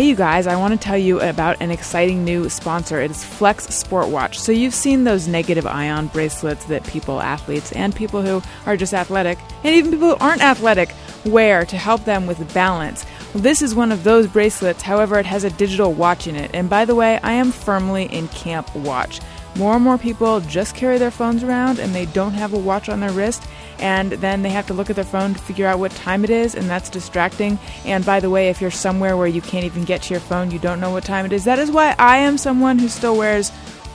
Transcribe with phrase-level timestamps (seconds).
[0.00, 3.02] Hey, you guys, I want to tell you about an exciting new sponsor.
[3.02, 4.38] It is Flex Sport Watch.
[4.38, 8.94] So, you've seen those negative ion bracelets that people, athletes, and people who are just
[8.94, 10.94] athletic, and even people who aren't athletic,
[11.26, 13.04] wear to help them with balance.
[13.34, 16.50] This is one of those bracelets, however, it has a digital watch in it.
[16.54, 19.20] And by the way, I am firmly in Camp Watch.
[19.56, 22.88] More and more people just carry their phones around and they don't have a watch
[22.88, 23.46] on their wrist
[23.80, 26.30] and then they have to look at their phone to figure out what time it
[26.30, 27.58] is, and that's distracting.
[27.84, 30.50] And by the way, if you're somewhere where you can't even get to your phone,
[30.50, 31.44] you don't know what time it is.
[31.44, 33.50] That is why I am someone who still wears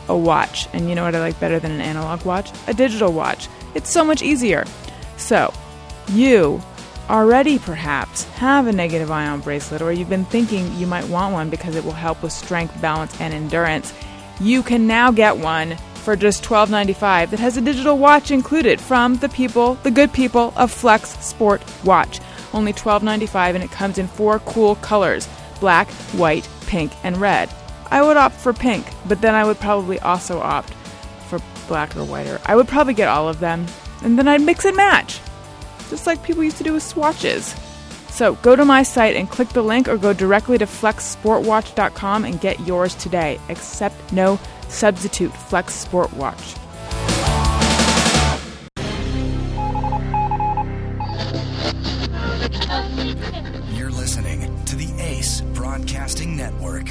[0.10, 0.68] a watch.
[0.74, 2.52] And you know what I like better than an analog watch?
[2.68, 3.48] A digital watch.
[3.74, 4.66] It's so much easier.
[5.18, 5.54] So,
[6.10, 6.62] you
[7.10, 11.50] already perhaps have a negative ion bracelet, or you've been thinking you might want one
[11.50, 13.94] because it will help with strength, balance, and endurance.
[14.40, 19.16] You can now get one for just $12.95 that has a digital watch included from
[19.18, 22.20] the people, the good people of Flex Sport Watch.
[22.54, 25.28] Only $12.95 and it comes in four cool colors
[25.60, 27.50] black, white, pink, and red.
[27.90, 30.74] I would opt for pink, but then I would probably also opt
[31.28, 32.28] for black or white.
[32.46, 33.66] I would probably get all of them,
[34.04, 35.20] and then I'd mix and match,
[35.90, 37.56] just like people used to do with swatches.
[38.10, 42.40] So go to my site and click the link or go directly to flexsportwatch.com and
[42.40, 43.40] get yours today.
[43.50, 46.56] Accept no Substitute Flex Sport Watch.
[53.74, 56.90] You're listening to the Ace Broadcasting Network.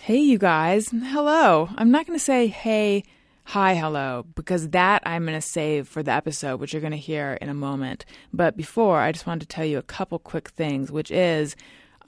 [0.00, 0.88] Hey, you guys.
[0.90, 1.68] Hello.
[1.76, 3.04] I'm not going to say hey,
[3.44, 6.96] hi, hello, because that I'm going to save for the episode, which you're going to
[6.96, 8.04] hear in a moment.
[8.32, 11.56] But before, I just wanted to tell you a couple quick things, which is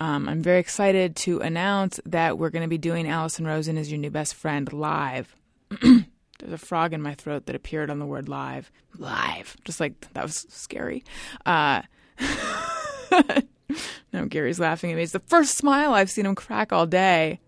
[0.00, 3.90] um, I'm very excited to announce that we're going to be doing Allison Rosen is
[3.90, 5.36] Your New Best Friend live.
[5.82, 8.72] There's a frog in my throat that appeared on the word live.
[8.96, 9.58] Live.
[9.64, 11.04] Just like that was scary.
[11.44, 11.82] Uh,
[14.12, 15.02] no, Gary's laughing at me.
[15.02, 17.40] It's the first smile I've seen him crack all day.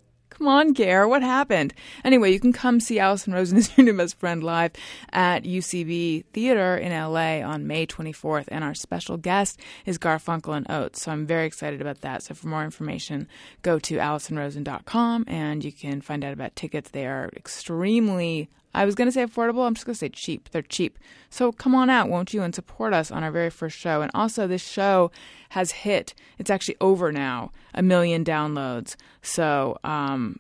[0.43, 1.73] Come on, Gare, what happened?
[2.05, 4.73] Anyway, you can come see Allison Rosen is your new best friend live
[5.13, 10.69] at UCB Theater in LA on May 24th, and our special guest is Garfunkel and
[10.69, 11.03] Oates.
[11.03, 12.25] So I'm very excited about that.
[12.25, 13.29] So for more information,
[13.63, 16.91] go to AllisonRosen.com and you can find out about tickets.
[16.91, 19.67] They are extremely I was going to say affordable.
[19.67, 20.49] I'm just going to say cheap.
[20.51, 20.99] They're cheap.
[21.31, 24.01] So come on out, won't you, and support us on our very first show.
[24.01, 25.11] And also, this show
[25.51, 28.97] has hit, it's actually over now, a million downloads.
[29.23, 30.39] So, um,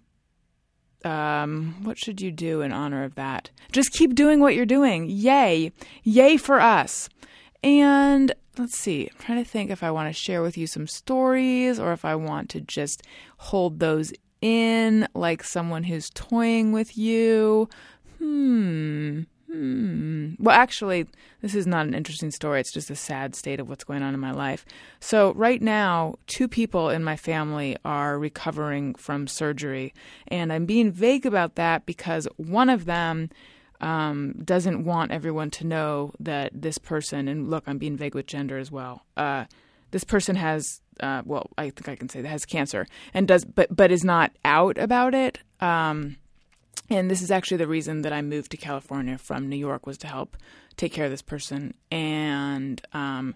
[1.05, 3.51] um, what should you do in honor of that?
[3.73, 5.07] Just keep doing what you're doing.
[5.09, 5.73] Yay.
[6.05, 7.09] Yay for us.
[7.65, 10.87] And let's see, I'm trying to think if I want to share with you some
[10.87, 13.03] stories or if I want to just
[13.39, 17.69] hold those in like someone who's toying with you.
[18.19, 19.23] Hmm.
[19.53, 20.33] Hmm.
[20.39, 21.07] Well, actually,
[21.43, 22.61] this is not an interesting story.
[22.61, 24.65] It's just a sad state of what's going on in my life.
[24.99, 29.93] So, right now, two people in my family are recovering from surgery.
[30.29, 33.29] And I'm being vague about that because one of them
[33.83, 38.27] um, doesn't want everyone to know that this person, and look, I'm being vague with
[38.27, 39.05] gender as well.
[39.19, 39.45] Uh,
[39.91, 43.45] this person has, uh, well, I think I can say that has cancer and does,
[43.45, 45.41] but but is not out about it.
[45.61, 46.17] Um,
[46.89, 49.99] and this is actually the reason that I moved to California from New York was
[49.99, 50.37] to help
[50.77, 51.75] take care of this person.
[51.91, 53.35] And um,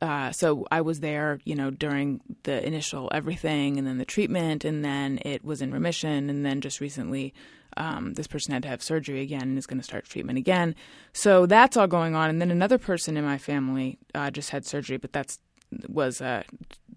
[0.00, 4.64] uh, so I was there, you know, during the initial everything, and then the treatment,
[4.64, 7.32] and then it was in remission, and then just recently,
[7.76, 10.74] um, this person had to have surgery again and is going to start treatment again.
[11.12, 14.66] So that's all going on, and then another person in my family uh, just had
[14.66, 15.38] surgery, but that's
[15.88, 16.42] was uh,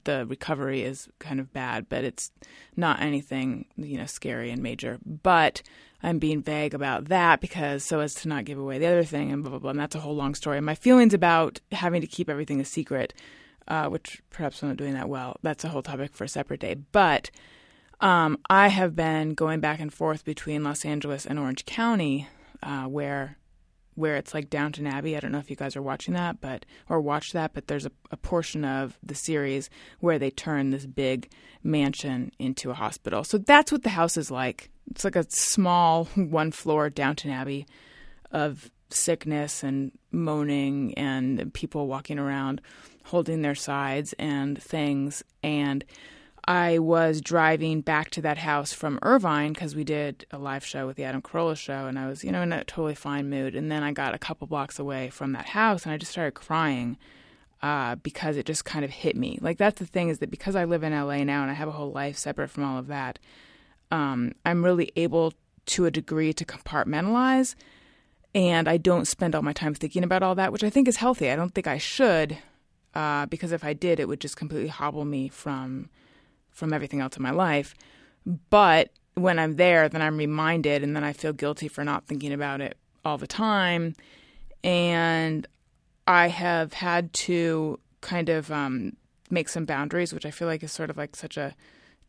[0.06, 2.32] the recovery is kind of bad, but it's
[2.76, 5.00] not anything you know scary and major.
[5.06, 5.62] But
[6.02, 9.32] I'm being vague about that because so as to not give away the other thing
[9.32, 9.72] and blah blah blah.
[9.72, 10.58] And that's a whole long story.
[10.58, 13.14] And my feelings about having to keep everything a secret,
[13.68, 15.38] uh, which perhaps I'm not doing that well.
[15.42, 16.76] That's a whole topic for a separate day.
[16.92, 17.32] But
[18.02, 22.28] um, I have been going back and forth between Los Angeles and Orange County,
[22.64, 23.38] uh, where
[23.96, 25.16] where it's like Downton Abbey.
[25.16, 27.86] I don't know if you guys are watching that, but or watch that, but there's
[27.86, 29.70] a, a, portion of the series
[30.00, 31.30] where they turn this big
[31.64, 33.24] mansion into a hospital.
[33.24, 34.70] So that's what the house is like.
[34.90, 37.66] It's like a small one floor Downton Abbey
[38.32, 42.62] of sickness and moaning and people walking around
[43.06, 45.84] holding their sides and things and
[46.46, 50.88] I was driving back to that house from Irvine because we did a live show
[50.88, 53.56] with the Adam Carolla show, and I was, you know, in a totally fine mood.
[53.56, 56.34] And then I got a couple blocks away from that house, and I just started
[56.34, 56.98] crying
[57.62, 59.38] uh, because it just kind of hit me.
[59.42, 61.68] Like that's the thing is that because I live in LA now and I have
[61.68, 63.20] a whole life separate from all of that,
[63.92, 65.34] um, I'm really able
[65.68, 67.56] to a degree to compartmentalize,
[68.34, 70.98] and I don't spend all my time thinking about all that, which I think is
[70.98, 71.30] healthy.
[71.30, 72.38] I don't think I should,
[72.96, 75.90] uh, because if I did, it would just completely hobble me from
[76.60, 77.74] from everything else in my life.
[78.50, 82.34] But when I'm there, then I'm reminded, and then I feel guilty for not thinking
[82.34, 83.96] about it all the time.
[84.64, 85.48] And
[86.06, 88.96] I have had to kind of um,
[89.30, 91.56] make some boundaries, which I feel like is sort of like such a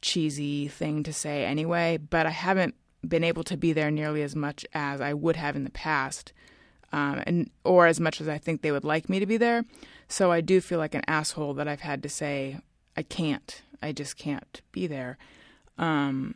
[0.02, 1.97] cheesy thing to say anyway.
[1.99, 2.75] But I haven't
[3.06, 6.32] been able to be there nearly as much as I would have in the past,
[6.93, 9.64] um, and or as much as I think they would like me to be there.
[10.08, 12.58] So I do feel like an asshole that I've had to say
[12.97, 13.62] I can't.
[13.82, 15.18] I just can't be there.
[15.78, 16.34] Um,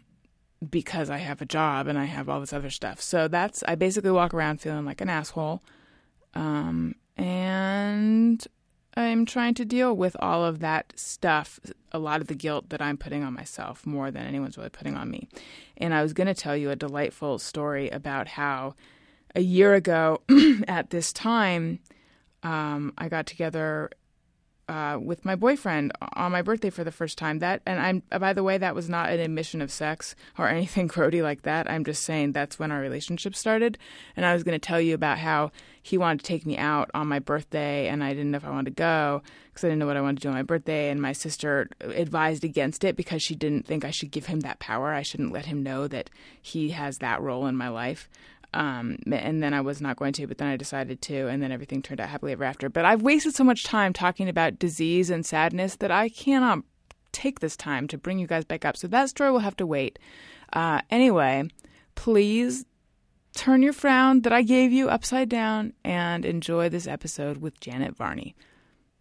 [0.70, 3.00] because I have a job and I have all this other stuff.
[3.00, 5.62] So that's I basically walk around feeling like an asshole.
[6.35, 8.44] Um, and
[8.96, 11.61] I'm trying to deal with all of that stuff,
[11.93, 14.96] a lot of the guilt that I'm putting on myself more than anyone's really putting
[14.96, 15.29] on me.
[15.76, 18.75] And I was going to tell you a delightful story about how
[19.35, 20.23] a year ago
[20.69, 21.81] at this time,
[22.43, 23.91] um, I got together
[24.69, 27.39] uh, with my boyfriend on my birthday for the first time.
[27.41, 30.89] That and I'm by the way, that was not an admission of sex or anything
[30.89, 31.71] grody like that.
[31.71, 33.79] I'm just saying that's when our relationship started.
[34.17, 35.51] And I was going to tell you about how
[35.83, 38.51] he wanted to take me out on my birthday, and I didn't know if I
[38.51, 40.89] wanted to go because I didn't know what I wanted to do on my birthday.
[40.89, 44.61] And my sister advised against it because she didn't think I should give him that
[44.61, 44.95] power.
[44.95, 46.09] I shouldn't let him know that
[46.41, 48.09] he has that role in my life.
[48.55, 51.51] Um, and then I was not going to, but then I decided to, and then
[51.51, 52.71] everything turned out happily ever after.
[52.71, 56.61] But I've wasted so much time talking about disease and sadness that I cannot
[57.11, 58.77] take this time to bring you guys back up.
[58.77, 59.99] So that story will have to wait.
[60.53, 61.49] Uh, anyway,
[61.97, 62.65] please
[63.35, 67.97] turn your frown that I gave you upside down and enjoy this episode with Janet
[67.97, 68.37] Varney.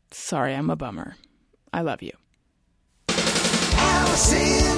[0.10, 1.16] Sorry, I'm a bummer.
[1.72, 2.12] I love you.
[3.78, 4.78] Allison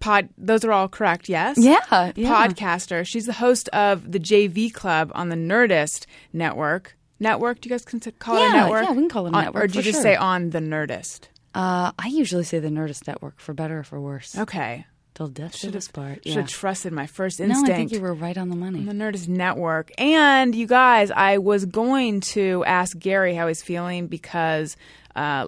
[0.00, 0.28] pod.
[0.38, 1.56] Those are all correct, yes?
[1.58, 1.78] Yeah,
[2.16, 2.46] yeah.
[2.48, 3.06] Podcaster.
[3.06, 6.96] She's the host of the JV Club on the Nerdist Network.
[7.18, 7.60] Network?
[7.60, 8.84] Do you guys consider call it a Yeah, network?
[8.84, 10.02] yeah, we can call it a On- network, Or do you just sure.
[10.02, 11.28] say on the Nerdist?
[11.54, 14.36] Uh, I usually say the Nerdist Network for better or for worse.
[14.36, 14.84] Okay.
[15.14, 16.16] Till death should us part.
[16.16, 16.34] Should Yeah.
[16.42, 17.72] have trusted my first instinct No.
[17.74, 18.84] I think you were right on the money.
[18.84, 19.90] the Nerdist Network.
[19.96, 24.76] And you guys, I was going to ask Gary how he's feeling because,
[25.14, 25.46] uh,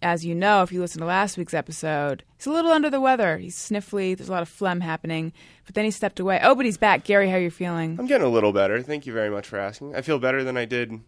[0.00, 3.00] as you know, if you listen to last week's episode, he's a little under the
[3.00, 3.38] weather.
[3.38, 4.16] He's sniffly.
[4.16, 5.32] There's a lot of phlegm happening.
[5.66, 6.40] But then he stepped away.
[6.42, 7.04] Oh, but he's back.
[7.04, 7.96] Gary, how are you feeling?
[7.98, 8.80] I'm getting a little better.
[8.82, 9.94] Thank you very much for asking.
[9.94, 11.00] I feel better than I did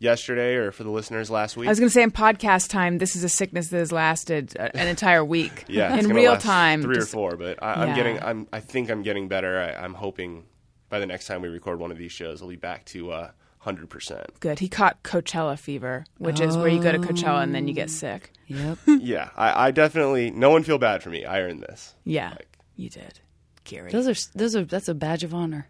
[0.00, 1.68] yesterday or for the listeners last week.
[1.68, 4.56] I was going to say in podcast time, this is a sickness that has lasted
[4.58, 5.64] uh, an entire week.
[5.68, 6.82] yeah, in real time.
[6.82, 7.36] three just- or four.
[7.36, 7.80] But I, Yeah.
[7.82, 8.22] I'm getting.
[8.22, 8.48] I'm.
[8.52, 9.58] I think I'm getting better.
[9.60, 10.44] I, I'm hoping
[10.88, 13.30] by the next time we record one of these shows, I'll be back to uh,
[13.64, 14.26] hundred percent.
[14.40, 14.58] Good.
[14.58, 17.90] He caught Coachella fever, which is where you go to Coachella and then you get
[17.90, 18.30] sick.
[18.46, 18.78] Yep.
[18.86, 20.30] Yeah, I, I definitely.
[20.30, 21.24] No one feel bad for me.
[21.24, 21.94] I earned this.
[22.04, 23.20] Yeah, Like- you did,
[23.64, 23.90] Gary.
[23.90, 25.66] those are those are that's a badge of honor.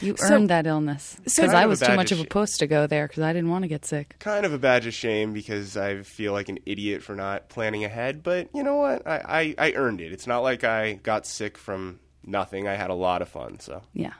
[0.00, 2.56] You So- earned that illness because Kind I was too much of of a puss
[2.58, 4.16] to go there because I didn't want to get sick.
[4.20, 7.84] Kind of a badge of shame because I feel like an idiot for not planning
[7.84, 8.22] ahead.
[8.22, 9.06] But you know what?
[9.06, 10.12] I, I, I earned it.
[10.12, 12.68] It's not like I got sick from nothing.
[12.68, 13.58] I had a lot of fun.
[13.60, 14.12] So Yeah.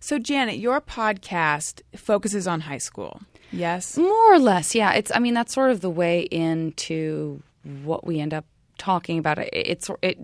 [0.00, 3.20] So, Janet, your podcast focuses on high school.
[3.52, 3.96] Yes.
[3.96, 4.92] More or less, yeah.
[4.92, 5.12] It's.
[5.14, 7.42] I mean, that's sort of the way into
[7.84, 8.44] what we end up
[8.78, 9.38] talking about.
[9.38, 10.18] It, it's it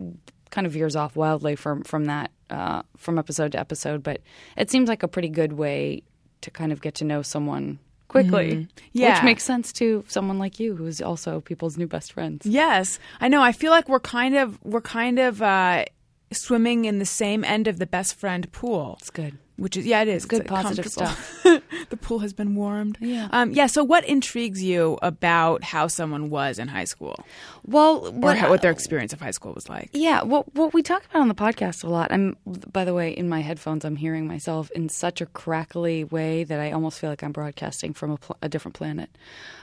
[0.50, 4.20] kind of veers off wildly from from that uh, from episode to episode, but
[4.56, 6.02] it seems like a pretty good way
[6.40, 7.78] to kind of get to know someone
[8.08, 8.68] quickly.
[8.92, 9.14] Yeah.
[9.16, 12.46] which makes sense to someone like you, who's also people's new best friends.
[12.46, 13.42] Yes, I know.
[13.42, 15.84] I feel like we're kind of we're kind of uh,
[16.32, 18.96] swimming in the same end of the best friend pool.
[19.00, 19.36] It's good.
[19.58, 20.26] Which is yeah, it is.
[20.26, 21.40] good It's positive stuff.
[21.42, 22.98] the pool has been warmed.
[23.00, 23.28] Yeah.
[23.32, 23.66] Um, yeah.
[23.68, 27.16] So, what intrigues you about how someone was in high school,
[27.64, 29.88] Well, what, how, what their experience of high school was like?
[29.94, 32.12] Yeah, what what we talk about on the podcast a lot.
[32.12, 32.36] I'm
[32.70, 33.86] by the way in my headphones.
[33.86, 37.94] I'm hearing myself in such a crackly way that I almost feel like I'm broadcasting
[37.94, 39.08] from a, pl- a different planet.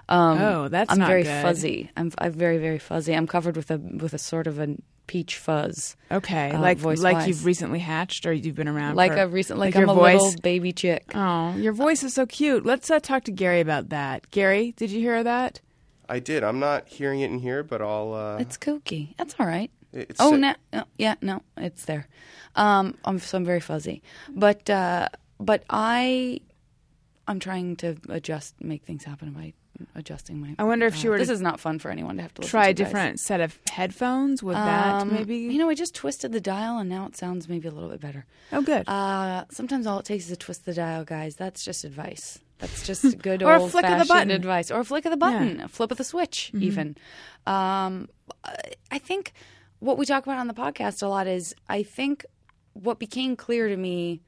[0.10, 1.42] Um, Oh, that's I'm very good.
[1.44, 1.92] fuzzy.
[1.96, 3.14] I'm I'm very very fuzzy.
[3.14, 4.76] I'm covered with a with a sort of a
[5.08, 7.28] peach fuzz, Okay, Uh, like voice like wise.
[7.28, 9.94] you've recently hatched, or you've been around like for, a recent like, your I'm a
[9.94, 10.22] voice.
[10.22, 11.12] little baby chick.
[11.16, 12.66] Oh, your voice is so cute.
[12.66, 14.30] Let's uh, talk to Gary about that.
[14.32, 15.60] Gary, did you hear that?
[16.10, 16.44] I did.
[16.44, 18.14] I'm not hearing it in here, but I'll.
[18.14, 19.16] Uh, It's kooky.
[19.18, 19.72] That's all right.
[19.94, 20.40] it's oh sick.
[20.42, 22.08] no, no, yeah, no, it's there.
[22.56, 26.40] Um, I'm so I'm very fuzzy, but uh, but I
[27.28, 29.54] I'm trying to adjust, make things happen by
[29.96, 30.56] adjusting my.
[30.60, 32.34] I wonder if she uh, were This to is not fun for anyone to have
[32.36, 32.78] to listen Try to, a guys.
[32.78, 34.42] different set of headphones.
[34.44, 35.38] Would that Um, maybe?
[35.38, 38.00] You know, I just twisted the dial, and now it sounds maybe a little bit
[38.02, 38.26] better.
[38.52, 38.88] oh, good.
[38.88, 41.36] Uh, sometimes all it takes is a twist of the dial, guys.
[41.36, 42.40] That's just advice.
[42.60, 44.32] That's just good Or a old flick of the fashioned button.
[44.32, 46.96] advice, or a flick of the button, a flip of the switch, even.
[47.48, 48.10] Um,
[48.44, 48.56] I-
[48.92, 49.34] I think
[49.80, 52.26] what we talk about on the podcast a lot is I think
[52.74, 54.22] what became clear to me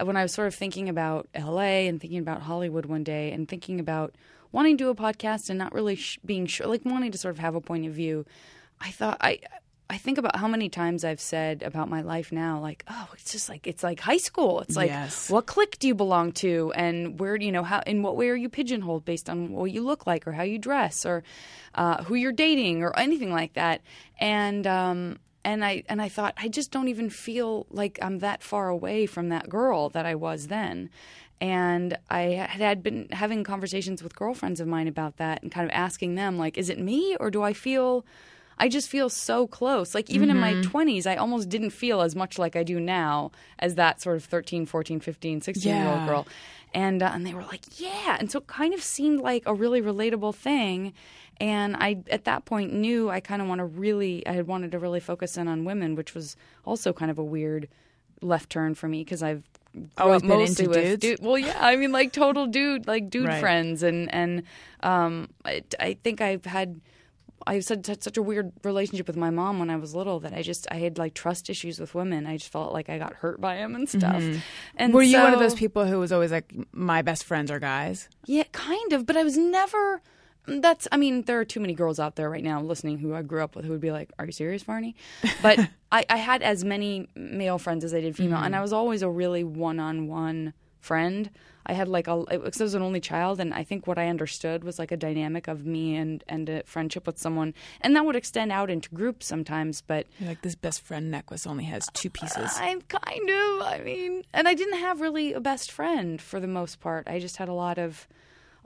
[0.00, 3.46] when I was sort of thinking about LA and thinking about Hollywood one day and
[3.48, 4.14] thinking about
[4.52, 7.34] wanting to do a podcast and not really sh- being sure, like wanting to sort
[7.34, 8.24] of have a point of view.
[8.80, 9.40] I thought I.
[9.90, 13.30] I think about how many times I've said about my life now, like, oh, it's
[13.30, 14.60] just like it's like high school.
[14.60, 15.28] It's like, Yes.
[15.28, 18.30] what clique do you belong to, and where do you know how in what way
[18.30, 21.22] are you pigeonholed based on what you look like or how you dress or
[21.74, 23.82] uh, who you're dating or anything like that.
[24.18, 28.42] And um, and I and I thought I just don't even feel like I'm that
[28.42, 30.88] far away from that girl that I was then.
[31.42, 35.74] And I had been having conversations with girlfriends of mine about that and kind of
[35.74, 38.06] asking them like, is it me or do I feel
[38.58, 39.92] I just feel so close.
[39.92, 43.32] Like even in my 20s, I almost didn't feel as much like I do now
[43.58, 46.28] as that sort of 13, 14, 15, 16 year old girl.
[46.72, 49.54] And uh, and they were like, "Yeah." And so it kind of seemed like a
[49.54, 50.92] really relatable thing.
[51.40, 54.70] And I at that point knew I kind of want to really I had wanted
[54.72, 57.68] to really focus in on women, which was also kind of a weird
[58.20, 59.42] left turn for me because I've
[59.96, 61.00] Always been mostly into with dudes?
[61.00, 63.40] dude- well, yeah, I mean, like total dude, like dude Right.
[63.40, 64.42] friends, and and
[64.82, 66.80] um, I, I think I've had.
[67.44, 70.42] I've had such- a weird relationship with my mom when I was little that I
[70.42, 72.24] just I had like trust issues with women.
[72.24, 74.14] I just felt like I got hurt by them and stuff.
[74.22, 74.40] And
[74.78, 74.92] Mm-hmm.
[74.92, 78.08] Were you one of those people who was always like, my best friends are guys?
[78.26, 79.06] Yeah, kind of.
[79.06, 80.00] But I was never.
[80.46, 80.88] That's.
[80.90, 83.42] I mean, there are too many girls out there right now listening who I grew
[83.42, 84.96] up with who would be like, "Are you serious, Varney?"
[85.40, 85.58] But
[85.92, 88.58] I, I had as many male friends as I did female, and mm.
[88.58, 91.30] I was always a really one-on-one friend.
[91.64, 94.08] I had like a because I was an only child, and I think what I
[94.08, 98.04] understood was like a dynamic of me and and a friendship with someone, and that
[98.04, 99.80] would extend out into groups sometimes.
[99.80, 102.50] But You're like, this best friend necklace only has two pieces.
[102.56, 103.62] I'm kind of.
[103.62, 107.06] I mean, and I didn't have really a best friend for the most part.
[107.06, 108.08] I just had a lot of,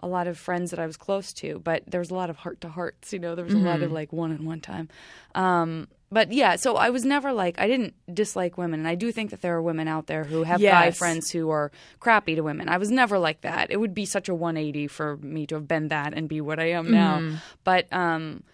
[0.01, 1.59] a lot of friends that I was close to.
[1.59, 3.13] But there was a lot of heart to hearts.
[3.13, 4.89] You know, there was a lot of like one on one time.
[5.35, 9.11] Um, but yeah, so I was never like I didn't dislike women, and I do
[9.11, 12.43] think that there are women out there who have guy friends who are crappy to
[12.43, 12.69] women.
[12.69, 13.71] I was never like that.
[13.71, 16.61] It would be such a 180 for me to have been that and be what
[16.61, 17.19] I am now.
[17.65, 18.45] But um,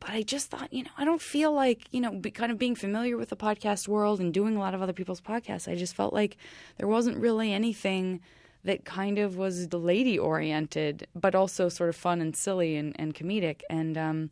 [0.00, 2.58] but I just thought, you know, I don't feel like, you know, be, kind of
[2.58, 5.70] being familiar with the podcast world and doing a lot of other people's podcasts.
[5.70, 6.36] I just felt like
[6.78, 8.20] there wasn't really anything
[8.64, 12.94] that kind of was the lady oriented, but also sort of fun and silly and,
[12.98, 13.62] and comedic.
[13.68, 14.30] And um,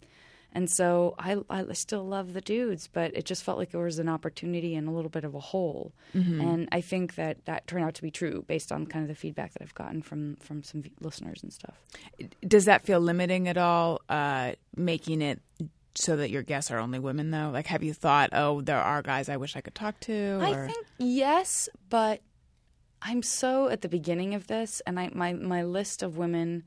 [0.53, 4.01] and so I, I still love the dudes, but it just felt like there was
[4.01, 5.93] an opportunity and a little bit of a hole.
[6.41, 9.15] And I think that that turned out to be true based on kind of the
[9.15, 11.81] feedback that I've gotten from from some listeners and stuff.
[12.47, 15.41] Does that feel limiting at all, uh, making it
[15.95, 17.51] so that your guests are only women, though?
[17.53, 20.39] Like, have you thought, oh, there are guys I wish I could talk to?
[20.43, 22.23] I think yes, but
[23.03, 26.65] I'm so at the beginning of this, and I my my list of women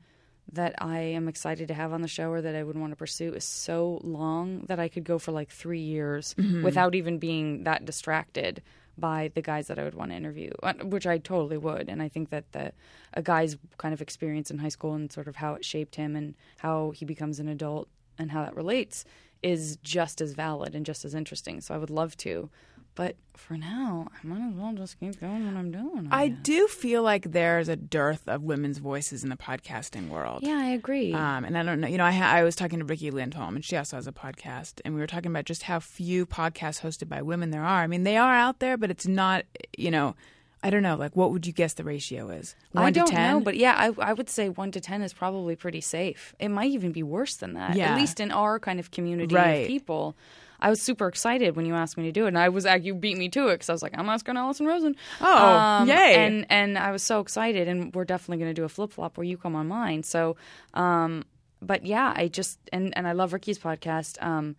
[0.52, 2.96] that I am excited to have on the show or that I would want to
[2.96, 7.64] pursue is so long that I could go for like three years without even being
[7.64, 8.62] that distracted
[8.98, 11.88] by the guys that I would want to interview, uh, which I totally would.
[11.88, 12.72] And I think that the
[13.14, 16.14] a guy's kind of experience in high school and sort of how it shaped him
[16.14, 17.88] and how he becomes an adult
[18.18, 19.04] and how that relates
[19.42, 21.60] is just as valid and just as interesting.
[21.60, 22.50] So I would love to.
[22.96, 26.08] But for now, I might as well just keep doing what I'm doing.
[26.12, 30.44] I, I do feel like there's a dearth of women's voices in the podcasting world.
[30.44, 31.12] Yeah, I agree.
[31.12, 33.56] Um, and I don't know, you know, I, ha- I was talking to Riki Lindhome,
[33.56, 36.82] and she also has a podcast, and we were talking about just how few podcasts
[36.82, 37.82] hosted by women there are.
[37.82, 39.44] I mean, they are out there, but it's not,
[39.76, 40.14] you know,
[40.62, 40.94] I don't know.
[40.94, 42.54] Like, what would you guess the ratio is?
[42.72, 43.32] One I don't 10?
[43.32, 46.34] know, but yeah, I, I would say one to ten is probably pretty safe.
[46.38, 47.76] It might even be worse than that.
[47.76, 47.90] Yeah.
[47.92, 49.62] At least in our kind of community Right.
[49.62, 50.16] of people.
[50.64, 52.84] I was super excited when you asked me to do it, and I was like,
[52.84, 54.96] you beat me to it because I was like, I'm asking Allison Rosen.
[55.20, 56.14] Oh, yay.
[56.14, 59.18] And and I was so excited, and we're definitely going to do a flip flop
[59.18, 60.02] where you come on mine.
[60.04, 60.36] So,
[60.72, 61.24] um,
[61.60, 64.20] but yeah, I just and and I love Riki's podcast.
[64.22, 64.56] Um,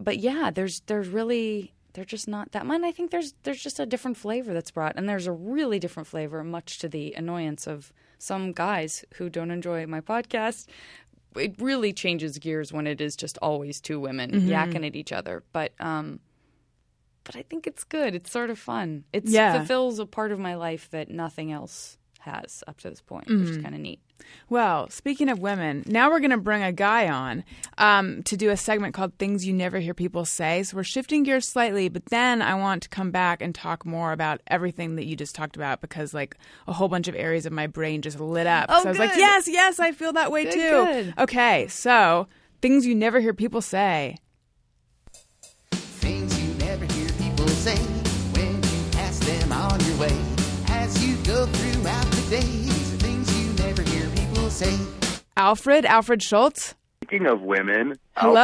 [0.00, 2.84] but yeah, there's there's really they're just not that mine.
[2.84, 6.08] I think there's there's just a different flavor that's brought, and there's a really different
[6.08, 10.66] flavor, much to the annoyance of some guys who don't enjoy my podcast.
[11.36, 14.48] It really changes gears when it is just always two women Mm-hmm.
[14.50, 15.42] yakking at each other.
[15.52, 16.20] But um,
[17.24, 18.14] but I think it's good.
[18.14, 19.04] It's sort of fun.
[19.12, 19.58] It Yeah.
[19.58, 23.38] fulfills a part of my life that nothing else has up to this point, which
[23.38, 23.56] Mm-hmm.
[23.58, 24.00] is kind of neat.
[24.50, 27.42] Well, speaking of women, now we're going to bring a guy on
[27.78, 30.62] um, to do a segment called Things You Never Hear People Say.
[30.62, 34.12] So we're shifting gears slightly, but then I want to come back and talk more
[34.12, 36.36] about everything that you just talked about because, like,
[36.68, 38.66] a whole bunch of areas of my brain just lit up.
[38.68, 40.58] Oh, so I was like, yes, yes, I feel that way Good, too.
[40.58, 41.14] good.
[41.18, 42.26] Okay, so
[42.60, 44.18] Things You Never Hear People Say.
[45.72, 50.16] Things you never hear people say when you pass them on your way.
[50.68, 51.46] As you go
[52.38, 54.76] throughout the things you never hear people say.
[55.36, 56.74] Alfred, Alfred Schultz.
[57.02, 58.38] Speaking of women, Hello.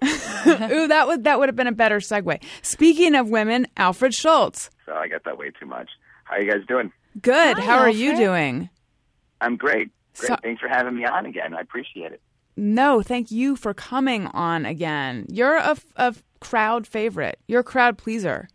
[0.00, 0.42] Alfred Schultz.
[0.72, 2.42] Ooh, that would that would have been a better segue.
[2.62, 4.70] Speaking of women, Alfred Schultz.
[4.84, 5.88] so I got that way too much.
[6.24, 6.92] How you guys doing?
[7.20, 7.58] Good.
[7.58, 8.68] Hi, How are you doing?
[9.40, 9.90] I'm great.
[10.16, 10.28] Great.
[10.28, 11.54] So- Thanks for having me on again.
[11.54, 12.20] I appreciate it.
[12.54, 15.24] No, thank you for coming on again.
[15.30, 17.38] You're a, a crowd favorite.
[17.48, 18.48] You're a crowd pleaser.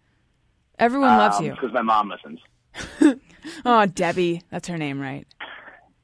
[0.78, 1.52] Everyone loves um, you.
[1.52, 3.20] Because my mom listens.
[3.66, 5.28] Oh, Debbie, that's her name, right?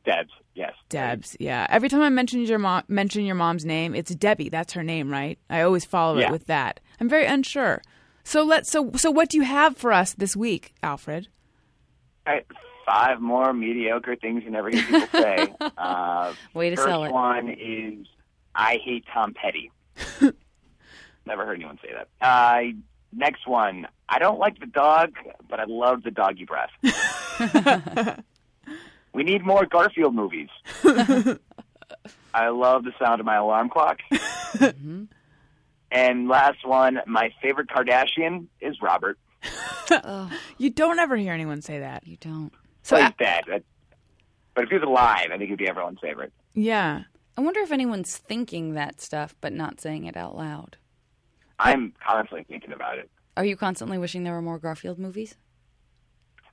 [0.05, 0.73] Debs, yes.
[0.89, 1.37] Debs.
[1.39, 1.65] Yeah.
[1.69, 4.49] Every time I mention your mom, mention your mom's name, it's Debbie.
[4.49, 5.39] That's her name, right?
[5.49, 6.79] I always follow it with that.
[6.99, 7.81] I'm very unsure.
[8.23, 8.71] So let's.
[8.71, 11.27] So so what do you have for us this week, Alfred?
[12.25, 12.45] All right,
[12.85, 15.53] five more mediocre things you never hear people say.
[15.77, 17.11] uh, Way to first sell it.
[17.11, 18.07] one is
[18.55, 19.71] I hate Tom Petty.
[21.25, 22.07] never heard anyone say that.
[22.25, 22.73] Uh,
[23.15, 25.11] next one, I don't like the dog,
[25.49, 26.71] but I love the doggy breath.
[29.13, 30.49] we need more Garfield movies.
[32.33, 33.99] I love the sound of my alarm clock.
[35.95, 39.19] And last one, my favorite Kardashian is Robert.
[40.57, 42.07] You don't ever hear anyone say that.
[42.07, 42.51] You don't.
[42.81, 43.43] So He's uh, dead.
[43.47, 43.63] That-
[44.55, 46.33] But if he was alive, I think he'd be everyone's favorite.
[46.55, 47.03] yeah.
[47.37, 50.77] I wonder if anyone's thinking that stuff but not saying it out loud.
[51.63, 53.09] I'm constantly thinking about it.
[53.37, 55.35] Are you constantly wishing there were more Garfield movies?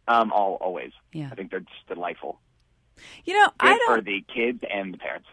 [0.08, 0.92] Um, all, always.
[1.12, 1.28] Yeah.
[1.30, 2.40] I think they're just delightful.
[3.24, 3.96] You know, Good I don't.
[3.96, 5.28] for the kids and the parents.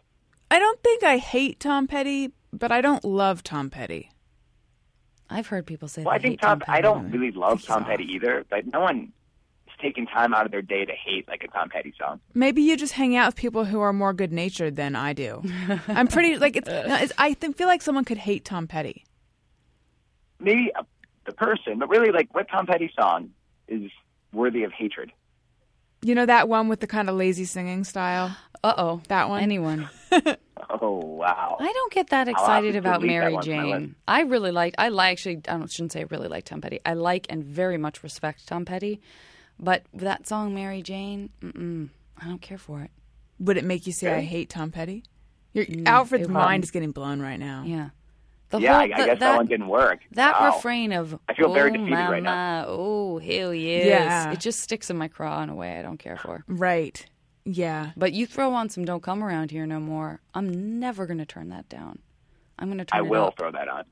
[0.51, 4.11] I don't think I hate Tom Petty, but I don't love Tom Petty.
[5.29, 6.59] I've heard people say Well, I think Tom.
[6.61, 7.89] Tom I don't really love Tom off.
[7.89, 9.11] Petty either, but no one
[9.67, 12.21] is taking time out of their day to hate like a Tom Petty song.
[12.33, 15.43] Maybe you just hang out with people who are more good natured than I do.
[15.89, 16.69] I'm pretty like it's.
[16.69, 19.03] no, it's I feel like someone could hate Tom Petty.
[20.39, 20.83] Maybe uh,
[21.25, 23.31] the person, but really, like, what Tom Petty song
[23.67, 23.91] is
[24.33, 25.11] worthy of hatred?
[26.01, 28.35] You know that one with the kind of lazy singing style.
[28.63, 29.01] Uh oh.
[29.07, 29.41] That one?
[29.41, 29.89] Anyone.
[30.69, 31.55] Oh wow!
[31.59, 33.71] I don't get that excited about Mary one from my list.
[33.79, 33.95] Jane.
[34.07, 34.75] I really like.
[34.77, 35.37] I like actually.
[35.47, 36.79] I don't, shouldn't say I really like Tom Petty.
[36.85, 38.99] I like and very much respect Tom Petty,
[39.59, 41.89] but that song Mary Jane, mm-mm,
[42.21, 42.91] I don't care for it.
[43.39, 45.03] Would it make you say I hate Tom Petty?
[45.53, 46.63] Your Alfred's it mind wouldn't.
[46.65, 47.63] is getting blown right now.
[47.65, 47.89] Yeah.
[48.49, 49.99] The yeah, whole, I, I the- guess that, that one didn't work.
[50.11, 50.55] That Wow.
[50.55, 53.85] refrain of I feel very oh, defeated my, right now." Oh hell yes!
[53.87, 54.31] Yeah.
[54.31, 56.43] It just sticks in my craw in a way I don't care for.
[56.47, 57.05] Right.
[57.43, 57.91] Yeah.
[57.97, 61.25] But you throw on some "Don't Come Around Here No More," I'm never going to
[61.25, 61.99] turn that down.
[62.59, 63.37] I'm going to turn I it will up.
[63.37, 63.83] throw that on.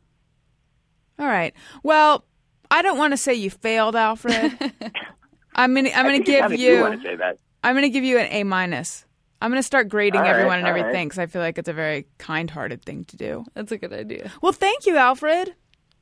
[1.19, 1.53] All right.
[1.83, 2.25] Well,
[2.71, 4.57] I don't want to say you failed, Alfred.
[5.55, 5.89] I'm gonna.
[5.89, 6.81] I'm gonna give kinda do you.
[6.81, 7.37] want to say that.
[7.63, 9.04] I'm gonna give you an A minus.
[9.41, 11.74] I'm gonna start grading All right, everyone and everything because I feel like it's a
[11.74, 13.43] very kind-hearted thing to do.
[13.54, 14.32] That's a good idea.
[14.41, 15.54] Well, thank you, Alfred.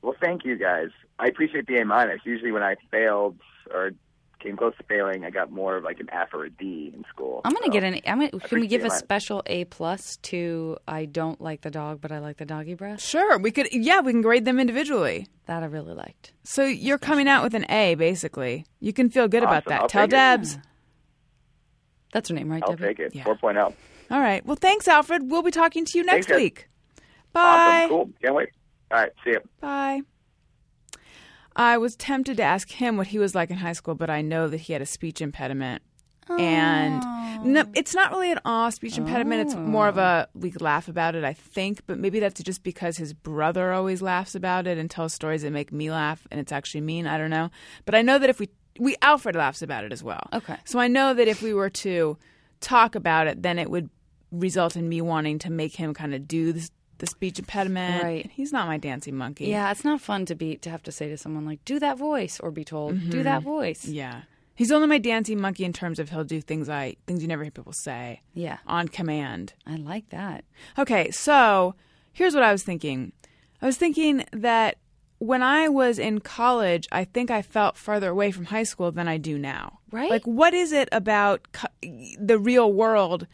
[0.02, 0.90] Well, thank you guys.
[1.20, 2.20] I appreciate the A minus.
[2.26, 3.38] Usually, when I failed
[3.72, 3.92] or
[4.40, 7.06] came close to failing, I got more of like an F or a D in
[7.10, 7.40] school.
[7.46, 8.02] I'm going to So, get an.
[8.06, 11.72] I'm gonna, can we give a appreciate special A plus to "I don't like the
[11.72, 13.02] dog, but I like the doggy breath"?
[13.02, 13.70] Sure, we could.
[13.72, 15.28] Yeah, we can grade them individually.
[15.46, 16.34] That I really liked.
[16.44, 18.66] So you're coming out with an A, basically.
[18.82, 19.82] You can feel good about that.
[19.82, 20.58] I'll Tell take it.
[22.14, 22.30] Debs.
[22.30, 22.96] That's her name, right, I'll Debbie?
[22.96, 23.16] take it.
[23.16, 23.24] Yeah.
[23.24, 23.74] 4.0.
[24.12, 24.46] All right.
[24.46, 25.32] Well, thanks, Alfred.
[25.32, 26.38] We'll be talking to you next Thanks, guys.
[26.38, 26.70] week.
[27.32, 27.42] Bye.
[27.42, 27.90] Awesome.
[27.90, 28.10] Cool.
[28.22, 28.50] Can't wait.
[28.92, 29.12] All right.
[29.24, 29.42] See you.
[29.60, 30.02] Bye.
[31.56, 34.22] I was tempted to ask him what he was like in high school, but I
[34.22, 35.84] know that he had a speech impediment.
[36.30, 37.42] And oh.
[37.44, 39.42] no, it's not really an awe speech impediment.
[39.42, 40.40] It's more of a oh.
[40.40, 41.82] we laugh about it, I think.
[41.86, 45.52] But maybe that's just because his brother always laughs about it and tells stories that
[45.52, 47.08] make me laugh, and it's actually mean.
[47.08, 47.50] I don't know.
[47.86, 50.28] But I know that if we we Alfred laughs about it as well.
[50.34, 50.58] Okay.
[50.66, 52.18] So I know that if we were to
[52.60, 53.90] talk about it, then it would
[54.32, 58.04] result in me wanting to make him kind of do this, the speech impediment.
[58.04, 58.32] Right.
[58.32, 59.46] He's not my dancing monkey.
[59.46, 61.98] Yeah, it's not fun to be to have to say to someone like, "Do that
[61.98, 63.94] voice," or be told, "Do that voice." Mm-hmm.
[63.94, 64.22] Yeah.
[64.56, 67.44] He's only my dancing monkey in terms of he'll do things I things you never
[67.44, 69.54] hear people say Yeah, on command.
[69.66, 70.46] I like that.
[70.78, 71.76] Okay, so
[72.12, 73.14] here's what I was thinking.
[73.62, 74.78] I was thinking that
[75.24, 79.08] when I was in college, I think I felt farther away from high school than
[79.08, 79.80] I do now.
[79.90, 80.10] Right.
[80.10, 81.68] Like, what is it about co-
[82.20, 83.26] the real world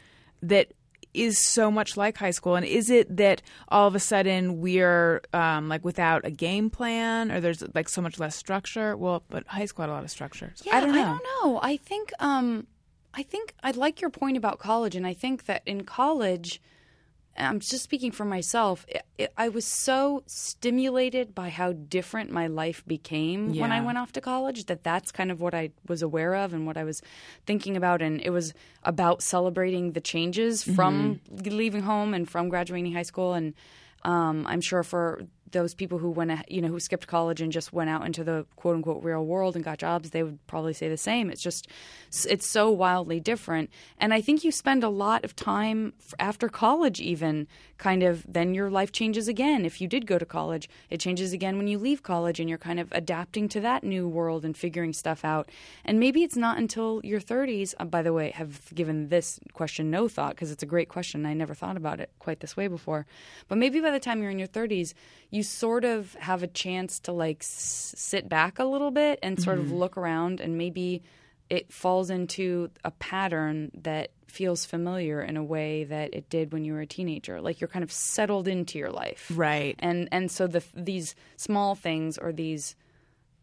[0.43, 0.71] that
[1.15, 2.55] is so much like high school?
[2.55, 7.31] And is it that all of a sudden we're um, like without a game plan,
[7.31, 8.95] or there's like so much less structure?
[8.95, 10.51] Well, but high school had a lot of structure.
[10.53, 11.01] So Yeah, I don't know.
[11.01, 11.59] I don't know.
[11.63, 12.67] I think um
[13.15, 16.61] I think I like your point about college, and I think that in college,
[17.39, 18.85] I'm just speaking for myself.
[18.87, 23.97] It, it, I was so stimulated by how different my life became when I went
[23.97, 26.83] off to college that that's kind of what I was aware of and what I
[26.83, 27.01] was
[27.45, 28.01] thinking about.
[28.01, 33.33] And it was about celebrating the changes from leaving home and from graduating high school.
[33.33, 33.53] And
[34.03, 35.21] um, I'm sure for
[35.51, 38.45] those people who went, you know, who skipped college and just went out into the
[38.55, 41.29] quote unquote real world and got jobs, they would probably say the same.
[41.29, 41.67] It's just,
[42.27, 43.69] it's so wildly different.
[43.99, 48.53] And I think you spend a lot of time after college, even kind of, then
[48.53, 49.65] your life changes again.
[49.65, 52.57] If you did go to college, it changes again when you leave college and you're
[52.57, 55.49] kind of adapting to that new world and figuring stuff out.
[55.85, 59.89] And maybe it's not until your 30s, uh, by the way, have given this question
[59.89, 61.25] no thought because it's a great question.
[61.25, 63.05] I never thought about it quite this way before.
[63.47, 64.93] But maybe by the time you're in your 30s,
[65.29, 69.41] you sort of have a chance to like s- sit back a little bit and
[69.41, 69.75] sort of mm-hmm.
[69.75, 71.03] look around and maybe
[71.49, 76.63] it falls into a pattern that feels familiar in a way that it did when
[76.63, 79.75] you were a teenager like you're kind of settled into your life Right.
[79.79, 82.75] and and so the these small things or these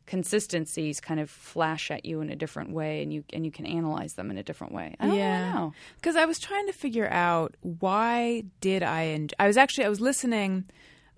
[0.06, 3.66] consistencies kind of flash at you in a different way and you and you can
[3.66, 5.70] analyze them in a different way i don't yeah.
[5.96, 9.35] Because I was trying to figure out why did I enjoy.
[9.40, 10.66] I was actually I was listening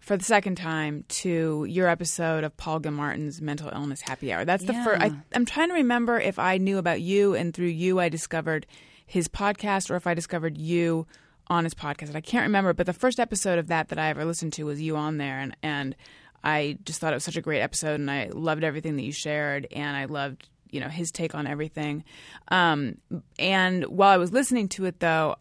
[0.01, 4.45] for the second time to your episode of Paul Gilmartin's Mental Illness Happy Hour.
[4.45, 5.03] That's the first.
[5.03, 8.67] I, I'm trying to remember if I knew about you and through you I discovered
[9.05, 11.07] his podcast, or if I discovered you
[11.49, 12.09] on his podcast.
[12.09, 14.65] And I can't remember, but the first episode of that that I ever listened to
[14.65, 15.97] was you on there, and and
[16.45, 19.13] I just thought it was such a great episode, and I loved everything that you
[19.13, 22.05] shared, and I loved you know his take on everything.
[22.49, 22.99] Um,
[23.39, 25.37] and while I was listening to it, though,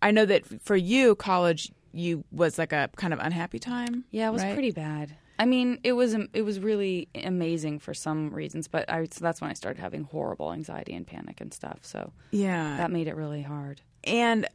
[0.00, 4.04] I know that for you, college you was like a kind of unhappy time.
[4.10, 4.52] Yeah, it was right?
[4.52, 5.14] pretty bad.
[5.38, 9.40] I mean, it was it was really amazing for some reasons, but I so that's
[9.40, 11.78] when I started having horrible anxiety and panic and stuff.
[11.82, 13.80] So Yeah, that made it really hard.
[14.04, 14.46] and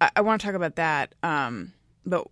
[0.00, 1.14] I, I want to talk about that.
[1.22, 1.72] Um,
[2.04, 2.26] but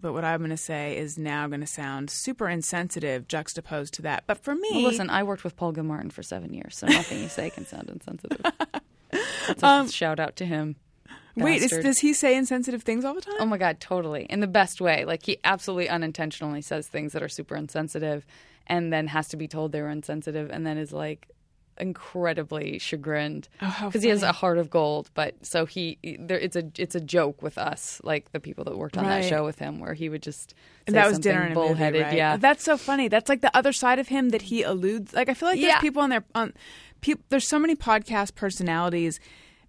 [0.00, 4.02] but what I'm going to say is now going to sound super insensitive juxtaposed to
[4.02, 4.24] that.
[4.26, 7.22] But for me, Well, listen, I worked with Paul Gilmartin for seven years, so nothing
[7.22, 8.40] you say can sound insensitive.
[9.46, 10.76] That's a shout out to him.
[11.36, 13.34] Wait, is, does he say insensitive things all the time?
[13.40, 14.26] Oh my god, totally.
[14.28, 15.04] In the best way.
[15.04, 18.26] Like he absolutely unintentionally says things that are super insensitive
[18.66, 21.28] and then has to be told they were insensitive and then is like
[21.86, 26.54] incredibly chagrined Oh, because he has a heart of gold but so he there it's
[26.54, 29.22] a it's a joke with us like the people that worked on Right.
[29.22, 30.50] that show with him where he would just
[30.86, 32.14] say that was dinner and a movie, bullheaded right?
[32.16, 33.08] yeah That's so funny.
[33.08, 35.12] That's like the other side of him that he alludes.
[35.14, 35.80] Like I feel like there's Yeah.
[35.80, 36.52] people on there on
[37.00, 37.24] people.
[37.30, 39.18] There's so many podcast personalities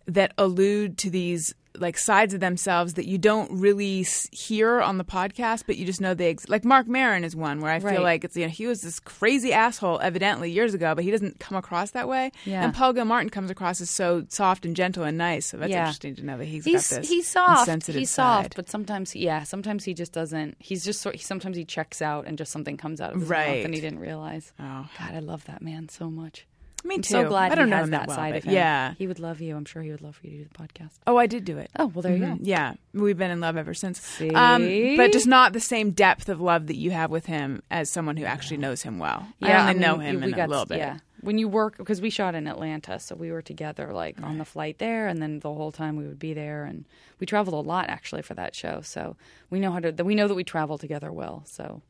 [0.08, 5.00] that allude to these like sides of themselves that you don't really s- hear on
[5.00, 7.80] the podcast, but you just know they ex- like Marc Maron is one where I
[7.80, 11.10] feel like it's you know he was this crazy asshole evidently years ago, but he
[11.10, 12.32] doesn't come across that way.
[12.46, 12.64] Yeah.
[12.64, 15.48] And Paul Gilmartin comes across as so soft and gentle and nice.
[15.48, 15.80] So that's Yeah.
[15.80, 18.44] interesting to know that he's, he's got this he's soft he's side.
[18.44, 22.04] soft but sometimes he, yeah sometimes he just doesn't he's just sort sometimes he checks
[22.04, 23.48] out and just something comes out of his Right.
[23.58, 24.88] mouth and he didn't realize Oh.
[25.00, 26.46] god i love that man so much
[26.86, 27.10] Me I'm too.
[27.12, 28.94] so glad I don't he know has that well, side of him yeah.
[28.98, 30.92] he would love you i'm sure he would love for you to do the podcast
[31.08, 31.72] Oh, I did do it.
[31.80, 32.38] oh well there you Mhm.
[32.38, 34.22] go Yeah, we've been in love ever since.
[34.34, 37.90] Um, but just not the same depth of love that you have with him as
[37.90, 39.26] someone who actually knows him well.
[39.40, 40.78] Yeah, I only mean, know him we in got, a little bit.
[40.80, 44.38] Yeah, when you work because we shot in Atlanta, so we were together like on
[44.38, 46.84] the flight there, and then the whole time we would be there, and
[47.20, 48.82] we traveled a lot actually for that show.
[48.82, 49.16] So
[49.50, 50.04] we know how to.
[50.04, 51.44] We know that we travel together well.
[51.46, 51.82] So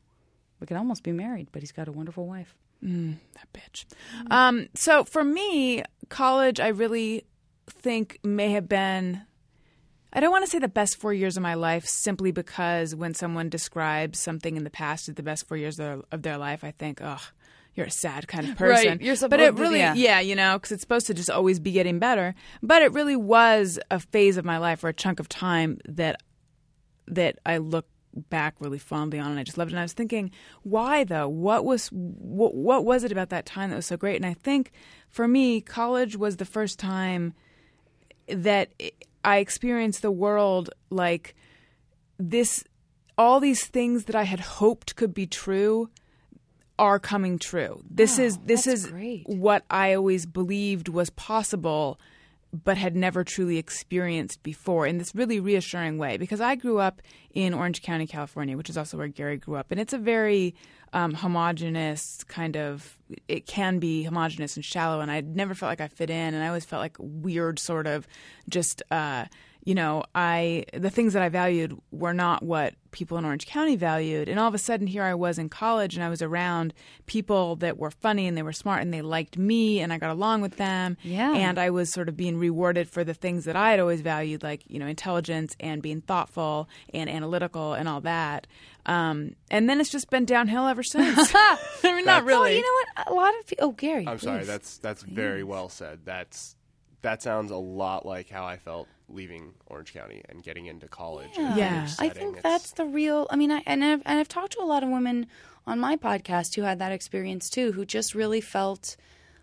[0.60, 1.48] we could almost be married.
[1.50, 2.54] But he's got a wonderful wife.
[2.84, 3.84] That bitch.
[4.30, 7.24] Um, so for me, college, I really
[7.68, 9.22] think may have been.
[10.12, 13.14] I don't want to say the best four years of my life simply because when
[13.14, 16.38] someone describes something in the past as the best four years of their, of their
[16.38, 17.20] life, I think, ugh,
[17.74, 18.90] you're a sad kind of person.
[18.90, 19.02] Right.
[19.02, 19.94] You're but it really, yeah.
[19.94, 22.36] yeah, you know, because it's supposed to just always be getting better.
[22.62, 26.20] But it really was a phase of my life or a chunk of time that
[27.08, 29.74] that I look back really fondly on and I just loved it.
[29.74, 30.30] And I was thinking,
[30.62, 31.28] why though?
[31.28, 34.16] What was what, what was it about that time that was so great?
[34.16, 34.72] And I think
[35.08, 37.34] for me, college was the first time
[38.28, 38.70] that
[39.24, 41.34] I experienced the world like
[42.18, 42.64] this
[43.16, 45.88] all these things that I had hoped could be true
[46.78, 47.82] are coming true.
[47.88, 49.24] This is this is great.
[49.28, 52.00] what I always believed was possible
[52.52, 57.02] but had never truly experienced before in this really reassuring way because I grew up
[57.34, 60.54] in Orange County, California, which is also where Gary grew up, and it's a very
[60.92, 62.96] um, homogenous kind of.
[63.28, 66.42] It can be homogenous and shallow, and I never felt like I fit in, and
[66.42, 68.06] I always felt like weird, sort of,
[68.48, 69.26] just uh,
[69.64, 73.76] you know, I the things that I valued were not what people in Orange County
[73.76, 74.28] valued.
[74.28, 76.72] And all of a sudden here I was in college and I was around
[77.06, 80.10] people that were funny and they were smart and they liked me and I got
[80.10, 80.96] along with them.
[81.02, 81.34] Yeah.
[81.34, 84.42] And I was sort of being rewarded for the things that I had always valued,
[84.42, 88.46] like, you know, intelligence and being thoughtful and analytical and all that.
[88.86, 91.32] Um, and then it's just been downhill ever since.
[91.34, 92.40] I mean, not really.
[92.40, 93.08] Well, you know what?
[93.08, 93.68] A lot of people.
[93.68, 94.06] Oh, Gary.
[94.06, 94.40] I'm sorry.
[94.40, 94.46] please.
[94.46, 96.00] That's that's very well said.
[96.04, 96.54] That's
[97.04, 101.30] that sounds a lot like how I felt leaving Orange County and getting into college.
[101.38, 101.86] and Yeah.
[101.86, 103.26] college I think It's- that's the real.
[103.30, 105.26] I mean, I and I've, and I've talked to a lot of women
[105.66, 108.96] on my podcast who had that experience too, who just really felt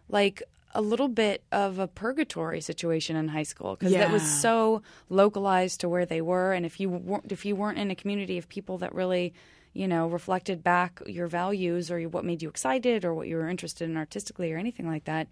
[0.10, 0.44] like
[0.74, 5.82] a little bit of a purgatory situation in high school because it was so localized
[5.82, 8.48] to where they were, and if you weren't if you weren't in a community of
[8.50, 9.34] people that really
[9.74, 13.48] you know reflected back your values or what made you excited or what you were
[13.50, 15.28] interested in artistically or anything like that,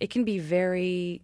[0.00, 1.20] it can be very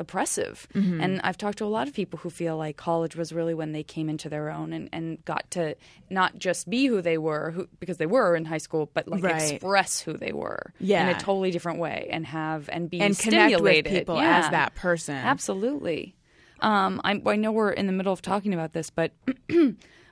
[0.00, 0.66] oppressive.
[0.74, 1.00] Mm-hmm.
[1.00, 3.70] And I've talked to a lot of people who feel like college was really when
[3.72, 5.76] they came into their own and, and got to
[6.08, 9.22] not just be who they were, who, because they were in high school, but like
[9.22, 9.52] Right.
[9.52, 13.60] express who they were in a totally different way and have and be and connect
[13.60, 14.38] with people Yeah.
[14.44, 15.14] as that person.
[15.14, 16.16] Absolutely.
[16.60, 19.12] Um, I, I know we're in the middle of talking about this, but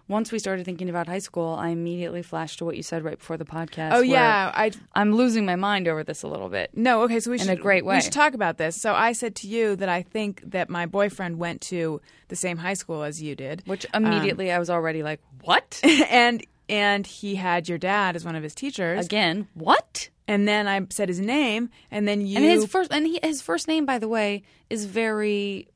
[0.09, 3.19] once we started thinking about high school, I immediately flashed to what you said right
[3.19, 3.93] before the podcast.
[3.93, 6.71] Oh yeah, I I'm losing my mind over this a little bit.
[6.75, 7.03] no.
[7.03, 7.97] Okay, so we In should a great way.
[7.97, 8.81] We should talk about this.
[8.81, 12.57] So I said to you that I think that my boyfriend went to the same
[12.57, 15.81] high school as you did, Which Um, immediately I was already like, what?
[16.11, 19.05] and and he had your dad as one of his teachers.
[19.07, 20.09] Again, what?
[20.27, 23.41] And then I said his name, and then you And his first and he, his
[23.41, 25.69] first name, by the way, is very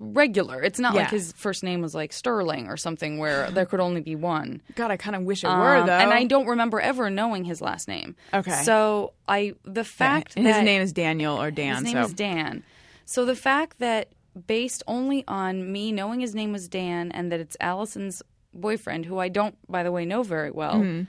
[0.00, 0.62] regular.
[0.62, 4.00] It's not like his first name was like Sterling or something where there could only
[4.00, 4.62] be one.
[4.74, 5.92] God, I kind of wish it were Um, though.
[5.92, 8.14] and I don't remember ever knowing his last name.
[8.32, 8.62] Okay.
[8.62, 11.76] So I the fact and that his name is Daniel or Dan.
[11.76, 12.62] his name so is Dan.
[13.04, 14.08] So the fact that
[14.46, 18.22] based only on me knowing his name was Dan and that it's Allison's
[18.54, 21.04] boyfriend, who I don't, by the way, know very well, Mm-hmm.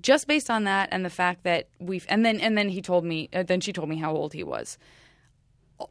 [0.00, 3.04] just based on that and the fact that we've and then and then he told
[3.04, 4.78] me, uh, then she told me how old he was.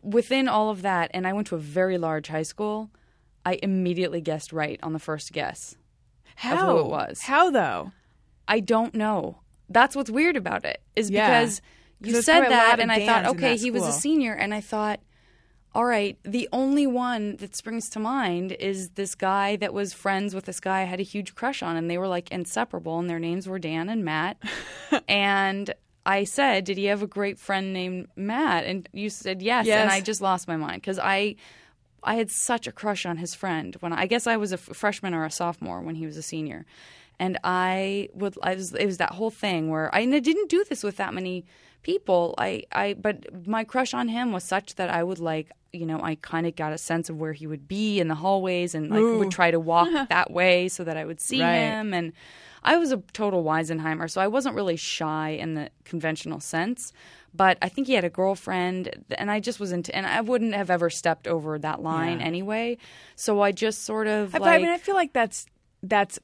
[0.03, 2.89] Within all of that, and I went to a very large high school.
[3.45, 5.75] I immediately guessed right on the first guess.
[6.35, 7.21] how who it was.
[7.21, 7.91] How though?
[8.47, 9.39] I don't know.
[9.69, 11.27] That's what's weird about it is Yeah.
[11.41, 11.61] because
[12.03, 14.33] 'Cause you said probably a lot that, and I thought, okay, he was a senior,
[14.33, 14.99] and I thought,
[15.73, 20.35] all right, the only one that springs to mind is this guy that was friends
[20.35, 23.09] with this guy I had a huge crush on, and they were like inseparable, and
[23.09, 24.37] their names were Dan and Matt.
[25.07, 25.73] and
[26.07, 28.63] I said, did he have a great friend named Matt?
[28.63, 29.81] And you said yes, Yes.
[29.81, 31.35] and I just lost my mind because I.
[32.03, 34.61] I had such a crush on his friend when I, I guess I was a
[34.61, 36.65] f- freshman or a sophomore when he was a senior,
[37.19, 40.63] and I would I was it was that whole thing where I, I didn't do
[40.69, 41.43] this with that many
[41.81, 42.35] people.
[42.37, 45.99] I I but my crush on him was such that I would like you know
[46.01, 48.89] I kind of got a sense of where he would be in the hallways and
[48.89, 51.55] like would try to walk that way so that I would see Right.
[51.71, 52.13] him and.
[52.67, 56.91] I was a total Weisenheimer, so I wasn't really shy in the conventional sense.
[57.33, 60.69] But I think he had a girlfriend, and I just wasn't, and I wouldn't have
[60.69, 62.25] ever stepped over that line Yeah.
[62.25, 62.77] anyway.
[63.15, 65.45] So I just sort of I- like, I mean, I feel like that's
[65.81, 66.19] that's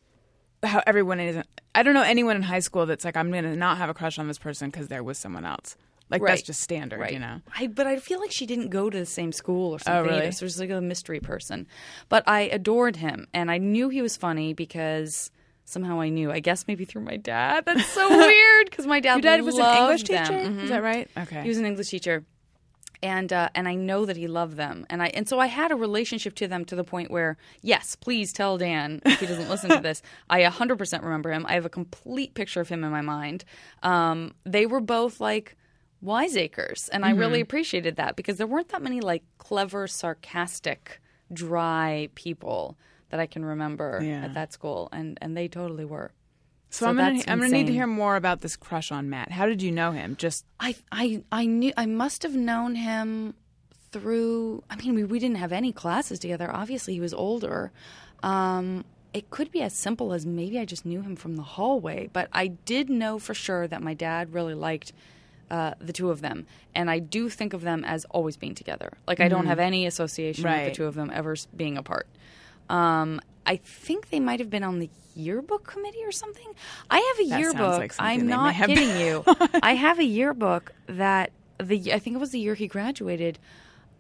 [0.64, 1.44] how everyone is.
[1.76, 3.94] I don't know anyone in high school that's like, I'm going to not have a
[3.94, 5.78] crush on this person because they're with someone else.
[6.10, 7.14] Like that's just standard, right.
[7.14, 7.40] you know.
[7.58, 10.12] I, but I feel like she didn't go to the same school or oh, something.
[10.12, 10.24] really?
[10.24, 11.68] either, so she's like a mystery person.
[12.10, 15.32] But I adored him, and I knew he was funny because
[15.66, 16.32] somehow I knew.
[16.32, 17.66] I guess maybe through my dad.
[17.66, 20.26] That's so weird because my dad Your dad was an English them.
[20.26, 20.40] teacher.
[20.40, 20.64] Mhm.
[20.64, 21.10] Is that right?
[21.18, 21.42] Okay.
[21.44, 22.26] He was an English teacher.
[23.02, 25.74] And uh, and I know that he loved them, and I and so I had
[25.74, 29.50] a relationship to them to the point where yes, please tell Dan if he doesn't
[29.50, 30.02] listen to this.
[30.30, 31.46] I 100% remember him.
[31.46, 33.44] I have a complete picture of him in my mind.
[33.82, 35.58] Um, they were both like
[36.02, 37.42] wiseacres, and I really Mm-hmm.
[37.44, 41.02] appreciated that because there weren't that many like clever, sarcastic,
[41.34, 42.78] dry people
[43.14, 44.26] that I can remember Yeah.
[44.26, 46.10] at that school, and and they totally were.
[46.72, 49.30] so, so I'm gonna I'm gonna need to hear more about this crush on Matt.
[49.32, 50.16] How did you know him?
[50.16, 53.36] Just I I I knew I must have known him
[53.92, 54.64] through.
[54.68, 56.50] I mean, we we didn't have any classes together.
[56.52, 57.72] Obviously, he was older.
[58.24, 62.10] Um, it could be as simple as maybe I just knew him from the hallway,
[62.14, 64.92] but I did know for sure that my dad really liked.
[65.52, 68.94] Uh, the two of them, and I do think of them as always being together.
[69.06, 72.08] Like I don't have any association with the two of them ever being apart.
[72.74, 76.48] Um, I think they might have been on the yearbook committee or something.
[76.90, 77.80] I have a That yearbook.
[77.80, 79.24] like I'm not kidding you.
[79.62, 83.38] I have a yearbook that the I think it was the year he graduated.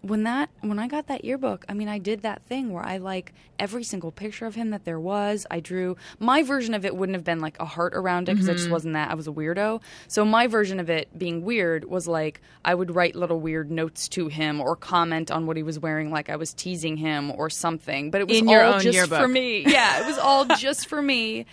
[0.04, 2.98] When that when I got that yearbook, I mean, I did that thing where I
[2.98, 5.48] like every single picture of him that there was.
[5.50, 8.50] I drew my version of it wouldn't have been like a heart around it because
[8.50, 8.74] it just mm-hmm.
[8.74, 9.12] wasn't that.
[9.12, 9.82] I was a weirdo.
[10.10, 14.10] So my version of it being weird was like I would write little weird notes
[14.10, 17.50] to him or comment on what he was wearing, like I was teasing him or
[17.50, 18.12] something.
[18.12, 19.22] But it was In your all just yearbook.
[19.22, 19.63] for me.
[19.66, 21.46] Yeah, it was all just for me.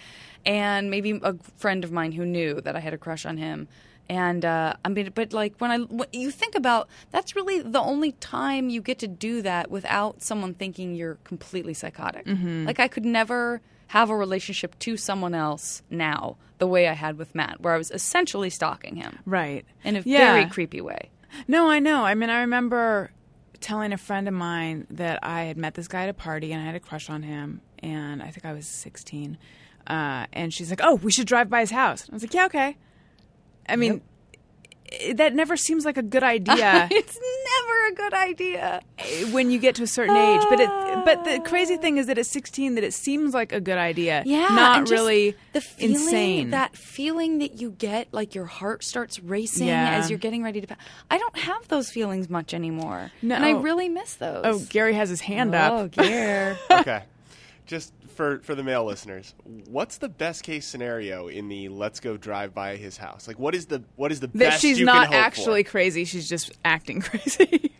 [0.44, 3.68] And maybe a friend of mine who knew that I had a crush on him.
[4.10, 7.78] And uh, I mean, but like when I when you think about that's really the
[7.80, 12.26] only time you get to do that without someone thinking you're completely psychotic.
[12.26, 12.66] Mm-hmm.
[12.66, 17.18] Like I could never have a relationship to someone else now the way I had
[17.18, 19.64] with Matt, where I was essentially stalking him Right.
[19.84, 20.32] in a Yeah.
[20.34, 21.10] very creepy way.
[21.46, 22.04] No, I know.
[22.04, 23.12] I mean, I remember
[23.60, 26.60] telling a friend of mine that I had met this guy at a party and
[26.60, 29.38] I had a crush on him, and I think I was 16.
[29.86, 32.46] Uh, and she's like, "Oh, we should drive by his house." I was like, "Yeah,
[32.46, 32.76] okay."
[33.70, 34.00] I mean,
[34.92, 38.80] i- eh, that never seems like a good idea it's never a good idea.
[38.98, 40.42] Eh, when you get to a certain age.
[40.48, 41.02] But it, ah.
[41.04, 44.22] but the crazy thing is that at 16, that it seems like a good idea.
[44.26, 46.50] Yeah, not really the feeling, insane.
[46.50, 49.96] That feeling that you get, like your heart starts racing Yeah.
[49.98, 50.66] as you're getting ready to.
[50.66, 50.76] Pa-
[51.10, 53.34] I don't have those feelings much anymore, No.
[53.36, 54.42] and I really miss those.
[54.44, 55.72] oh, Gary has his hand oh, up.
[55.72, 56.56] oh, Gary.
[56.70, 57.02] Okay.
[57.66, 59.34] Just for for the male listeners,
[59.70, 63.26] what's the best case scenario in the let's go drive by his house?
[63.26, 65.64] Like, what is the what is the That best she's you not can hope actually
[65.64, 65.70] for?
[65.70, 67.72] crazy; she's just acting crazy.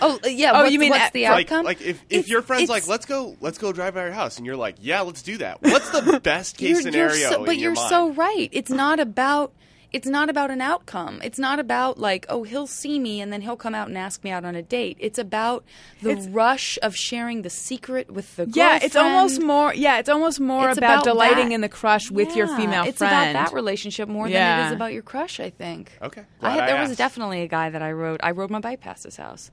[0.00, 0.52] oh, uh, yeah.
[0.52, 1.64] Oh, what's, you mean what's the like, outcome?
[1.64, 4.36] like if, if It's- your friend's like, let's go, let's go drive by your house,
[4.36, 5.60] and you're like, yeah, let's do that.
[5.60, 7.14] What's the best case you're, scenario?
[7.16, 7.88] You're so, in but your you're mind?
[7.88, 8.48] so right.
[8.52, 9.52] It's not about.
[9.94, 11.20] It's not about an outcome.
[11.22, 14.24] It's not about like, oh, he'll see me and then he'll come out and ask
[14.24, 14.96] me out on a date.
[15.00, 15.64] It's about
[16.02, 18.54] the It's- rush of sharing the secret with the girl.
[18.56, 19.72] Yeah, it's almost more.
[19.72, 21.54] Yeah, it's almost more It's about, about delighting that.
[21.54, 23.30] in the crush with your Yeah, female it's friend.
[23.30, 25.38] about that relationship more than it is about your crush.
[25.38, 25.92] I think.
[26.02, 28.20] Okay, I glad had, I there was definitely a guy that I rode.
[28.22, 29.50] I rode my bike past his house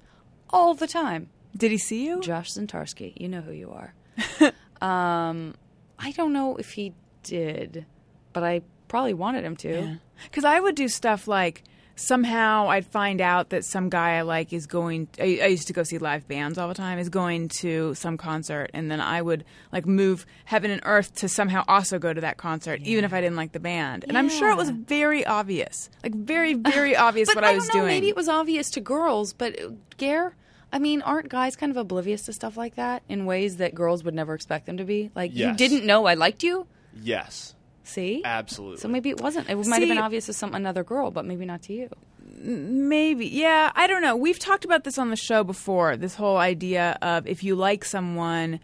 [0.49, 1.29] all the time.
[1.55, 2.19] Did he see you?
[2.21, 3.93] Josh Zintarski, you know who you are.
[4.81, 5.53] um,
[5.99, 7.85] I don't know if he did,
[8.33, 9.97] but I probably wanted him to.
[10.25, 11.63] Because I would do stuff like
[11.95, 15.07] somehow I'd find out that some guy I like is going.
[15.17, 16.99] I, I used to go see live bands all the time.
[16.99, 21.29] Is going to some concert, and then I would like move heaven and earth to
[21.29, 24.05] somehow also go to that concert, even if I didn't like the band.
[24.07, 27.67] And I'm sure it was very obvious, like very very obvious what I, I was
[27.67, 27.95] don't know, doing.
[27.95, 30.35] Maybe it was obvious to girls, but uh, Gare.
[30.73, 34.05] I mean, aren't guys kind of oblivious to stuff like that in ways that girls
[34.05, 35.11] would never expect them to be?
[35.13, 36.65] Like, you didn't know I liked you.
[37.01, 38.77] Yes, See, absolutely.
[38.77, 39.49] So maybe it wasn't.
[39.49, 41.89] It might have been obvious to some another girl, but maybe not to you.
[42.43, 43.27] Maybe.
[43.27, 44.15] Yeah, I don't know.
[44.15, 45.97] We've talked about this on the show before.
[45.97, 48.59] This whole idea of if you like someone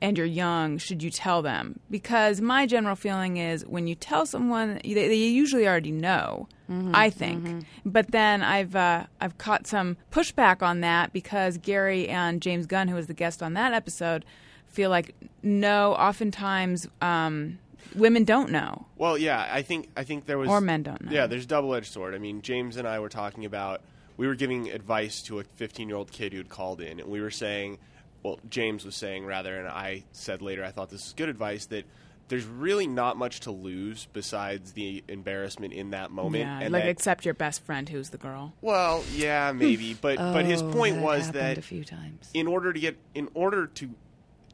[0.00, 1.80] and you're young, should you tell them?
[1.90, 6.48] Because my general feeling is when you tell someone, they, they usually already know.
[6.92, 12.42] I think, but then I've uh, I've caught some pushback on that because Gary and
[12.42, 14.26] James Gunn, who was the guest on that episode,
[14.66, 15.94] feel like no.
[15.94, 17.58] Oftentimes, um,
[17.94, 18.86] women don't know.
[18.96, 21.12] Well, yeah, I think I think there was Or men don't know.
[21.12, 22.14] Yeah, there's double edged sword.
[22.14, 23.80] I mean, James and I were talking about
[24.16, 27.20] we were giving advice to a 15 year old kid who'd called in, and we
[27.20, 27.78] were saying,
[28.22, 31.66] well, James was saying rather, and I said later, I thought this is good advice
[31.66, 31.84] that
[32.26, 36.44] there's really not much to lose besides the embarrassment in that moment.
[36.44, 38.52] Yeah, and like that- except your best friend, who's the girl.
[38.60, 42.28] well, yeah, maybe, but but his Oh, point that was that a few times.
[42.34, 43.88] in order to get in order to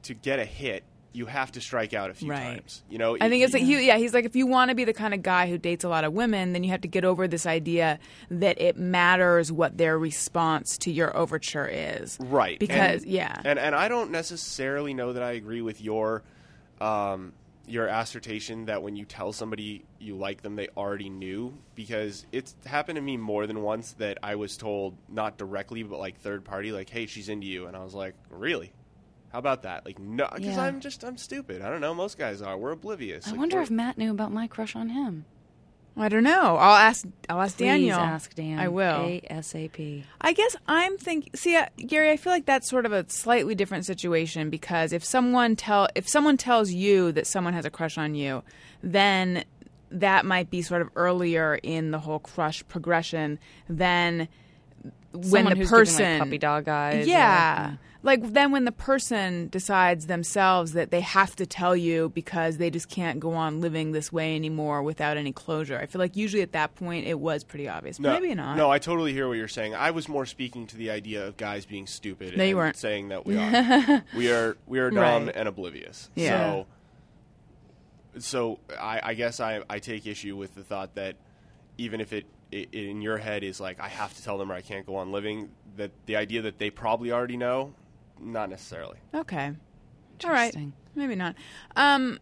[0.04, 0.84] to get a hit,
[1.14, 2.42] you have to strike out a few Right.
[2.56, 2.82] times.
[2.90, 4.84] You know, I think it's like he, yeah, he's like if you want to be
[4.84, 7.04] the kind of guy who dates a lot of women, then you have to get
[7.04, 7.98] over this idea
[8.30, 12.18] that it matters what their response to your overture is.
[12.20, 13.40] right Because And- yeah.
[13.44, 16.22] and and I don't necessarily know that I agree with your
[16.80, 17.32] um,
[17.66, 22.54] your assertion that when you tell somebody you like them, they already knew because it's
[22.66, 26.44] happened to me more than once that I was told not directly but like third
[26.44, 28.72] party, like, "Hey, she's into you," and I was like, "Really."
[29.34, 29.84] How about that?
[29.84, 30.62] Like, no, because Yeah.
[30.62, 31.60] I'm just, I'm stupid.
[31.60, 31.92] I don't know.
[31.92, 32.56] Most guys are.
[32.56, 33.26] We're oblivious.
[33.26, 35.24] I Like, wonder we're- if Matt knew about my crush on him.
[35.96, 36.56] I don't know.
[36.56, 37.04] I'll ask.
[37.28, 37.98] I'll ask Please Daniel.
[37.98, 38.60] ask Dan.
[38.60, 39.18] I will.
[39.28, 40.04] ASAP.
[40.20, 41.32] I guess I'm thinking.
[41.34, 45.04] See, uh, Gary, I feel like that's sort of a slightly different situation because if
[45.04, 48.44] someone tell if someone tells you that someone has a crush on you,
[48.84, 49.44] then
[49.90, 54.28] that might be sort of earlier in the whole crush progression than
[55.12, 57.04] when Someone the who's giving, like, person puppy dog eyes.
[57.06, 57.74] or- yeah.
[58.04, 62.68] Like then when the person decides themselves that they have to tell you because they
[62.70, 65.78] just can't go on living this way anymore without any closure.
[65.78, 67.98] I feel like usually at that point it was pretty obvious.
[67.98, 68.56] No, Maybe not.
[68.58, 69.74] No, I totally hear what you're saying.
[69.74, 72.36] I was more speaking to the idea of guys being stupid.
[72.36, 72.76] You weren't.
[72.76, 74.04] saying that we are.
[74.16, 74.56] we are.
[74.66, 75.34] We are dumb Right.
[75.36, 76.10] and oblivious.
[76.14, 76.28] Yeah.
[76.28, 76.66] So,
[78.18, 81.16] so I, I guess I, I take issue with the thought that
[81.78, 84.60] even if it in your head is like I have to tell them or I
[84.60, 85.48] can't go on living.
[85.76, 87.72] That the idea that they probably already know,
[88.20, 88.98] not necessarily.
[89.14, 89.52] Okay.
[90.24, 90.46] All right.
[90.54, 90.72] Interesting.
[90.94, 91.34] Maybe not.
[91.76, 92.18] Um,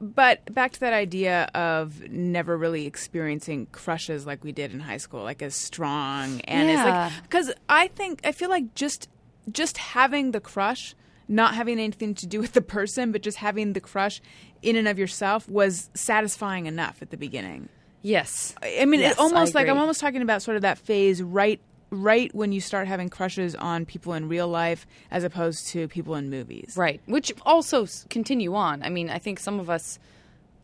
[0.00, 4.96] but back to that idea of never really experiencing crushes like we did in high
[4.96, 7.10] school, like as strong and it's Yeah.
[7.14, 9.08] like because I think I feel like just
[9.50, 10.94] just having the crush,
[11.28, 14.20] not having anything to do with the person, but just having the crush
[14.62, 17.68] in and of yourself was satisfying enough at the beginning.
[18.02, 18.54] Yes.
[18.62, 21.22] I mean, Yes, it almost I like I'm almost talking about sort of that phase
[21.22, 21.60] right
[21.94, 26.14] right when you start having crushes on people in real life as opposed to people
[26.14, 26.74] in movies.
[26.76, 27.00] Right.
[27.06, 28.82] Which also continue on.
[28.82, 29.98] I mean, I think some of us,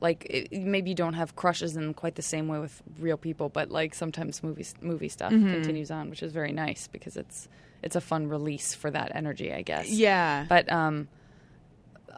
[0.00, 3.48] like, it, maybe you don't have crushes in quite the same way with real people,
[3.48, 5.52] but like sometimes movie movie stuff Mm-hmm.
[5.52, 7.48] continues on, which is very nice because it's
[7.82, 9.88] it's a fun release for that energy, I guess.
[9.88, 10.44] Yeah.
[10.48, 11.08] But um,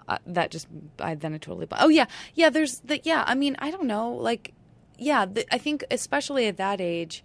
[0.08, 0.66] uh, that just
[0.98, 1.66] I then it totally.
[1.72, 2.50] Oh yeah, yeah.
[2.50, 3.24] There's the yeah.
[3.26, 4.10] I mean, I don't know.
[4.12, 4.54] Like,
[4.98, 5.24] yeah.
[5.26, 7.22] The, I think especially at that age.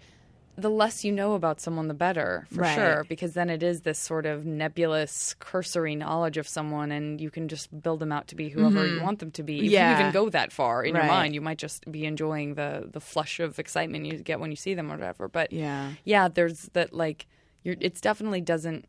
[0.59, 2.73] The less you know about someone, the better, for Right.
[2.75, 3.05] sure.
[3.07, 7.47] Because then it is this sort of nebulous, cursory knowledge of someone, and you can
[7.47, 9.67] just build them out to be whoever you want them to be.
[9.67, 9.87] If Yeah.
[9.89, 12.99] you even go that far in your mind, you might just be enjoying the the
[12.99, 15.27] flush of excitement you get when you see them or whatever.
[15.27, 15.93] But Yeah.
[16.05, 17.27] yeah, there's that like
[17.63, 17.75] you're.
[17.79, 18.85] It's definitely doesn't.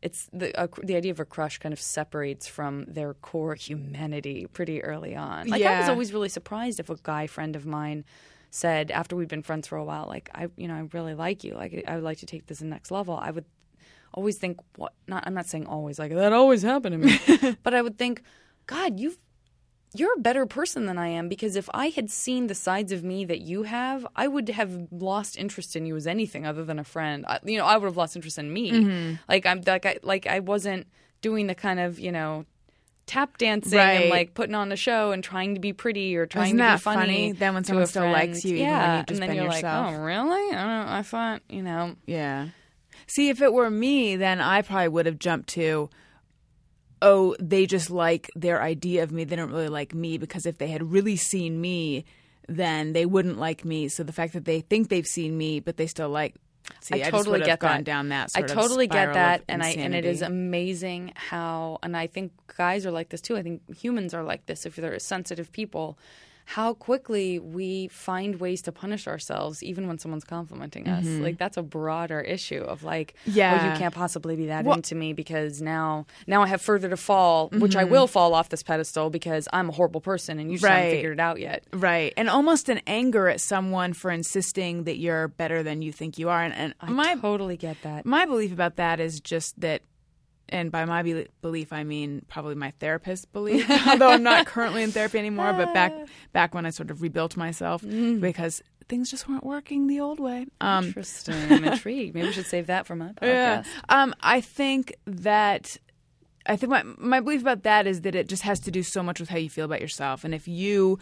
[0.00, 4.46] It's the uh, the idea of a crush kind of separates from their core humanity
[4.52, 5.48] pretty early on.
[5.48, 8.04] Like I was always really surprised if a guy friend of mine
[8.50, 11.44] said after we'd been friends for a while, like I, you know, I really like
[11.44, 11.54] you.
[11.54, 13.16] Like I would like to take this to the next level.
[13.16, 13.44] I would
[14.14, 14.92] always think, what?
[15.06, 15.24] Not.
[15.26, 15.98] I'm not saying always.
[15.98, 17.56] Like that always happened to me.
[17.62, 18.22] but I would think,
[18.66, 19.18] God, you've
[19.94, 23.02] you're a better person than I am because if I had seen the sides of
[23.02, 26.78] me that you have, I would have lost interest in you as anything other than
[26.78, 27.24] a friend.
[27.26, 28.70] I, you know, I would have lost interest in me.
[28.70, 29.14] Mm-hmm.
[29.28, 30.86] Like I'm like I like I wasn't
[31.20, 32.44] doing the kind of you know
[33.08, 34.02] tap dancing Right.
[34.02, 36.74] and like putting on a show and trying to be pretty or trying Isn't to
[36.74, 37.00] be funny.
[37.00, 37.32] funny?
[37.32, 38.12] Then when someone still friend.
[38.12, 39.86] likes you, yeah, just and then been you're yourself.
[39.92, 40.54] like, oh really?
[40.56, 40.88] I don't.
[40.88, 41.96] I thought you know.
[42.06, 42.48] Yeah.
[43.08, 45.88] See, if it were me, then I probably would have jumped to,
[47.00, 49.24] oh, they just like their idea of me.
[49.24, 52.04] They don't really like me because if they had really seen me,
[52.48, 53.88] then they wouldn't like me.
[53.88, 56.34] So the fact that they think they've seen me, but they still like.
[56.80, 57.84] See, I, I totally get gone that.
[57.84, 58.32] down that.
[58.34, 62.86] I totally get that, and I and it is amazing how, and I think guys
[62.86, 63.36] are like this too.
[63.36, 65.98] I think humans are like this if they're sensitive people.
[66.52, 71.04] How quickly we find ways to punish ourselves, even when someone's complimenting us.
[71.04, 73.36] Like that's a broader issue of like, oh, Mm-hmm.
[73.38, 73.72] Yeah.
[73.72, 76.96] you can't possibly be that Well- into me because now, now I have further to
[76.96, 80.56] fall, which I will fall off this pedestal because I'm a horrible person and you
[80.56, 80.96] just haven't Mm-hmm.
[80.96, 81.64] Figured it out yet.
[81.72, 82.14] Right.
[82.16, 86.30] And almost an anger at someone for insisting that you're better than you think you
[86.30, 86.42] are.
[86.42, 88.06] And, and I my totally get that.
[88.06, 89.82] my belief about that is just that
[90.50, 94.82] and by my be- belief i mean probably my therapist's belief although i'm not currently
[94.82, 95.92] in therapy anymore but back
[96.32, 100.46] back when i sort of rebuilt myself because things just weren't working the old way
[100.60, 101.34] um Interesting.
[101.50, 102.14] I'm intrigued.
[102.14, 103.22] Maybe we should save that for my podcast.
[103.22, 103.62] yeah.
[103.88, 105.76] um i think that
[106.46, 109.02] i think my my belief about that is that it just has to do so
[109.02, 110.98] much with how you feel about yourself and if you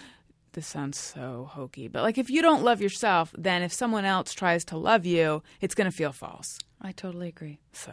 [0.55, 4.33] this sounds so hokey but like if you don't love yourself then if someone else
[4.33, 7.59] tries to love you it's going to feel false I totally agree.
[7.73, 7.93] so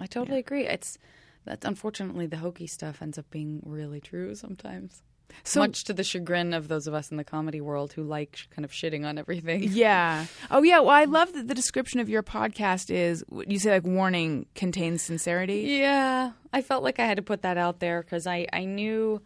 [0.00, 0.66] I totally agree.
[0.66, 0.98] It's
[1.44, 5.02] that's unfortunately the hokey stuff ends up being really true sometimes.
[5.44, 8.34] So- much to the chagrin of those of us in the comedy world who like
[8.36, 9.62] sh- kind of shitting on everything.
[9.72, 10.26] Yeah.
[10.50, 10.80] Oh, yeah.
[10.80, 15.02] Well, I love that the description of your podcast is you say like warning contains
[15.02, 15.60] sincerity.
[15.78, 19.22] Yeah, I felt like I had to put that out there because I I knew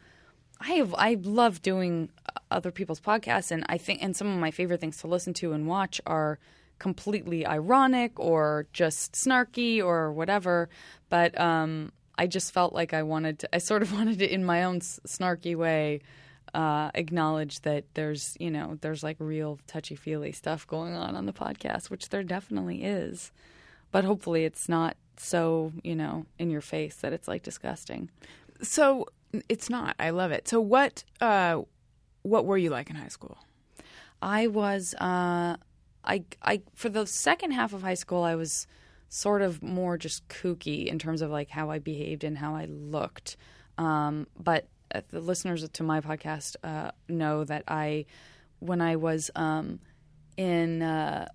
[0.61, 4.39] I have I love doing uh, other people's podcasts and I think and some of
[4.39, 6.39] my favorite things to listen to and watch are
[6.79, 10.69] completely ironic or just snarky or whatever
[11.09, 14.45] but um I just felt like I wanted to I sort of wanted to in
[14.45, 16.01] my own s- snarky way
[16.53, 21.27] uh, acknowledge that there's you know there's like real touchy feely stuff going on on
[21.27, 23.33] the podcast which there definitely is
[23.91, 28.09] but hopefully it's not so you know in your face that it's like disgusting
[28.63, 29.07] So
[29.49, 29.97] it's not.
[29.99, 30.47] I love it.
[30.47, 31.03] So what?
[31.21, 31.63] Uh,
[32.23, 33.37] what were you like in high school?
[34.23, 35.57] i was uh
[36.05, 38.67] i i for the second half of high school i was
[39.09, 42.65] sort of more just kooky in terms of like how i behaved and how i
[42.67, 43.37] looked
[43.79, 48.05] um but uh, the listeners to my podcast uh know that i
[48.61, 49.79] when i was um
[50.37, 51.27] in uh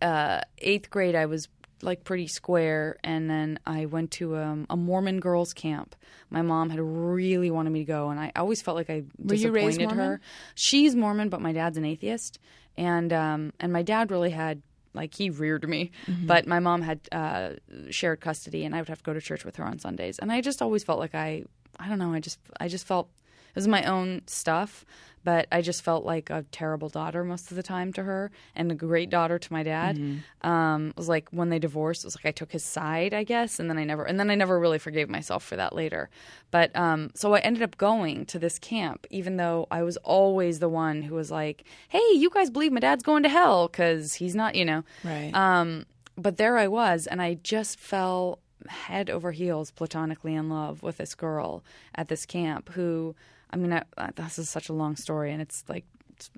[0.00, 1.48] uh, eighth grade, I was
[1.82, 5.94] like pretty square, and then I went to um, a Mormon girls' camp.
[6.30, 9.34] My mom had really wanted me to go, and I always felt like I Were
[9.34, 10.20] you disappointed her.
[10.54, 12.38] She's Mormon, but my dad's an atheist,
[12.78, 14.62] and um, and my dad really had
[14.94, 16.26] like he reared me, Mm-hmm.
[16.26, 17.50] but my mom had uh,
[17.90, 20.32] shared custody, and I would have to go to church with her on Sundays, and
[20.32, 21.44] I just always felt like I
[21.78, 23.08] I don't know, I just I just felt
[23.48, 24.84] it was my own stuff,
[25.24, 28.70] but I just felt like a terrible daughter most of the time to her and
[28.70, 29.98] a great daughter to my dad.
[30.42, 33.24] Um, it was like when they divorced, it was like I took his side, I
[33.24, 36.08] guess, and then I never and then I never really forgave myself for that later.
[36.50, 40.60] But um, so I ended up going to this camp, even though I was always
[40.60, 44.14] the one who was like, "Hey, you guys believe my dad's going to hell because
[44.14, 44.84] he's not," you know.
[45.04, 45.32] Right.
[45.34, 45.84] Um,
[46.16, 48.38] but there I was, and I just fell
[48.68, 51.62] head over heels platonically in love with this girl
[51.94, 53.14] at this camp who,
[53.50, 55.84] I mean, I, I, this is such a long story, and it's like,
[56.16, 56.30] it's,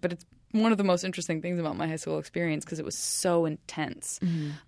[0.00, 2.84] but it's one of the most interesting things about my high school experience because it
[2.84, 4.20] was so intense.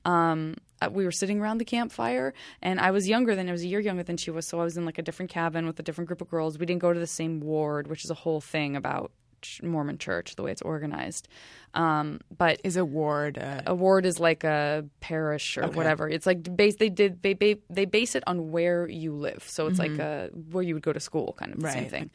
[0.05, 2.33] Um, uh, we were sitting around the campfire,
[2.63, 4.65] and I was younger than I was a year younger than she was, so I
[4.65, 6.59] was in like a different cabin with a different group of girls.
[6.59, 9.13] We didn't go to the same ward, which is a whole thing about
[9.45, 11.29] ch- Mormon church, the way it's organized.
[11.75, 13.39] Um, but Is a ward.
[13.39, 16.09] Uh, a ward is like a parish or whatever.
[16.09, 19.45] It's like base they did they they base it on where you live.
[19.47, 22.11] So it's like a where you would go to school kind of the same thing.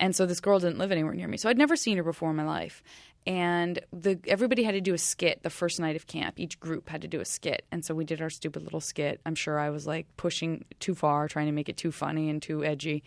[0.00, 1.36] And so this girl didn't live anywhere near me.
[1.36, 2.82] So I'd never seen her before in my life.
[3.26, 6.38] And the everybody had to do a skit the first night of camp.
[6.38, 7.64] Each group had to do a skit.
[7.72, 9.20] And so we did our stupid little skit.
[9.24, 12.42] I'm sure I was like pushing too far, trying to make it too funny and
[12.42, 13.02] too edgy.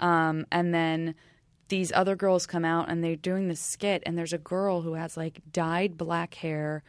[0.00, 1.14] Um, and then
[1.70, 4.94] these other girls come out and they're doing this skit and there's a girl who
[4.94, 6.82] has like dyed black hair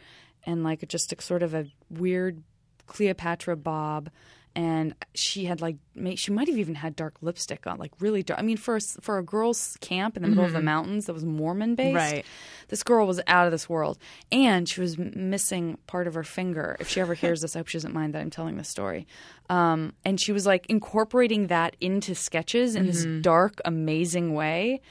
[0.43, 2.43] and like just a sort of a weird
[2.88, 4.09] Cleopatra bob
[4.55, 5.77] and she had like
[6.15, 8.81] she might have even had dark lipstick on like really dark I mean for a,
[8.81, 12.25] for a girls camp in the middle of the mountains that was Mormon based Right.
[12.67, 13.97] this girl was out of this world
[14.31, 16.75] and she was missing part of her finger.
[16.79, 19.07] If she ever hears this I hope she doesn't mind that I'm telling this story.
[19.49, 24.81] Um, and she was like incorporating that into sketches in this dark amazing way.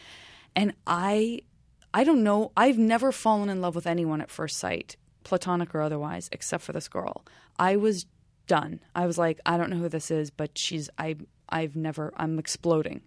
[0.56, 1.40] And I
[1.92, 5.82] I don't know I've never fallen in love with anyone at first sight platonic or
[5.82, 7.24] otherwise except for this girl.
[7.58, 8.06] I was
[8.51, 11.16] done I was like I don't know who this is but she's I
[11.48, 13.03] I've never I'm exploding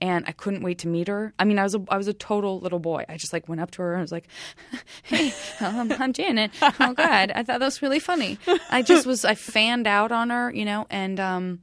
[0.00, 1.32] and I couldn't wait to meet her.
[1.38, 3.04] I mean, I was a, I was a total little boy.
[3.08, 4.26] I just like went up to her and I was like,
[5.04, 6.50] "Hey, um, I'm Janet.
[6.60, 8.38] Oh God, I thought that was really funny."
[8.70, 11.60] I just was I fanned out on her, you know, and um,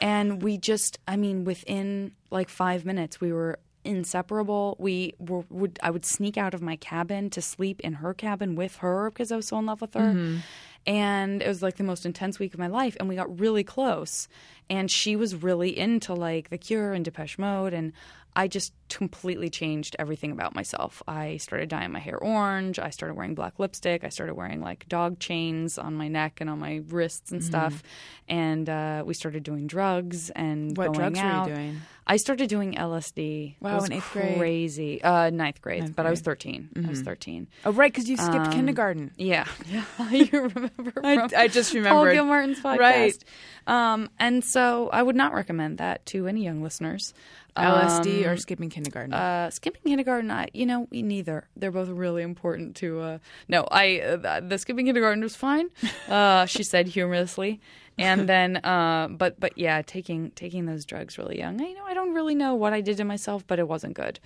[0.00, 4.76] and we just, I mean, within like five minutes, we were inseparable.
[4.78, 8.54] We were would I would sneak out of my cabin to sleep in her cabin
[8.54, 10.40] with her because I was so in love with her.
[10.86, 13.64] And it was like the most intense week of my life, and we got really
[13.64, 14.28] close.
[14.68, 17.92] And she was really into like The Cure and Depeche Mode, and
[18.36, 21.02] I just completely changed everything about myself.
[21.06, 22.78] I started dyeing my hair orange.
[22.78, 24.02] I started wearing black lipstick.
[24.04, 27.82] I started wearing like dog chains on my neck and on my wrists and stuff.
[28.28, 31.80] And uh, we started doing drugs and What going drugs were you doing?
[32.06, 33.54] I started doing LSD.
[33.60, 34.36] Wow, it was in eighth grade.
[34.36, 35.02] crazy.
[35.02, 36.38] Uh, ninth grade, Ninth but I was grade.
[36.40, 36.84] 13.
[36.84, 37.48] I was 13.
[37.64, 39.12] oh, right, because you skipped kindergarten.
[39.16, 39.84] Yeah, yeah.
[40.10, 40.92] you remember?
[41.02, 42.12] I- I just remember Paul.
[42.12, 43.24] Gilmartin's podcast, Right.
[43.66, 47.14] Um, and so I would not recommend that to any young listeners.
[47.56, 49.12] LSD Um, or skipping kindergarten.
[49.14, 51.46] uh, skipping kindergarten, I, you know, we neither.
[51.56, 53.00] They're both really important to.
[53.00, 55.68] Uh, no, I uh, the skipping kindergarten was fine.
[56.08, 57.60] Uh, she said humorously,
[57.98, 61.60] and then, uh, but but yeah, taking taking those drugs really young.
[61.60, 63.94] I, you know, I don't really know what I did to myself, but it wasn't
[63.94, 64.18] good.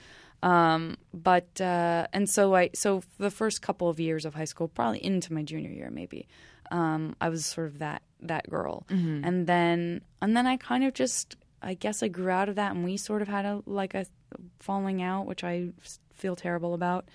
[0.42, 4.68] Um, but uh, and so I so the first couple of years of high school,
[4.68, 6.26] probably into my junior year, maybe.
[6.70, 10.94] Um, I was sort of that that girl, and then and then I kind of
[10.94, 13.94] just I guess I grew out of that, and we sort of had a like
[13.94, 14.06] a
[14.60, 15.70] falling out, which I
[16.14, 17.08] feel terrible about.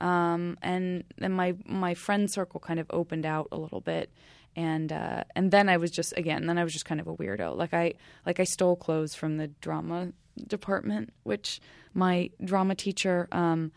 [0.00, 4.10] Um, and then my my friend circle kind of opened out a little bit,
[4.56, 7.14] and uh, and then I was just again, then I was just kind of a
[7.14, 7.56] weirdo.
[7.56, 7.94] Like I
[8.24, 10.12] like I stole clothes from the drama
[10.46, 11.60] department, which
[11.94, 13.28] my drama teacher.
[13.32, 13.72] Um,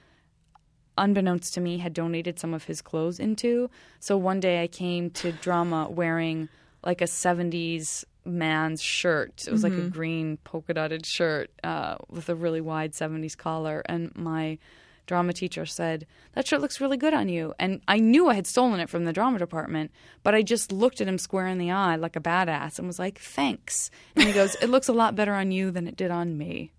[0.95, 3.67] unbeknownst to me, had donated some of his clothes into.
[3.99, 6.49] So one day I came to drama wearing
[6.85, 9.45] like a 70s man's shirt.
[9.47, 13.83] It was like a green polka dotted shirt uh, with a really wide 70s collar.
[13.85, 14.57] And my
[15.05, 17.53] drama teacher said, That shirt looks really good on you.
[17.59, 19.91] And I knew I had stolen it from the drama department,
[20.23, 22.99] but I just looked at him square in the eye like a badass and was
[22.99, 23.91] like, Thanks.
[24.15, 26.71] And he goes, It looks a lot better on you than it did on me.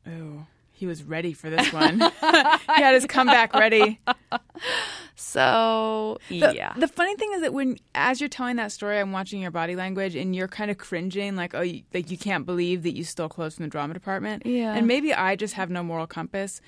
[0.85, 1.99] he was ready for this one.
[2.21, 3.99] he had his comeback ready.
[5.17, 6.75] So, The, yeah.
[6.77, 9.77] The funny thing is that when, as you're telling that story, I'm watching your body
[9.77, 13.03] language, and you're kind of cringing, like, oh, you, like you can't believe that you
[13.03, 14.45] stole clothes from the drama department.
[14.45, 14.75] Yeah.
[14.75, 16.61] And maybe I just have no moral compass.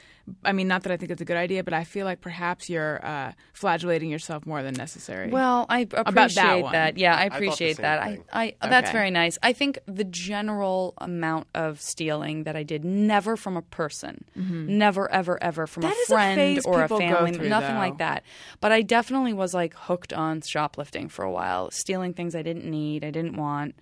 [0.44, 2.68] I mean, not that I think it's a good idea, but I feel like perhaps
[2.68, 5.30] you're uh, flagellating yourself more than necessary.
[5.30, 6.72] Well, I appreciate one.
[6.72, 6.98] that.
[6.98, 8.02] Yeah, I appreciate same that.
[8.02, 8.24] I, thing.
[8.32, 8.92] I that's Okay.
[8.92, 9.38] very nice.
[9.42, 15.10] I think the general amount of stealing that I did, never from a person, never,
[15.12, 17.80] ever, ever from That a is a friend or a family, through, nothing though.
[17.80, 18.22] like that.
[18.60, 22.64] But I definitely was like hooked on shoplifting for a while, stealing things I didn't
[22.64, 23.74] need, I didn't want.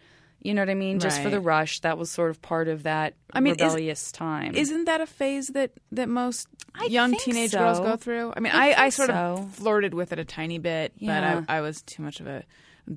[0.44, 1.00] You know what I mean?
[1.00, 1.80] Just for the rush.
[1.80, 4.54] That was sort of part of that I mean, is- rebellious time.
[4.54, 7.58] Isn't that a phase that that most I young teenage so.
[7.58, 8.34] girls go through?
[8.36, 9.14] I mean, I I, I, sort so.
[9.14, 11.40] of flirted with it a tiny bit, Yeah.
[11.40, 12.44] but I, I was too much of a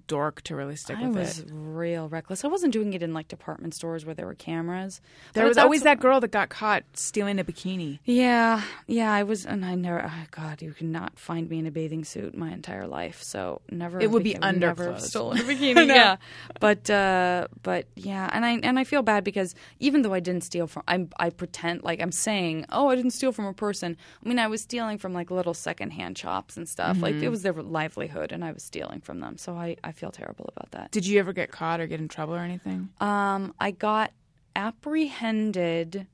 [0.07, 2.43] dork to really stick I with was real reckless.
[2.43, 4.99] I wasn't doing it in like department stores where there were cameras.
[5.33, 7.99] There But was always that girl that got caught stealing a bikini.
[8.03, 9.11] Yeah, yeah.
[9.13, 10.03] I was, and I never.
[10.05, 13.23] Oh God, you cannot find me in a bathing suit my entire life.
[13.23, 13.99] So never.
[13.99, 15.07] It would be underclothes.
[15.07, 15.87] stolen a bikini.
[15.87, 16.17] yeah,
[16.59, 20.43] but uh, but yeah, and I and I feel bad because even though I didn't
[20.43, 23.95] steal from, I I pretend like I'm saying, oh, I didn't steal from a person.
[24.23, 26.97] I mean, I was stealing from like little secondhand shops and stuff.
[27.01, 29.37] Like it was their livelihood, and I was stealing from them.
[29.37, 30.91] So I I feel terrible about that.
[30.91, 32.89] Did you ever get caught or get in trouble or anything?
[32.99, 34.11] Um, I got
[34.55, 36.07] apprehended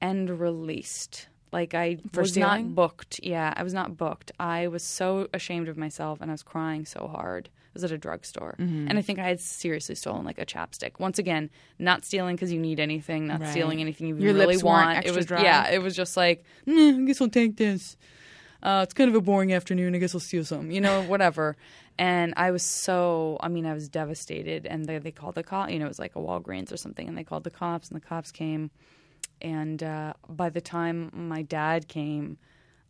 [0.00, 1.28] and released.
[1.52, 2.66] Like I For was stealing?
[2.68, 3.20] not booked.
[3.22, 4.32] Yeah, I was not booked.
[4.40, 7.46] I was so ashamed of myself and I was crying so hard.
[7.46, 8.88] It was at a drugstore, Mm-hmm.
[8.88, 10.98] and I think I had seriously stolen like a chapstick.
[10.98, 11.48] Once again,
[11.78, 13.50] not stealing because you need anything, not Right.
[13.50, 15.06] stealing anything you Your really want.
[15.06, 15.42] it was dry?
[15.42, 17.96] yeah, it was just like, "Mm, I guess I'll take this.
[18.62, 19.94] Uh, it's kind of a boring afternoon.
[19.94, 21.56] I guess I'll steal some, you know, whatever.
[21.98, 24.66] And I was so, I mean, I was devastated.
[24.66, 27.08] And they, they called the cop, you know, it was like a Walgreens or something.
[27.08, 28.70] And they called the cops, and the cops came.
[29.40, 32.38] And uh, by the time my dad came,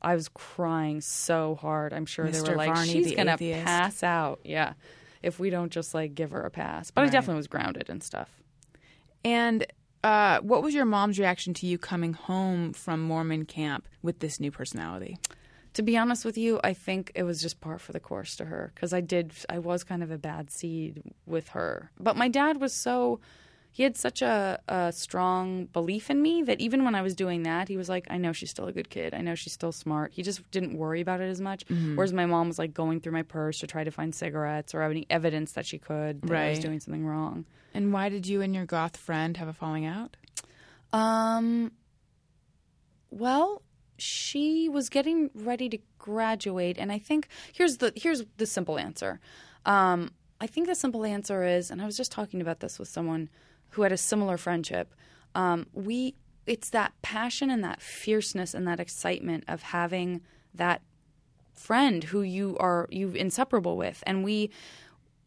[0.02, 1.92] I was crying so hard.
[1.92, 4.40] I'm sure they were like, Varney, she's going to pass out.
[4.44, 4.74] Yeah.
[5.22, 6.90] If we don't just like give her a pass.
[6.90, 8.28] But I definitely was grounded and stuff.
[9.24, 9.64] And
[10.02, 14.40] uh, what was your mom's reaction to you coming home from Mormon camp with this
[14.40, 15.16] new personality?
[15.74, 18.44] To be honest with you, I think it was just par for the course to
[18.44, 21.90] her because I did, I was kind of a bad seed with her.
[21.98, 23.20] But my dad was so,
[23.70, 27.44] he had such a, a strong belief in me that even when I was doing
[27.44, 29.14] that, he was like, I know she's still a good kid.
[29.14, 30.12] I know she's still smart.
[30.12, 31.64] He just didn't worry about it as much.
[31.96, 34.82] Whereas my mom was like going through my purse to try to find cigarettes or
[34.82, 37.46] any evidence that she could that I was doing something wrong.
[37.72, 40.18] And why did you and your goth friend have a falling out?
[40.92, 41.72] Um,
[43.10, 43.62] well,
[44.02, 49.20] she was getting ready to graduate, and I think here's the here's the simple answer.
[49.64, 52.88] Um, I think the simple answer is, and I was just talking about this with
[52.88, 53.30] someone
[53.70, 54.94] who had a similar friendship.
[55.34, 60.22] Um, we it's that passion and that fierceness and that excitement of having
[60.52, 60.82] that
[61.54, 64.50] friend who you are you inseparable with, and we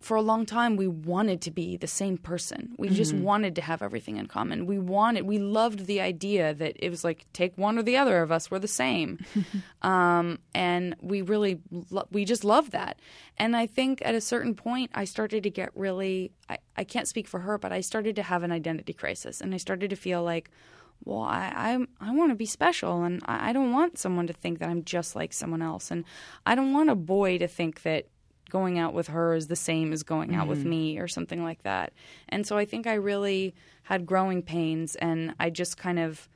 [0.05, 2.75] for a long time we wanted to be the same person.
[2.77, 4.67] We just wanted to have everything in common.
[4.67, 8.21] We wanted we loved the idea that it was like take one or the other
[8.21, 9.25] of us we're the same.
[9.81, 12.99] um, and we really lo- we just loved that.
[13.37, 17.07] And I think at a certain point I started to get really I, I can't
[17.07, 19.95] speak for her, but I started to have an identity crisis and I started to
[19.95, 20.51] feel like
[21.03, 21.51] well, I
[21.99, 24.69] I, I want to be special, and I, I don't want someone to think that
[24.69, 26.05] I'm just like someone else, and
[26.45, 28.07] I don't want a boy to think that
[28.49, 30.69] going out with her is the same as going out with mm-hmm.
[30.69, 31.93] me or something like that.
[32.29, 36.27] And so I think I really had growing pains, and I just kind of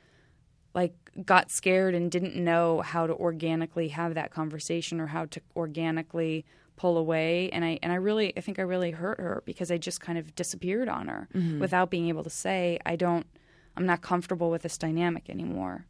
[0.74, 0.94] like
[1.26, 6.46] got scared and didn't know how to organically have that conversation or how to organically
[6.76, 9.78] pull away and I and I really I think I really hurt her because I
[9.78, 11.60] just kind of disappeared on her mm-hmm.
[11.60, 13.28] without being able to say I don't
[13.76, 15.86] I'm not comfortable with this dynamic anymore.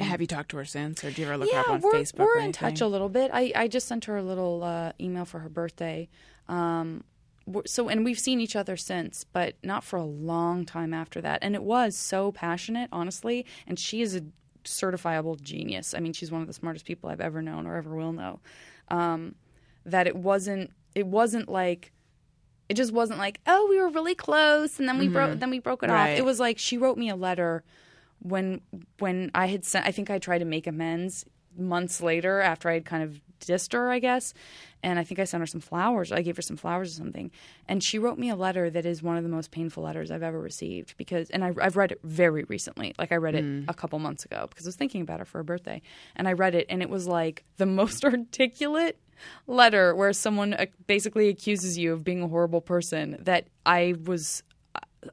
[0.00, 1.80] Have you talked to her since, or do you ever look her yeah, up on
[1.80, 2.18] we're, Facebook?
[2.18, 3.30] we're or in touch a little bit.
[3.32, 6.08] I, I just sent her a little uh, email for her birthday.
[6.48, 7.04] Um,
[7.66, 11.38] so and we've seen each other since, but not for a long time after that.
[11.42, 13.46] And it was so passionate, honestly.
[13.66, 14.22] And she is a
[14.64, 15.94] certifiable genius.
[15.94, 18.40] I mean, she's one of the smartest people I've ever known or ever will know.
[18.88, 19.34] Um,
[19.84, 21.92] that it wasn't it wasn't like
[22.68, 25.58] it just wasn't like oh we were really close and then we broke then we
[25.58, 26.12] broke it Right.
[26.12, 26.18] off.
[26.18, 27.64] It was like she wrote me a letter
[28.20, 28.60] when
[28.98, 31.24] when I had sent I think I tried to make amends
[31.56, 34.34] months later after I had kind of dissed her, I guess.
[34.82, 36.12] And I think I sent her some flowers.
[36.12, 37.30] I gave her some flowers or something.
[37.66, 40.22] And she wrote me a letter that is one of the most painful letters I've
[40.22, 42.94] ever received because and I, I've read it very recently.
[42.98, 45.38] Like I read it a couple months ago because I was thinking about her for
[45.38, 45.82] her birthday.
[46.16, 48.98] And I read it and it was like the most articulate
[49.48, 54.44] letter where someone uh, basically accuses you of being a horrible person that I was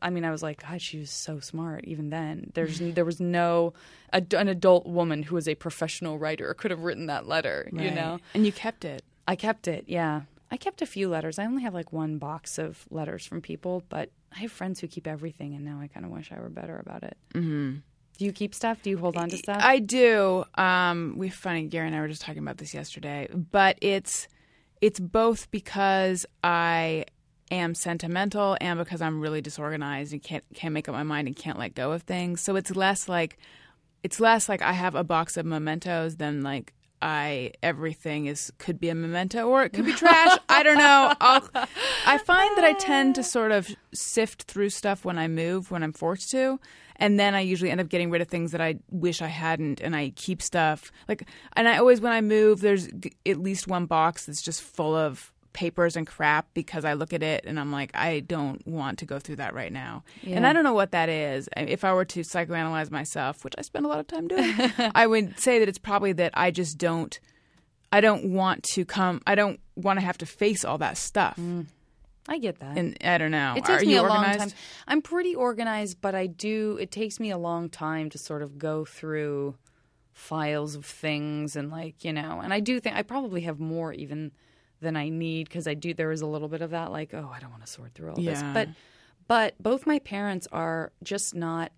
[0.02, 1.86] I mean, I was like, God, she was so smart.
[1.86, 3.74] Even then, there's there was no
[4.14, 7.70] a, an adult woman who was a professional writer could have written that letter.
[7.72, 9.04] You know, and you kept it.
[9.28, 9.86] I kept it.
[9.88, 10.22] Yeah,
[10.52, 11.40] I kept a few letters.
[11.40, 14.88] I only have like one box of letters from people, but I have friends who
[14.88, 17.18] keep everything, and now I kind of wish I were better about it.
[17.34, 17.78] Mm-hmm.
[18.18, 18.82] Do you keep stuff?
[18.82, 19.62] Do you hold on to stuff?
[19.62, 20.46] I do.
[20.56, 21.64] Um, we funny.
[21.64, 24.28] Gary and I were just talking about this yesterday, but it's
[24.82, 27.06] it's both because I
[27.52, 31.36] am sentimental and because I'm really disorganized and can't can't make up my mind and
[31.36, 32.42] can't let go of things.
[32.42, 33.38] So it's less like
[34.04, 38.80] it's less like I have a box of mementos than like I everything is could
[38.80, 40.38] be a memento or it could be trash.
[40.50, 41.14] I don't know.
[41.22, 41.48] I'll,
[42.06, 45.84] I find that I tend to sort of sift through stuff when I move when
[45.84, 46.60] I'm forced to,
[46.96, 49.82] and then I usually end up getting rid of things that I wish I hadn't,
[49.82, 51.28] and I keep stuff like.
[51.54, 52.88] And I always when I move, there's
[53.26, 57.24] at least one box that's just full of papers and crap because I look at
[57.24, 60.04] it and I'm like, I don't want to go through that right now.
[60.28, 61.48] And I don't know what that is.
[61.56, 64.54] If I were to psychoanalyze myself, which I spend a lot of time doing,
[64.94, 67.18] I would say that it's probably that I just don't.
[67.92, 69.22] I don't want to come.
[69.26, 71.38] I don't want to have to face all that stuff.
[71.40, 71.68] Mm.
[72.28, 72.78] I get that.
[72.78, 73.54] And I don't know.
[73.56, 74.40] It takes Are me you a organized?
[74.40, 74.58] long time.
[74.88, 76.78] I'm pretty organized, but I do.
[76.82, 79.56] It takes me a long time to sort of go through
[80.12, 82.42] files of things and like you know.
[82.44, 84.32] And I do think I probably have more even
[84.82, 85.94] than I need because I do.
[85.94, 88.12] There is a little bit of that, like oh, I don't want to sort through
[88.12, 88.42] all this.
[88.54, 88.70] But
[89.28, 91.72] but both my parents are just not.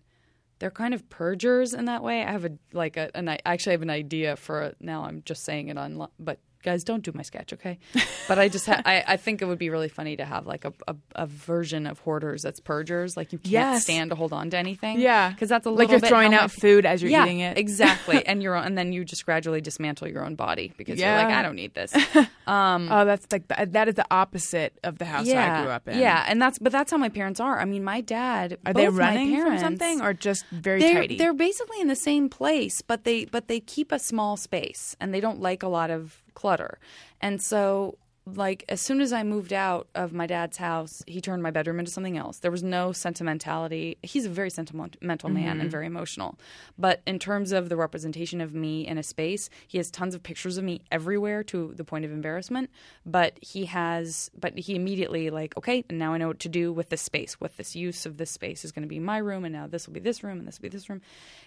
[0.60, 2.24] They're kind of purgers in that way.
[2.24, 5.04] I have a like a an I actually have an idea for a, now.
[5.04, 7.80] I'm just saying it on, but guys, don't do my sketch, okay?
[8.28, 10.66] But I just ha- I, I think it would be really funny to have like
[10.66, 13.16] a, a, a version of hoarders that's purgers.
[13.16, 13.84] Like you can't Yes.
[13.84, 15.00] stand to hold on to anything.
[15.00, 15.30] Yeah.
[15.30, 17.58] because that's a little Like you're throwing out food as you're yeah, eating it.
[17.58, 18.26] exactly.
[18.28, 21.42] and you're and then you just gradually dismantle your own body because you're like I
[21.42, 21.94] don't need this.
[22.48, 25.86] Um, oh, that's like the, that is the opposite of the house I grew up
[25.90, 26.00] in.
[26.00, 27.60] Yeah, and that's but that's how my parents are.
[27.60, 28.58] I mean, my dad.
[28.66, 31.18] Are they running from something or just very they're, tidy?
[31.18, 35.14] They're basically in the same place, but they but they keep a small space and
[35.14, 36.78] they don't like a lot of clutter.
[37.20, 37.98] And so
[38.36, 41.80] like as soon as I moved out of my dad's house, he turned my bedroom
[41.80, 42.40] into something else.
[42.40, 43.98] There was no sentimentality.
[44.04, 45.62] He's a very sentimental man Mm-hmm.
[45.62, 46.38] and very emotional.
[46.78, 50.24] But in terms of the representation of me in a space, he has tons of
[50.24, 52.70] pictures of me everywhere to the point of embarrassment.
[53.06, 56.74] But he has, but he immediately like, okay, and now I know what to do
[56.74, 57.40] with this space.
[57.40, 59.88] With this use of this space is going to be my room, and now this
[59.88, 61.02] will be this room, and this will be this room.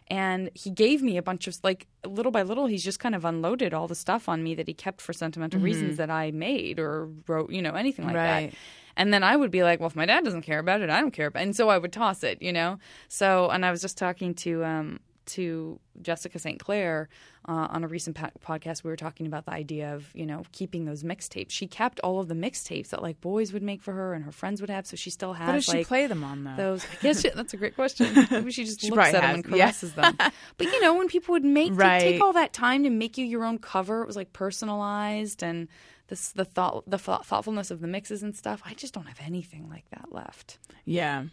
[0.09, 3.25] And he gave me a bunch of like little by little, he's just kind of
[3.25, 6.70] unloaded all the stuff on me that he kept for sentimental reasons that I made
[6.79, 8.51] or wrote, you know, anything like Right.
[8.51, 8.59] that.
[8.97, 11.01] And then I would be like, well, if my dad doesn't care about it, I
[11.01, 11.45] don't care about it.
[11.45, 12.79] And so I would toss it, you know?
[13.09, 16.59] So, and I was just talking to, um, to Jessica St.
[16.59, 17.09] Clair
[17.49, 18.83] uh, on a recent pa- podcast.
[18.83, 21.51] We were talking about the idea of, you know, keeping those mixtapes.
[21.51, 24.33] She kept all of the mixtapes that like boys would make for her and her
[24.33, 24.87] friends would have.
[24.89, 26.57] So she still has what does she play them on though?
[26.57, 26.85] those.
[26.85, 28.27] I guess she, that's a great question.
[28.31, 29.65] Maybe she just She looks at them has, and yeah.
[29.67, 30.17] caresses them.
[30.59, 32.01] But you know, when people would make Right.
[32.01, 35.69] take all that time to make you your own cover, it was like personalized and
[36.11, 38.61] this the thought the thoughtfulness of the mixes and stuff.
[38.67, 40.59] I just don't have anything like that left.
[40.85, 41.25] Yeah.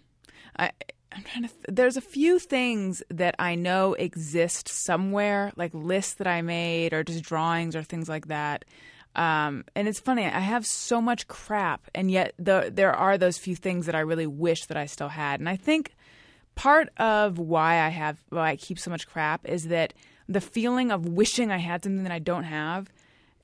[0.58, 0.72] I
[1.12, 6.16] I'm trying to th- there's a few things that I know exist somewhere, like lists
[6.16, 8.66] that I made or just drawings or things like that.
[9.16, 13.40] Um, and it's funny, I have so much crap, and yet the, there are those
[13.40, 15.40] few things that I really wish that I still had.
[15.40, 15.96] And I think
[16.54, 19.94] part of why I have why I keep so much crap is that
[20.30, 22.92] the feeling of wishing I had something that I don't have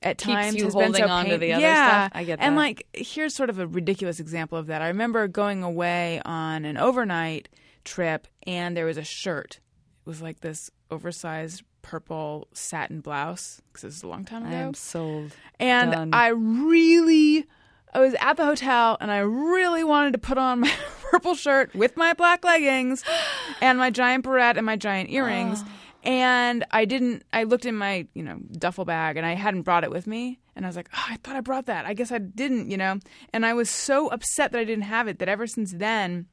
[0.04, 2.06] at times has been so holding on to pain- the other yeah.
[2.06, 2.12] stuff.
[2.14, 2.44] I get that.
[2.44, 4.82] And like here's sort of a ridiculous example of that.
[4.82, 7.48] I remember going away on an overnight
[7.84, 9.60] trip and there was a shirt.
[10.06, 14.48] It was like this oversized purple satin blouse because this is a long time I
[14.48, 14.56] ago.
[14.56, 15.32] am sold.
[15.58, 16.14] And Done.
[16.14, 17.46] I really,
[17.92, 20.72] I was at the hotel and I really wanted to put on my
[21.10, 23.04] purple shirt with my black leggings
[23.60, 25.62] and my giant barrette and my giant earrings.
[25.62, 25.68] Oh.
[26.04, 29.84] And I didn't, I looked in my, you know, duffel bag and I hadn't brought
[29.84, 30.38] it with me.
[30.54, 31.86] And I was like, oh, I thought I brought that.
[31.86, 32.98] I guess I didn't, you know?
[33.32, 36.26] And I was so upset that I didn't have it that ever since then,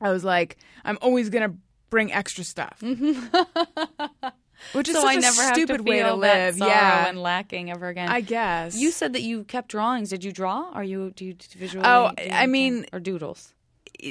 [0.00, 1.56] I was like, I'm always going to
[1.90, 2.78] bring extra stuff.
[2.82, 4.28] Mm-hmm.
[4.72, 6.58] Which is so such I a never stupid to way to live.
[6.58, 7.06] yeah.
[7.08, 8.08] and lacking ever again.
[8.08, 8.76] I guess.
[8.76, 10.10] You said that you kept drawings.
[10.10, 10.70] Did you draw?
[10.72, 11.86] Are you do you visually?
[11.86, 13.54] Oh, I mean- or doodles.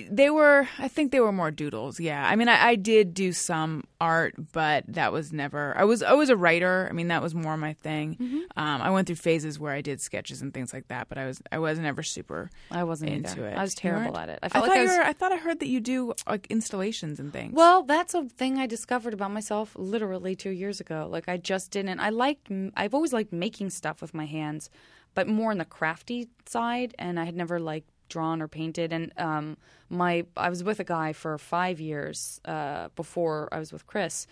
[0.09, 3.31] They were i think they were more doodles yeah i mean I, I did do
[3.31, 7.21] some art but that was never i was i was a writer i mean that
[7.21, 8.37] was more my thing Mm-hmm.
[8.57, 11.25] um, i went through phases where i did sketches and things like that but i
[11.25, 13.47] was i was never super I wasn't into either.
[13.49, 14.39] it I was terrible at it.
[14.43, 14.97] I I, felt thought like I you was.
[14.97, 18.23] were, i thought i heard that you do like installations and things Well, that's a
[18.25, 21.07] thing I discovered about myself literally two years ago.
[21.09, 21.99] Like I just didn't.
[21.99, 22.51] I liked.
[22.75, 24.69] I've always liked making stuff with my hands,
[25.13, 26.93] but more on the crafty side.
[26.99, 28.93] And I had never like drawn or painted.
[28.93, 29.57] And um,
[29.89, 34.27] my I was with a guy for five years uh, before I was with Chris.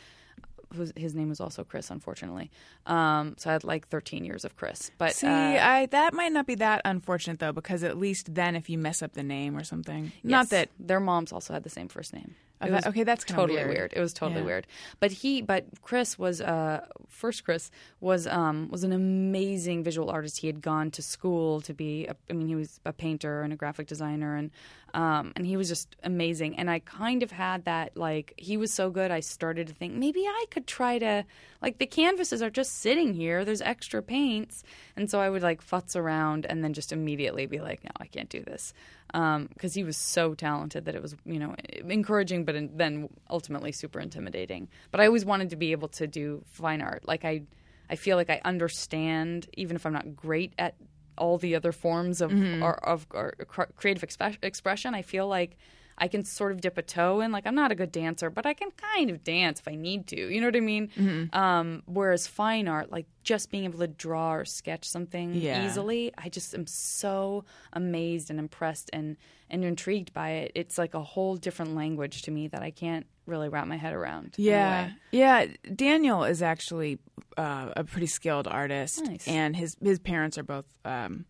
[0.74, 2.50] Whose, his name was also Chris, unfortunately.
[2.86, 4.92] Um, so I had like 13 years of Chris.
[4.98, 8.56] But see uh, i that might not be that unfortunate though because at least then
[8.56, 11.70] if you mess up the name or something not that their moms also had the
[11.70, 12.36] same first name.
[12.62, 13.94] I thought, okay, that's totally weird.
[13.94, 14.46] It was totally Yeah.
[14.46, 14.68] weird.
[15.00, 17.44] But he, but Chris was uh first.
[17.44, 20.40] Chris was um was an amazing visual artist.
[20.40, 22.06] He had gone to school to be.
[22.08, 24.52] A, I mean, he was a painter and a graphic designer, and
[24.94, 26.58] um and he was just amazing.
[26.58, 29.12] And I kind of had that like he was so good.
[29.12, 31.26] I started to think maybe I could try to
[31.62, 33.44] like the canvases are just sitting here.
[33.44, 34.64] There's extra paints,
[34.96, 38.06] and so I would like futz around and then just immediately be like, no, I
[38.08, 38.74] can't do this
[39.16, 41.56] Um, because he was so talented that it was you know
[41.88, 44.68] encouraging but in, then ultimately super intimidating.
[44.92, 47.08] But i always wanted to be able to do fine art.
[47.08, 47.44] Like i
[47.90, 50.76] i feel like i understand even if i'm not great at
[51.18, 52.62] all the other forms of mm-hmm.
[52.62, 53.34] or, of or
[53.78, 55.58] creative expe- expression i feel like
[55.98, 57.32] I can sort of dip a toe in.
[57.32, 60.08] Like I'm not a good dancer, but I can kind of dance if I need
[60.08, 60.18] to.
[60.34, 61.30] You know what I mean?
[61.34, 65.66] Um, whereas fine art, like just being able to draw or sketch something Yeah.
[65.66, 69.18] easily, I just am so amazed and impressed and
[69.50, 70.52] and intrigued by it.
[70.56, 73.94] It's like a whole different language to me that I can't really wrap my head
[73.94, 74.34] around.
[74.38, 75.46] Yeah, yeah.
[75.76, 76.98] Daniel is actually
[77.38, 79.28] uh, a pretty skilled artist, Nice.
[79.28, 80.66] and his his parents are both.
[80.84, 81.26] Um,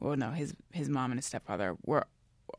[0.00, 2.06] well, no, his his mom and his stepfather were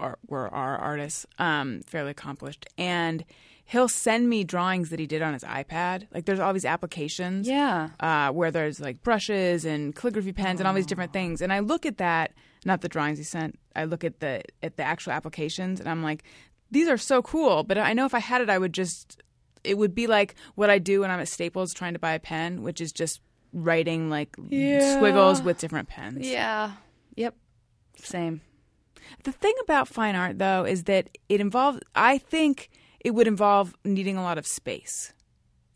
[0.01, 3.23] are, were our artists, um, fairly accomplished, and
[3.65, 6.07] he'll send me drawings that he did on his iPad.
[6.13, 7.89] Like there's all these applications, Yeah.
[7.99, 11.41] uh, where there's like brushes and calligraphy pens and all these different things.
[11.41, 12.33] And I look at that,
[12.65, 13.57] not the drawings he sent.
[13.75, 16.23] I look at the at the actual applications, and I'm like,
[16.71, 17.63] these are so cool.
[17.63, 19.21] But I know if I had it, I would just.
[19.63, 22.19] It would be like what I do when I'm at Staples trying to buy a
[22.19, 23.21] pen, which is just
[23.53, 26.27] writing like squiggles with different pens.
[26.27, 26.71] Yeah.
[27.15, 27.35] Yep.
[27.97, 28.41] Same.
[29.23, 31.79] The thing about fine art, though, is that it involves.
[31.95, 35.13] I think it would involve needing a lot of space,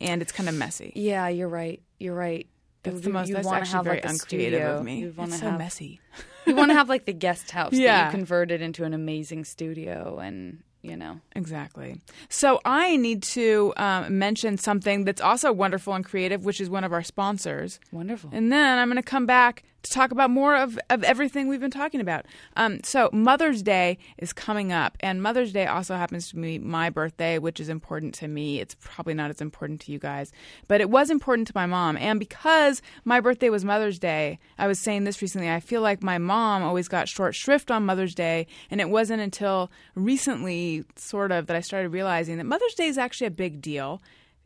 [0.02, 0.92] and it's kind of messy.
[0.96, 1.82] Yeah, you're right.
[2.00, 2.48] You're right.
[2.84, 3.30] That's the most.
[3.30, 4.78] you'd That's actually have, very like, uncreative studio.
[4.78, 5.00] of me.
[5.00, 6.00] You'd It's so have- messy.
[6.46, 10.20] you want to have like the guest house that you converted into an amazing studio,
[10.20, 11.20] and you know.
[11.36, 12.00] Exactly.
[12.30, 16.84] So I need to um, mention something that's also wonderful and creative, which is one
[16.84, 17.80] of our sponsors.
[17.92, 18.30] Wonderful.
[18.32, 21.62] And then I'm going to come back to talk about more of, of everything we've
[21.62, 22.26] been talking about.
[22.56, 26.90] Um, so Mother's Day is coming up, and Mother's Day also happens to be my
[26.90, 28.60] birthday, which is important to me.
[28.60, 30.32] It's probably not as important to you guys,
[30.68, 31.98] but it was important to my mom.
[31.98, 35.50] And because my birthday was Mother's Day, I was saying this recently.
[35.50, 39.22] I feel like my mom always got short shrift on Mother's Day, and it wasn't
[39.22, 43.62] until recently, sort of, that I started realizing that Mother's Day is actually a big
[43.62, 44.02] deal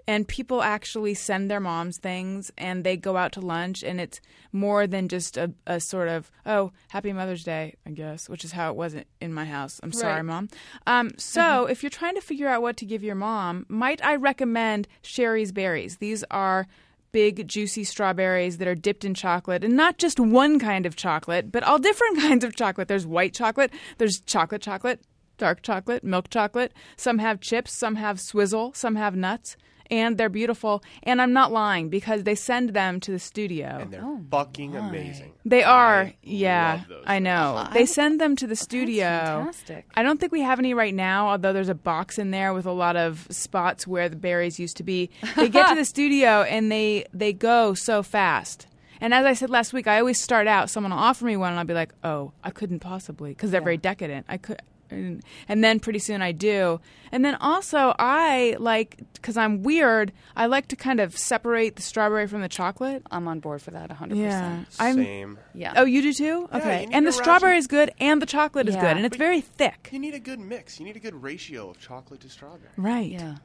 [0.09, 4.19] and people actually send their moms things and they go out to lunch and it's
[4.51, 8.51] more than just a, a sort of oh happy mother's day i guess which is
[8.51, 9.79] how it wasn't in my house.
[9.83, 10.25] I'm sorry Right.
[10.25, 10.49] mom.
[10.87, 14.15] Um, so if you're trying to figure out what to give your mom might i
[14.15, 15.97] recommend sherry's berries?
[15.97, 16.65] These are
[17.11, 21.51] big juicy strawberries that are dipped in chocolate and not just one kind of chocolate
[21.51, 22.87] but all different kinds of chocolate.
[22.87, 25.01] There's white chocolate there's chocolate chocolate
[25.37, 26.73] dark chocolate milk chocolate.
[26.97, 29.55] Some have chips some have swizzle some have nuts
[29.89, 30.83] and they're beautiful.
[31.03, 33.79] And I'm not lying because they send them to the studio.
[33.81, 35.33] and they're fucking amazing.
[35.45, 36.73] They are, I yeah.
[36.79, 37.67] love those I know.
[37.73, 39.05] they send them to the studio.
[39.07, 39.85] fantastic.
[39.95, 42.65] I don't think we have any right now, although there's a box in there with
[42.65, 45.09] a lot of spots where the berries used to be.
[45.35, 48.67] They get to the studio and they they go so fast.
[49.01, 50.69] And as I said last week, I always start out.
[50.69, 53.61] Someone will offer me one, and I'll be like, "Oh, I couldn't possibly," because they're
[53.61, 54.25] very decadent.
[54.27, 54.61] I could,
[54.91, 56.79] and, and then pretty soon I do.
[57.11, 60.11] And then also I like because I'm weird.
[60.35, 63.03] I like to kind of separate the strawberry from the chocolate.
[63.11, 64.15] I'm on board for that 100%.
[64.15, 64.95] Yeah, I'm.
[64.95, 65.39] Same.
[65.53, 65.73] Yeah.
[65.75, 66.49] Oh, you do too?
[66.53, 66.81] Okay.
[66.81, 69.17] you need and the to strawberry is good and the chocolate is good and it's
[69.17, 69.89] But- very thick.
[69.91, 70.79] You need a good mix.
[70.79, 72.69] You need a good ratio of chocolate to strawberry.
[72.77, 73.11] Right.
[73.11, 73.35] Yeah.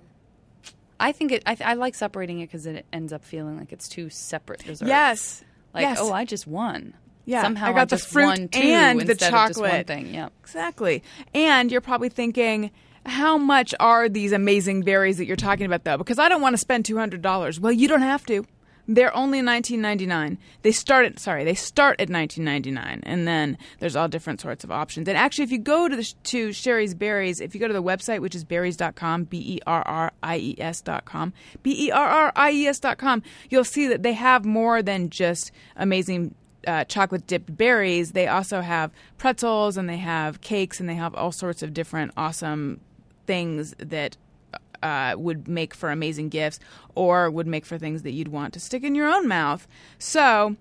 [1.00, 1.42] I think it.
[1.44, 4.64] I, th- I like separating it because it ends up feeling like it's two separate
[4.64, 4.88] desserts.
[4.88, 5.44] Yes.
[5.72, 5.98] Like yes.
[6.00, 6.94] oh, I just won.
[7.26, 9.86] Yeah, Somehow I got the fruit two and the one chocolate.
[9.86, 10.12] thing.
[10.12, 10.28] Yeah.
[10.42, 11.02] Exactly.
[11.34, 12.70] And you're probably thinking,
[13.06, 15.96] how much are these amazing berries that you're talking about, though?
[15.98, 17.58] Because I don't want to spend two hundred dollars.
[17.58, 18.46] Well, you don't have to.
[18.86, 20.36] They're only nineteen ninety nine.
[20.60, 24.42] They start at sorry, they start at nineteen ninety nine, and then there's all different
[24.42, 25.08] sorts of options.
[25.08, 27.82] And actually, if you go to the to Shari's Berries, if you go to the
[27.82, 31.90] website, which is berries.com, b e r r i e s dot com, b e
[31.90, 35.50] r r i e s dot com, you'll see that they have more than just
[35.76, 36.34] amazing
[36.66, 41.14] uh, chocolate dipped berries, they also have pretzels and they have cakes and they have
[41.14, 42.80] all sorts of different awesome
[43.26, 44.16] things that
[44.82, 46.60] uh, would make for amazing gifts
[46.94, 49.66] or would make for things that you'd want to stick in your own mouth.
[49.98, 50.56] So,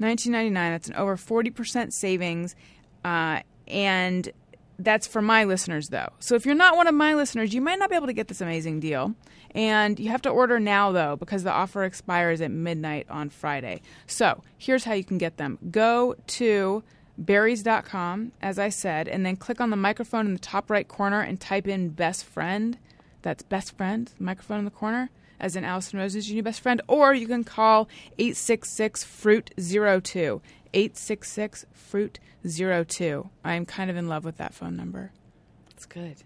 [0.00, 0.54] 19.99.
[0.54, 2.56] That's an over 40% savings,
[3.04, 4.30] uh, and
[4.78, 6.08] that's for my listeners though.
[6.18, 8.28] So if you're not one of my listeners, you might not be able to get
[8.28, 9.14] this amazing deal.
[9.54, 13.82] And you have to order now though because the offer expires at midnight on Friday.
[14.06, 15.58] So, here's how you can get them.
[15.70, 16.82] Go to
[17.18, 21.20] berries.com as I said and then click on the microphone in the top right corner
[21.20, 22.78] and type in best friend
[23.22, 26.80] That's best friend, microphone in the corner, as in Allison Rosen's your new best friend.
[26.88, 27.88] Or you can call
[28.18, 30.40] 866 Fruit 02.
[30.72, 33.28] 866 Fruit 02.
[33.44, 35.12] I'm kind of in love with that phone number.
[35.68, 36.22] That's good.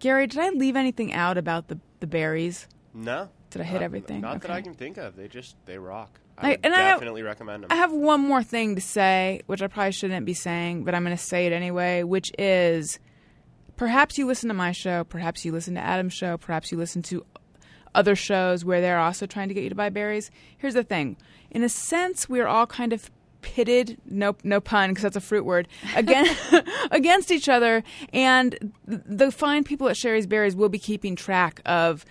[0.00, 2.68] Gary, did I leave anything out about the, the berries?
[2.92, 3.30] No.
[3.50, 4.20] Did I hit Not- everything?
[4.20, 5.16] Not that I can think of.
[5.16, 6.20] They just they rock.
[6.36, 7.72] I- I, and I have- definitely recommend them.
[7.72, 11.04] I have one more thing to say, which I probably shouldn't be saying, but I'm
[11.04, 12.98] going to say it anyway, which is
[13.76, 17.02] perhaps you listen to my show, perhaps you listen to Adam's show, perhaps you listen
[17.02, 17.24] to
[17.94, 20.30] other shows where they're also trying to get you to buy berries.
[20.58, 21.16] Here's the thing
[21.50, 23.08] in a sense, we're all kind of
[23.44, 26.26] pitted no no pun because that's a fruit word again
[26.90, 32.04] against each other and the fine people at Shari's Berries will be keeping track of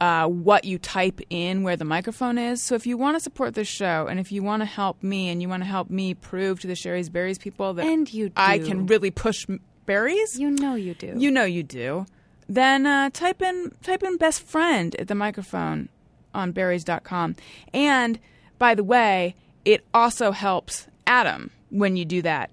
[0.00, 2.62] uh, what you type in where the microphone is.
[2.62, 5.28] So if you want to support this show and if you want to help me
[5.28, 8.32] and you want to help me prove to the Shari's Berries people that And you
[8.34, 9.46] I can really push
[9.84, 11.14] berries, You know you do.
[11.18, 12.06] you know you do.
[12.48, 15.90] Then uh, type in type in best friend at the microphone
[16.32, 17.36] on berries.com.
[17.74, 18.18] And
[18.58, 19.34] by the way,
[19.64, 22.50] it also helps Adam when you do that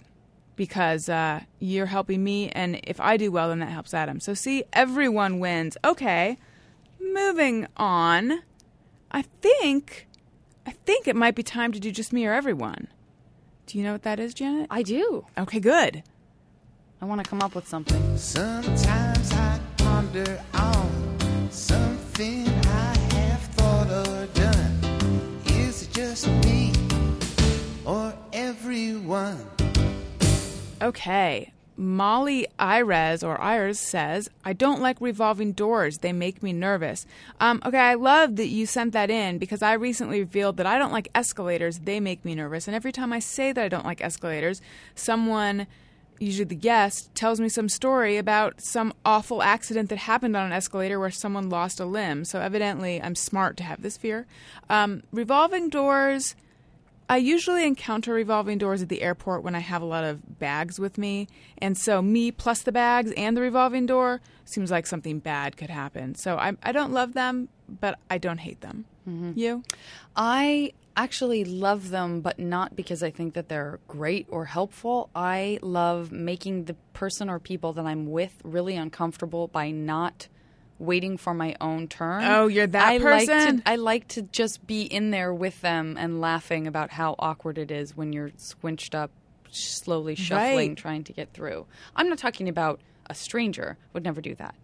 [0.55, 4.20] because uh, you're helping me, and if I do well, then that helps Adam.
[4.20, 5.78] So see, everyone wins.
[5.86, 6.38] Okay,
[6.99, 8.41] moving on.
[9.12, 10.08] I think
[10.66, 12.88] I think it might be time to do just me or everyone.
[13.68, 14.68] Do you know what that is, Janet?
[14.70, 15.26] I do.
[15.38, 16.03] Okay, good.
[17.01, 18.18] I want to come up with something.
[18.18, 22.47] Sometimes I ponder on something
[28.78, 29.49] everyone?
[30.82, 31.51] Okay.
[31.80, 35.99] Molly Ires or Ayers says, I don't like revolving doors.
[35.99, 37.05] They make me nervous.
[37.39, 40.80] Um, okay, I love that you sent that in because I recently revealed that I
[40.80, 41.80] don't like escalators.
[41.80, 42.67] They make me nervous.
[42.67, 44.59] And every time I say that I don't like escalators,
[44.95, 45.67] someone,
[46.17, 50.53] usually the guest, tells me some story about some awful accident that happened on an
[50.53, 52.25] escalator where someone lost a limb.
[52.25, 54.25] So evidently, I'm smart to have this fear.
[54.67, 56.36] Um, revolving doors.
[57.10, 60.80] I usually encounter revolving doors at the airport when I have a lot of bags
[60.80, 61.28] with me.
[61.58, 65.70] And so, me plus the bags and the revolving door seems like something bad could
[65.70, 66.16] happen.
[66.16, 68.86] So, I, I don't love them, but I don't hate them.
[69.08, 69.34] Mm-hmm.
[69.36, 69.64] You?
[70.16, 75.10] I actually love them, but not because I think that they're great or helpful.
[75.16, 80.28] I love making the person or people that I'm with really uncomfortable by not
[80.80, 82.23] waiting for my own turn.
[82.23, 83.57] Oh, you're that I Like person?
[83.61, 87.57] to, I like to just be in there with them and laughing about how awkward
[87.57, 89.09] it is when you're squinched up,
[89.49, 90.78] slowly shuffling, Right.
[90.78, 91.65] trying to get through.
[91.95, 93.78] I'm not talking about a stranger.
[93.93, 94.55] Would never do that.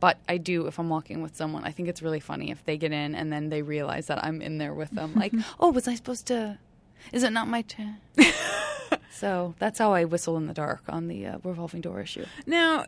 [0.00, 1.64] But I do if I'm walking with someone.
[1.64, 4.40] I think it's really funny if they get in and then they realize that I'm
[4.40, 5.12] in there with them.
[5.14, 6.58] Like, oh, was I supposed to?
[7.12, 7.96] Is it not my turn?
[9.12, 12.24] so that's how I whistle in the dark on the uh, revolving door issue.
[12.46, 12.86] Now,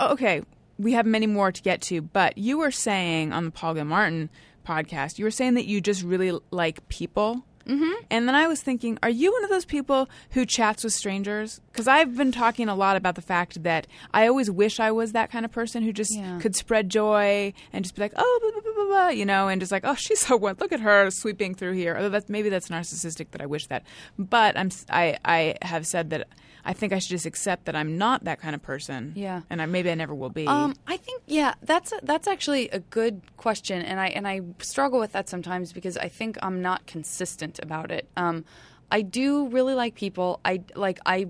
[0.00, 0.42] okay,
[0.78, 4.28] we have many more to get to, but you were saying on the Paul Gilmartin
[4.66, 7.44] podcast, you were saying that you just really like people.
[7.66, 7.92] Mm-hmm.
[8.10, 11.62] And then I was thinking, are you one of those people who chats with strangers?
[11.72, 15.12] Because I've been talking a lot about the fact that I always wish I was
[15.12, 16.38] that kind of person who just Yeah.
[16.40, 19.48] could spread joy and just be like, oh, blah, blah, blah, blah, blah, you know,
[19.48, 20.60] and just like, oh, she's so what?
[20.60, 21.96] Look at her sweeping through here.
[21.96, 23.82] Although that's maybe that's narcissistic that I wish that,
[24.18, 26.28] but I'm I I have said that
[26.64, 29.12] I think I should just accept that I'm not that kind of person.
[29.14, 29.42] Yeah.
[29.50, 30.46] and I maybe I never will be.
[30.46, 34.40] Um, I think yeah, that's a, that's actually a good question, and I and I
[34.60, 38.08] struggle with that sometimes because I think I'm not consistent about it.
[38.16, 38.44] Um,
[38.90, 40.40] I do really like people.
[40.44, 41.28] I like I.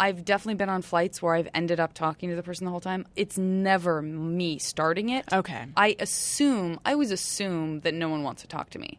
[0.00, 2.80] I've definitely been on flights where I've ended up talking to the person the whole
[2.80, 3.06] time.
[3.14, 5.32] It's never me starting it.
[5.32, 5.66] Okay.
[5.76, 8.98] I assume I always assume that no one wants to talk to me.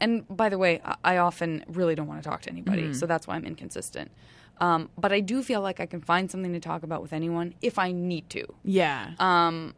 [0.00, 3.04] And by the way, I, I often really don't want to talk to anybody, so
[3.04, 4.10] that's why I'm inconsistent.
[4.60, 7.54] Um, but I do feel like I can find something to talk about with anyone
[7.62, 9.12] if I need to yeah.
[9.18, 9.74] Um,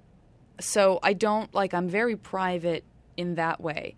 [0.61, 2.85] so I don't like I'm very private
[3.17, 3.95] in that way.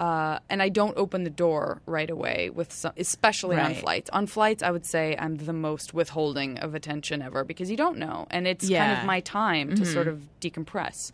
[0.00, 4.08] Uh, and I don't open the door right away with some, especially on flights.
[4.10, 7.98] On flights, I would say I'm the most withholding of attention ever because you don't
[7.98, 8.92] know, and it's kind Yeah.
[8.92, 9.00] Mm-hmm.
[9.00, 11.10] of my time to sort of decompress.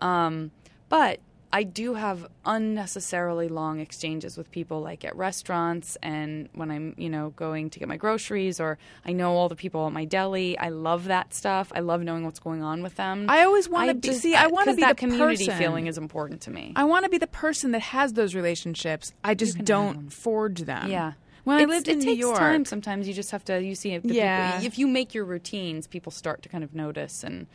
[0.00, 0.50] Um,
[0.90, 1.20] but
[1.58, 7.08] I do have unnecessarily long exchanges with people, like at restaurants and when I'm, you
[7.08, 8.76] know, going to get my groceries, or
[9.06, 10.58] I know all the people at my deli.
[10.58, 11.72] I love that stuff.
[11.74, 13.24] I love knowing what's going on with them.
[13.30, 15.58] I always wanna be- just- see, I wanna 'cause be that the community person.
[15.58, 16.74] feeling is important to me.
[16.76, 19.14] I want to be the person that has those relationships.
[19.24, 20.08] I just don't them.
[20.10, 20.90] forge them.
[20.90, 21.12] Yeah.
[21.44, 22.64] When It's- I lived in New York, time.
[22.66, 23.62] Sometimes you just have to.
[23.62, 24.50] You see, Yeah.
[24.52, 27.24] people, if you make your routines, people start to kind of notice.
[27.24, 27.46] And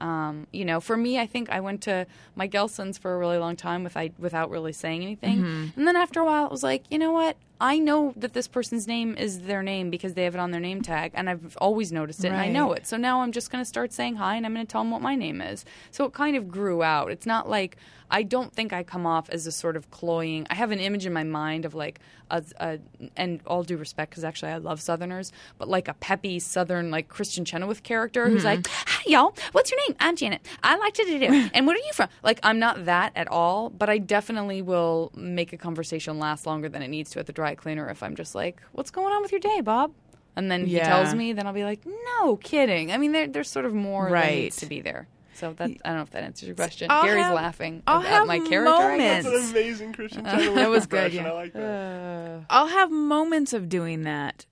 [0.00, 3.38] Um, you know, for me, I think I went to my Gelson's for a really
[3.38, 5.42] long time with I, without really saying anything.
[5.76, 7.36] And then after a while, it was like, you know what?
[7.62, 10.60] I know that this person's name is their name because they have it on their
[10.60, 12.88] name tag, and I've always noticed it, and I know it.
[12.88, 14.90] So now I'm just going to start saying hi, and I'm going to tell them
[14.90, 15.64] what my name is.
[15.92, 17.12] So it kind of grew out.
[17.12, 17.76] It's not like
[18.12, 20.46] I don't think I come off as a sort of cloying.
[20.50, 21.98] I have an image in my mind of like
[22.30, 22.78] a, a
[23.16, 27.08] and all due respect, because actually I love Southerners, but like a peppy Southern like
[27.08, 28.84] Kristin Chenoweth character who's like, mm-hmm.
[28.86, 29.96] "Hi y'all, what's your name?
[29.98, 30.46] I'm Janet.
[30.62, 33.70] I like to do, and where are you from?" Like I'm not that at all,
[33.70, 37.32] but I definitely will make a conversation last longer than it needs to at the
[37.54, 39.92] dry cleaner if I'm just like, "What's going on with your day, Bob?"
[40.34, 41.80] And then he tells me, then I'll be like,
[42.20, 44.38] "No kidding." I mean, there, there's sort of more that Right.
[44.44, 45.08] needs to be there.
[45.34, 46.88] So that I don't know if that answers your question.
[46.90, 48.68] I'll Gary's have- laughing I'll at have my character.
[48.70, 49.24] I guess.
[49.24, 49.28] moments.
[49.30, 51.28] That's an amazing Kristin uh, Chenoweth That was good, yeah.
[51.28, 51.60] I like that.
[51.62, 54.46] Uh, I'll have moments of doing that,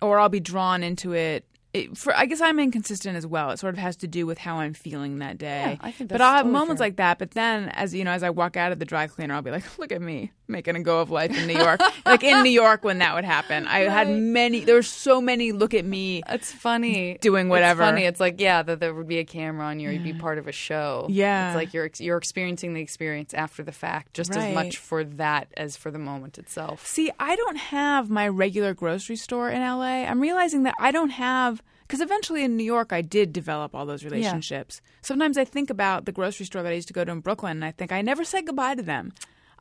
[0.00, 1.44] or I'll be drawn into it.
[1.72, 3.50] It, for I guess I'm inconsistent as well.
[3.50, 5.72] It sort of has to do with how I'm feeling that day.
[5.72, 6.86] Yeah, I think but I'll have totally moments fair.
[6.86, 7.18] like that.
[7.18, 9.50] But then, as you know, as I walk out of the dry cleaner, I'll be
[9.50, 12.50] like, "Look at me making a go of life in New York." like in New
[12.50, 14.64] York when that would happen, I had many.
[14.64, 15.52] There were so many.
[15.52, 16.22] Look at me.
[16.28, 17.82] It's funny Doing whatever.
[17.82, 18.04] It's funny.
[18.04, 19.88] It's like yeah, that there would be a camera on you.
[19.88, 21.06] or You'd be part of a show.
[21.10, 21.48] Yeah.
[21.48, 25.48] it's like you're you're experiencing the experience after the fact, just as much for that
[25.56, 26.86] as for the moment itself.
[26.86, 30.04] See, I don't have my regular grocery store in LA.
[30.04, 33.86] I'm realizing that I don't have because eventually in New York I did develop all
[33.86, 34.80] those relationships.
[35.02, 37.58] Sometimes I think about the grocery store that I used to go to in Brooklyn,
[37.58, 39.12] and I think I never said goodbye to them.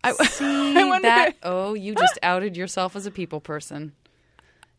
[0.03, 1.07] I, See I wonder.
[1.07, 1.33] that?
[1.43, 3.93] Oh, you just outed yourself as a people person.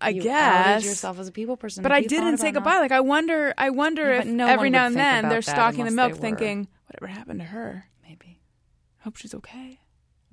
[0.01, 0.67] I You guess.
[0.67, 1.83] outed yourself as a people person.
[1.83, 2.75] but I didn't say goodbye.
[2.75, 3.55] not- Like I wonder.
[3.57, 7.07] I wonder Yeah, if no every now and then they're stocking the milk, thinking, "Whatever
[7.07, 7.87] happened to her?
[8.07, 8.41] Maybe
[9.01, 9.81] Hope she's okay."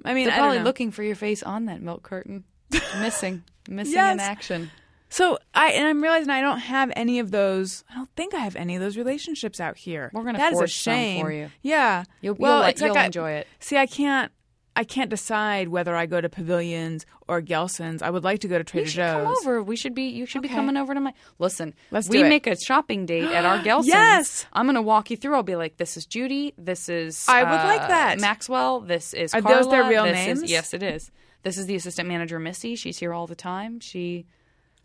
[0.04, 2.44] I mean, they're I probably looking for your face on that milk curtain,
[3.00, 4.14] missing, missing Yes.
[4.14, 4.72] in action.
[5.10, 7.84] So I and I'm realizing I don't have any of those.
[7.89, 10.10] I don't think I have any of those relationships out here.
[10.14, 11.50] We're gonna That is a forge shame for you.
[11.62, 12.06] Yeah.
[12.22, 13.48] You'll- well, you'll it's like you'll I- enjoy it.
[13.60, 14.32] See, I can't.
[14.74, 18.02] I can't decide whether I go to Pavilions or Gelson's.
[18.02, 19.14] I would like to go to Trader You Joe's.
[19.14, 19.64] come over.
[19.64, 20.04] We should be.
[20.04, 21.14] You should be coming over to my.
[21.40, 23.88] Listen, Let's we make a shopping date at our Gelson's.
[23.88, 24.46] Yes!
[24.54, 25.36] I'm going to walk you through.
[25.36, 26.54] I'll be like, "This is Judy.
[26.58, 27.26] This is.
[27.28, 28.20] I would uh, like that.
[28.22, 28.80] Maxwell.
[28.80, 29.34] This is.
[29.34, 30.44] Are those their real this names?
[30.44, 31.12] Is, yes, it is.
[31.44, 32.76] This is the assistant manager, Missy.
[32.76, 33.80] She's here all the time.
[33.82, 34.26] She.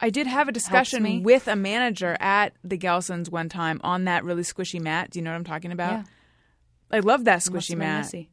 [0.01, 4.25] I did have a discussion with a manager at the Gelson's one time on that
[4.25, 5.11] really squishy mat.
[5.11, 5.93] Do you know what I'm talking about?
[5.93, 6.05] Yeah.
[6.91, 8.01] I love that squishy mat.
[8.05, 8.31] Missy.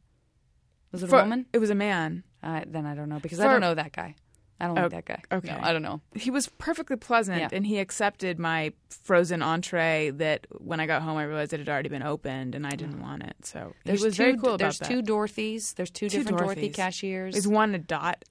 [0.94, 1.46] Was it For- a woman?
[1.52, 2.24] It was a man.
[2.42, 4.14] Uh, then I don't know because I don't know that guy.
[4.60, 5.22] I don't Oh, like that guy.
[5.32, 5.48] okay.
[5.48, 6.00] No, I don't know.
[6.14, 7.48] He was perfectly pleasant, Yeah.
[7.52, 10.10] and he accepted my frozen entree.
[10.10, 13.00] That when I got home, I realized it had already been opened, and I didn't
[13.02, 13.34] want it.
[13.44, 14.88] So There's he was two, very cool about There's that.
[14.88, 15.72] two Dorothy's.
[15.72, 17.34] There's two, Two different Dorothy cashiers.
[17.36, 18.24] Is one a dot?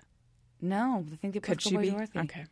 [0.62, 1.90] no, I think they Could she go by be?
[1.90, 2.20] Dorothy.
[2.20, 2.46] Okay.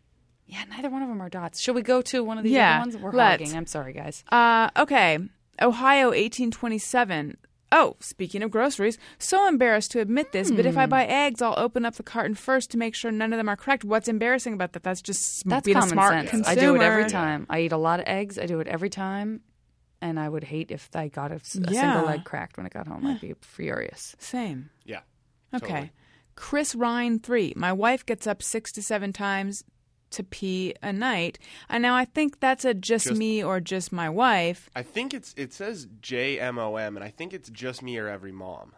[0.48, 1.62] Yeah, neither one of them are dots.
[1.62, 2.98] Should we go to one of these Yeah, other ones?
[2.98, 3.42] We're let's.
[3.44, 3.56] hogging.
[3.58, 4.26] I'm sorry, guys.
[4.30, 5.18] Uh, okay.
[5.62, 7.38] Ohio, 1827.
[7.74, 10.80] Oh, speaking of groceries, so embarrassed to admit this, but if Hmm.
[10.82, 13.48] I buy eggs, I'll open up the carton first to make sure none of them
[13.48, 13.86] are correct.
[13.86, 14.84] What's embarrassing about that?
[14.84, 16.30] That's just sm- That's being common a smart sense.
[16.32, 16.52] consumer.
[16.52, 17.46] I do it every time.
[17.50, 18.38] I eat a lot of eggs.
[18.38, 19.42] I do it every time.
[20.02, 21.94] And I would hate if I got a, s- a Yeah.
[21.94, 23.06] single egg cracked when I got home.
[23.06, 24.16] I'd be furious.
[24.20, 24.70] Same.
[24.84, 25.02] Yeah.
[25.54, 25.68] Okay.
[25.68, 25.92] Totally.
[26.36, 27.54] Chris Ryan, three.
[27.56, 29.64] My wife gets up six to seven times
[30.12, 31.40] to pee a night.
[31.70, 34.70] And now I think that's a just, Just- me or just my wife.
[34.76, 37.98] I think it's it says J M O M, and I think it's just me
[37.98, 38.74] or every mom.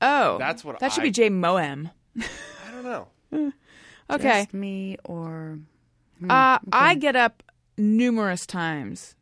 [0.00, 0.38] Oh.
[0.38, 1.90] That's what That should I- be J Moem.
[2.18, 3.52] I don't know.
[4.10, 4.40] Okay.
[4.42, 5.60] Just me or.
[6.28, 7.44] Uh, I get up
[7.78, 9.14] numerous times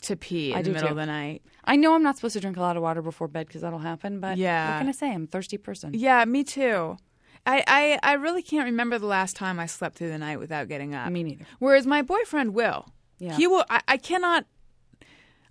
[0.00, 0.92] to pee in I the do middle too.
[0.92, 1.42] of the night.
[1.64, 3.80] I know I'm not supposed to drink a lot of water before bed because that'll
[3.80, 4.70] happen, but Yeah.
[4.72, 5.12] what can I say?
[5.12, 5.90] I'm a thirsty person.
[5.92, 6.96] Yeah, me too.
[7.46, 10.68] I, I, I really can't remember the last time I slept through the night without
[10.68, 11.10] getting up.
[11.10, 11.44] Me neither.
[11.58, 12.86] Whereas my boyfriend will.
[13.18, 13.36] Yeah.
[13.36, 13.64] He will.
[13.70, 14.46] I, I cannot.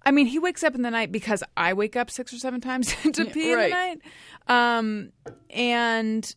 [0.05, 2.61] I mean, he wakes up in the night because I wake up six or seven
[2.61, 4.01] times to pee in the night.
[4.47, 5.11] Um,
[5.49, 6.33] and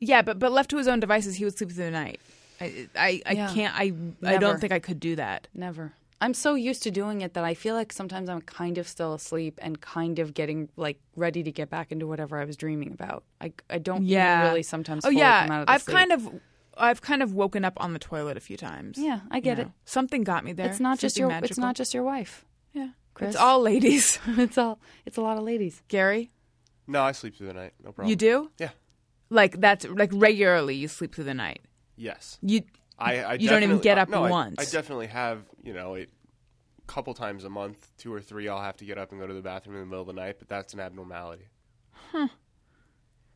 [0.00, 2.20] yeah, but but left to his own devices, he would sleep through the night.
[2.60, 3.50] I I, I Yeah.
[3.52, 3.74] can't.
[3.76, 5.48] I I don't think I could do that.
[5.54, 5.92] Never.
[6.24, 9.12] I'm so used to doing it that I feel like sometimes I'm kind of still
[9.14, 12.92] asleep and kind of getting like ready to get back into whatever I was dreaming
[12.92, 13.24] about.
[13.40, 14.42] I, I don't Yeah.
[14.48, 15.96] really sometimes Oh fully yeah, come out of the I've sleep.
[15.96, 16.40] kind of.
[16.76, 18.98] I've kind of woken up on the toilet a few times.
[18.98, 19.70] Yeah, I get You it.
[19.84, 20.66] Something got me there.
[20.70, 22.44] It's not just Something your it's not just your wife.
[22.72, 23.28] Yeah, Chris.
[23.34, 24.18] it's all ladies.
[24.26, 25.82] it's all it's a lot of ladies.
[25.88, 26.30] Gary,
[26.88, 27.74] No, I sleep through the night.
[27.84, 28.08] No problem.
[28.10, 28.70] you do Yeah.
[29.30, 30.74] like that's like regularly.
[30.74, 31.60] You sleep through the night.
[31.96, 32.38] Yes.
[32.42, 32.62] You
[32.98, 34.56] I, I You don't even get up no, once.
[34.58, 36.06] I, definitely have, you know, a
[36.86, 39.34] couple times a month, two or three, I'll have to get up and go to
[39.34, 41.48] the bathroom in the middle of the night, but that's an abnormality.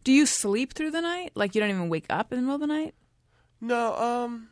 [0.04, 1.32] do you sleep through the night?
[1.34, 2.94] Like you don't even wake up in the middle of the night?
[3.60, 4.48] No, um,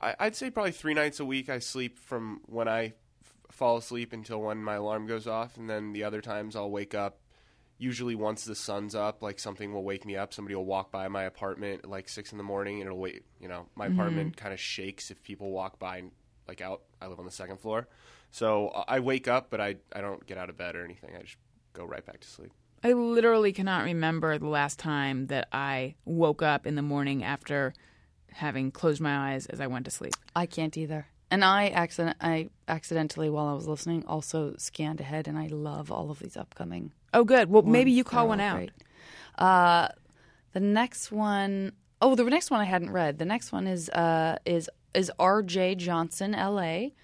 [0.00, 2.92] I, I'd say probably three nights a week I sleep from when I f-
[3.50, 6.94] fall asleep until when my alarm goes off, and then the other times I'll wake
[6.94, 7.18] up.
[7.78, 10.32] Usually, once the sun's up, like something will wake me up.
[10.32, 13.24] Somebody will walk by my apartment at like six in the morning, and it'll wait.
[13.40, 16.02] You know, my apartment kind of shakes if people walk by,
[16.48, 16.82] like out.
[17.00, 17.88] I live on the second floor,
[18.30, 21.10] so I wake up, but I I don't get out of bed or anything.
[21.16, 21.36] I just
[21.72, 22.52] go right back to sleep.
[22.84, 27.74] I literally cannot remember the last time that I woke up in the morning after
[28.32, 30.14] having closed my eyes as I went to sleep.
[30.34, 31.06] I can't either.
[31.30, 35.90] And I accident I accidentally while I was listening also scanned ahead and I love
[35.90, 37.50] all of these upcoming Oh, good.
[37.50, 38.70] Well, maybe you call They're one all out.
[39.38, 39.88] Uh,
[40.52, 43.18] the next one oh the next one I hadn't read.
[43.18, 45.76] The next one is uh, is is R.J.
[45.76, 46.94] Johnson, L.A.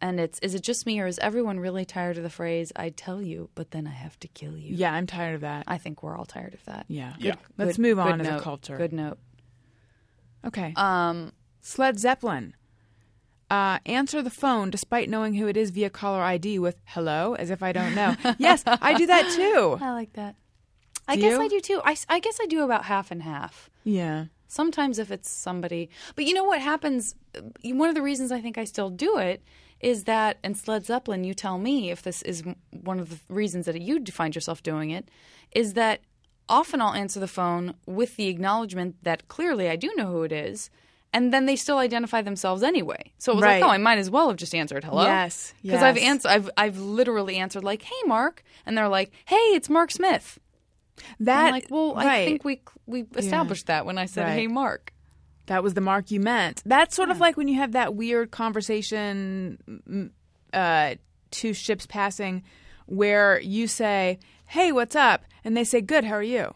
[0.00, 2.88] And it's is it just me or is everyone really tired of the phrase "I
[2.90, 4.74] tell you, but then I have to kill you"?
[4.74, 5.62] Yeah, I'm tired of that.
[5.68, 6.86] I think we're all tired of that.
[6.88, 7.14] yeah.
[7.20, 7.36] Yeah.
[7.56, 8.40] Let's Good- move on to note.
[8.40, 8.76] a culture.
[8.76, 9.18] Good note.
[10.44, 10.72] Okay.
[10.76, 12.54] Um, Sled Zeppelin.
[13.50, 17.50] Uh, answer the phone despite knowing who it is via caller ID with hello, as
[17.50, 18.16] if I don't know.
[18.38, 19.78] yes, I do that too.
[19.80, 20.36] I like that.
[21.06, 21.42] I guess you?
[21.42, 21.80] I do too.
[21.84, 23.68] I, I guess I do about half and half.
[23.84, 24.26] Yeah.
[24.52, 27.14] Sometimes if it's somebody, but you know what happens?
[27.64, 29.42] One of the reasons I think I still do it
[29.80, 33.64] is that, and Sled Zeppelin, you tell me if this is one of the reasons
[33.64, 35.08] that you find yourself doing it,
[35.52, 36.00] is that
[36.50, 40.32] often I'll answer the phone with the acknowledgement that clearly I do know who it
[40.32, 40.68] is,
[41.14, 43.10] and then they still identify themselves anyway.
[43.18, 43.62] So it was Right.
[43.62, 45.04] like, oh, I might as well have just answered hello.
[45.04, 49.36] Yes, because I've answered, I've I've literally answered like, hey, Mark, and they're like, hey,
[49.56, 50.38] it's Mark Smith.
[51.18, 54.32] That I'm like, well, I think we we established that when I said, Right.
[54.34, 54.92] hey, Mark.
[55.46, 56.62] that was the mark you meant.
[56.64, 60.10] That's sort of like when you have that weird conversation,
[60.52, 60.94] uh,
[61.30, 62.42] two ships passing,
[62.86, 66.54] where you say, "Hey, what's up?" and they say, "Good, how are you?"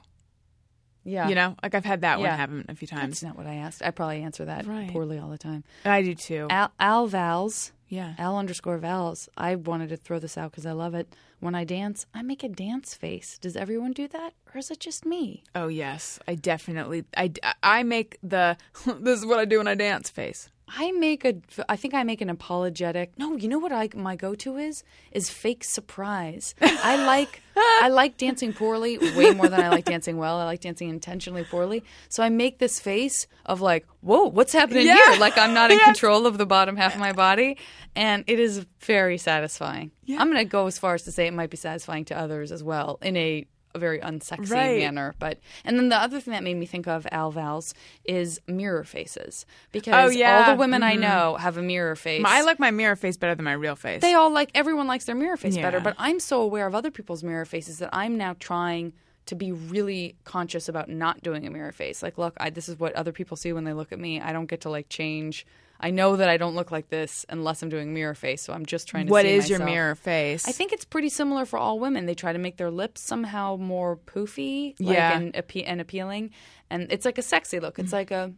[1.04, 1.28] Yeah.
[1.28, 2.36] You know, like I've had that one Yeah.
[2.36, 3.20] happen a few times.
[3.20, 3.80] That's not what I asked.
[3.84, 4.90] I probably answer that Right.
[4.90, 5.62] poorly all the time.
[5.84, 6.48] I do too.
[6.50, 7.72] Al, Al Vals.
[7.88, 8.14] Yeah.
[8.18, 9.28] Al underscore Vals.
[9.36, 11.14] I wanted to throw this out because I love it.
[11.40, 13.38] When I dance, I make a dance face.
[13.38, 14.32] Does everyone do that?
[14.54, 15.44] Or is it just me?
[15.54, 17.04] Oh yes, I definitely.
[17.16, 17.32] I,
[17.62, 18.56] I make the
[19.00, 20.50] this is what I do when I dance face.
[20.68, 21.34] I make a.
[21.68, 23.12] I think I make an apologetic.
[23.18, 24.82] No, you know what I my go to is
[25.12, 26.54] is fake surprise.
[26.60, 30.38] I like I like dancing poorly way more than I like dancing well.
[30.38, 31.84] I like dancing intentionally poorly.
[32.08, 34.96] So I make this face of like, whoa, what's happening Yeah.
[35.12, 35.20] here?
[35.20, 37.58] Like I'm not in control of the bottom half of my body,
[37.94, 39.92] and it is very satisfying.
[40.08, 42.50] I'm going to go as far as to say it might be satisfying to others
[42.50, 43.46] as well in a.
[43.76, 44.78] A very unsexy Right.
[44.78, 47.74] manner, but and then the other thing that made me think of Al Vals
[48.04, 50.46] is mirror faces because Oh, yeah.
[50.46, 51.02] all the women I mm-hmm.
[51.02, 52.24] know have a mirror face.
[52.26, 54.00] I like my mirror face better than my real face.
[54.00, 56.90] They all like everyone likes their mirror face better, but I'm so aware of other
[56.90, 58.94] people's mirror faces that I'm now trying
[59.26, 62.02] to be really conscious about not doing a mirror face.
[62.02, 64.20] Like, look, I, this is what other people see when they look at me.
[64.20, 65.44] I don't get to like change.
[65.80, 68.64] I know that I don't look like this unless I'm doing mirror face, so I'm
[68.66, 69.10] just trying to.
[69.12, 70.48] what is your mirror face?
[70.48, 72.06] I think it's pretty similar for all women.
[72.06, 75.16] They try to make their lips somehow more poofy, like, Yeah.
[75.16, 75.34] and,
[75.66, 76.30] and appealing,
[76.70, 77.78] and it's like a sexy look.
[77.78, 78.32] It's like a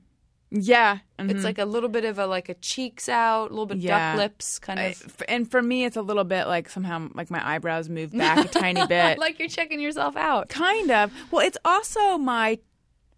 [0.51, 0.99] yeah.
[1.19, 1.31] mhm.
[1.31, 4.13] it's like a little bit of a like a cheeks out, a little bit Yeah.
[4.13, 4.87] duck lips, kind of.
[4.87, 8.45] f- and for me, it's a little bit like somehow like my eyebrows move back
[8.45, 9.19] a tiny bit.
[9.19, 10.49] like you're checking yourself out.
[10.49, 11.13] kind of.
[11.31, 12.59] Well, it's also my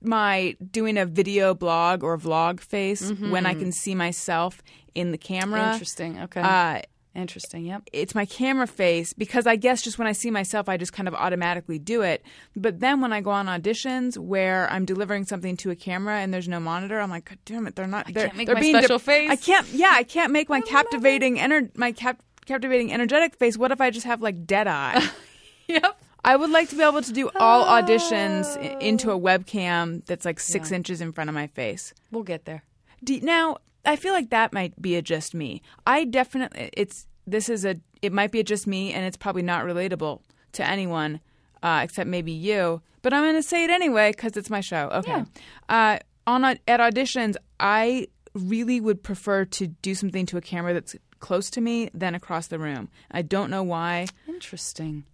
[0.03, 4.63] my doing a video blog or vlog face when I can see myself
[4.95, 5.73] in the camera.
[5.73, 6.21] Interesting.
[6.21, 6.41] Okay.
[6.41, 6.81] Uh,
[7.13, 7.65] Interesting.
[7.65, 7.91] Yep.
[7.93, 11.09] it's my camera face because I guess just when I see myself, I just kind
[11.09, 12.25] of automatically do it.
[12.55, 16.33] But then when I go on auditions where I'm delivering something to a camera and
[16.33, 18.09] there's no monitor, I'm like, God damn it, they're not.
[18.09, 19.29] I they're, can't make they're my being special face.
[19.29, 19.67] I can't.
[19.73, 23.59] Yeah, I can't make my captivating ener- my cap- captivating energetic face.
[23.59, 25.09] What if I just have like dead eye?
[25.67, 26.03] Yep.
[26.25, 30.25] I would like to be able to do all auditions i- into a webcam that's
[30.25, 31.95] like six inches in front of my face.
[32.11, 32.63] We'll get there.
[33.03, 35.63] Do, now, I feel like that might be a just me.
[35.87, 39.43] I definitely it's this is a it might be a just me, and it's probably
[39.43, 40.21] not relatable
[40.53, 41.21] to anyone
[41.63, 42.83] uh, except maybe you.
[43.03, 44.89] But I'm going to say it anyway because it's my show.
[44.93, 45.25] Okay.
[45.69, 50.75] Uh, on au- at auditions, I really would prefer to do something to a camera
[50.75, 52.89] that's close to me than across the room.
[53.11, 54.07] I don't know why.
[54.29, 55.05] Interesting.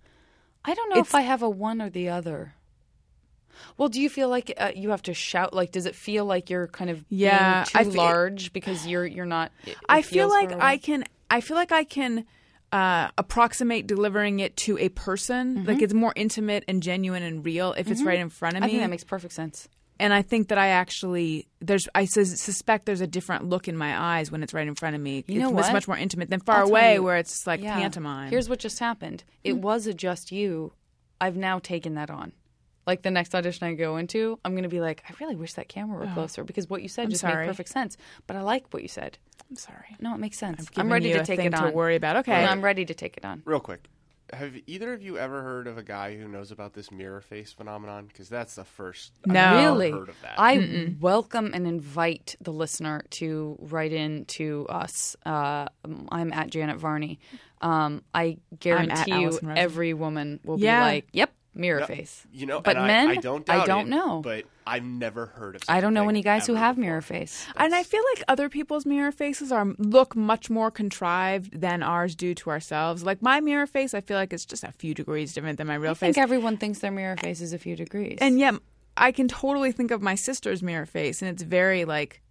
[0.67, 2.55] I don't know if I have a one or the other.
[3.79, 5.55] Well, do you feel like uh, you have to shout?
[5.55, 9.25] Like, does it feel like you're kind of Yeah, too fe- large because you're you're
[9.27, 9.53] not?
[9.65, 11.05] it- it I feel like I can.
[11.31, 12.27] I feel like I can
[12.73, 15.65] uh, approximate delivering it to a person.
[15.65, 18.67] Like it's more intimate and genuine and real if it's right in front of me.
[18.67, 19.69] I think that makes perfect sense.
[19.99, 23.77] And I think that I actually there's I sus- suspect there's a different look in
[23.77, 25.25] my eyes when it's right in front of me.
[25.27, 25.73] You know it's what?
[25.73, 27.03] much more intimate than far I'll away you.
[27.03, 27.75] where it's like Yeah.
[27.75, 28.31] pantomime.
[28.31, 29.25] Here's what just happened.
[29.45, 29.61] It hmm.
[29.61, 30.73] was a just you.
[31.21, 32.33] I've now taken that on.
[32.87, 35.55] Like the next audition I go into, I'm going to be like, I really wish
[35.55, 36.15] that camera were oh.
[36.15, 37.29] closer because what you said just Oh.
[37.29, 37.47] sorry.
[37.47, 37.97] made perfect sense.
[38.29, 39.19] But I like what you said.
[39.51, 39.97] I'm sorry.
[39.99, 40.69] No, it makes sense.
[40.69, 41.73] given I'm ready you to a take thing it to on.
[41.73, 42.17] worry about.
[42.19, 42.45] Okay.
[42.45, 43.43] I'm ready to take it on.
[43.45, 43.89] Real quick,
[44.33, 47.53] have either of you ever heard of a guy who knows about this mirror face
[47.53, 48.07] phenomenon?
[48.07, 49.13] Because that's the first.
[49.27, 49.57] I've No.
[49.57, 49.91] Really?
[49.93, 50.35] heard of that.
[50.39, 55.17] I welcome and invite the listener to write in to us.
[55.25, 55.67] Uh,
[56.11, 57.19] I'm at Janet Varney.
[57.61, 60.81] Um, I guarantee you, Allison every woman will Yeah.
[60.81, 63.47] be like, "Yep, mirror face." you know, but and men, I, I don't.
[63.47, 64.21] Doubt don't it, know.
[64.23, 65.63] But I've never heard of.
[65.69, 66.89] I don't know thing any guys who have before.
[66.89, 67.47] mirror face.
[67.57, 72.15] And I feel like other people's mirror faces are look much more contrived than ours
[72.15, 73.03] do to ourselves.
[73.05, 75.75] Like my mirror face, I feel like it's just a few degrees different than my
[75.75, 76.03] real I face.
[76.11, 78.19] I think everyone thinks their mirror face is a few degrees.
[78.21, 78.55] and yet,
[78.97, 82.23] I can totally think of my sister's mirror face, and it's very like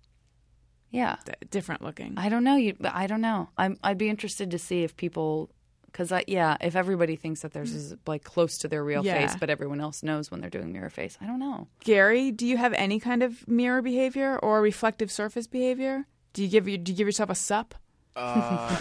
[0.92, 2.14] yeah, d- different looking.
[2.18, 3.50] I don't know you, I don't know.
[3.58, 5.50] I'm, I'd be interested to see if people,
[5.96, 7.78] because yeah, if everybody thinks that theirs mm.
[7.78, 9.14] is like close to their real Yeah.
[9.18, 11.18] face, but everyone else knows when they're doing mirror face.
[11.22, 11.68] I don't know.
[11.80, 16.06] Gary, do you have any kind of mirror behavior or reflective surface behavior?
[16.34, 17.76] Do you give you do you give yourself a sup?
[18.14, 18.78] Uh,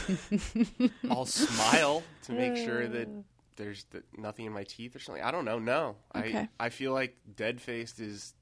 [1.11, 3.23] I'll smile to make sure that uh.
[3.57, 5.23] there's th- nothing in my teeth or something.
[5.23, 5.61] I don't know.
[5.61, 6.49] No, Okay.
[6.59, 8.35] I I feel like dead faced is.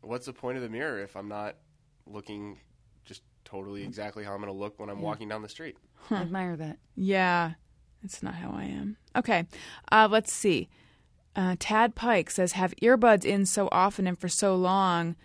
[0.00, 1.56] What's the point of the mirror if I'm not
[2.06, 2.58] looking
[3.04, 3.86] just totally mm.
[3.86, 5.76] exactly how I'm going to look when I'm walking down the street?
[6.10, 6.78] I admire that.
[6.96, 7.52] Yeah,
[8.02, 8.96] that's not how I am.
[9.16, 9.46] Okay,
[9.90, 10.68] uh, let's see.
[11.36, 15.16] Uh, Tad Pike says, "Have earbuds in so often and for so long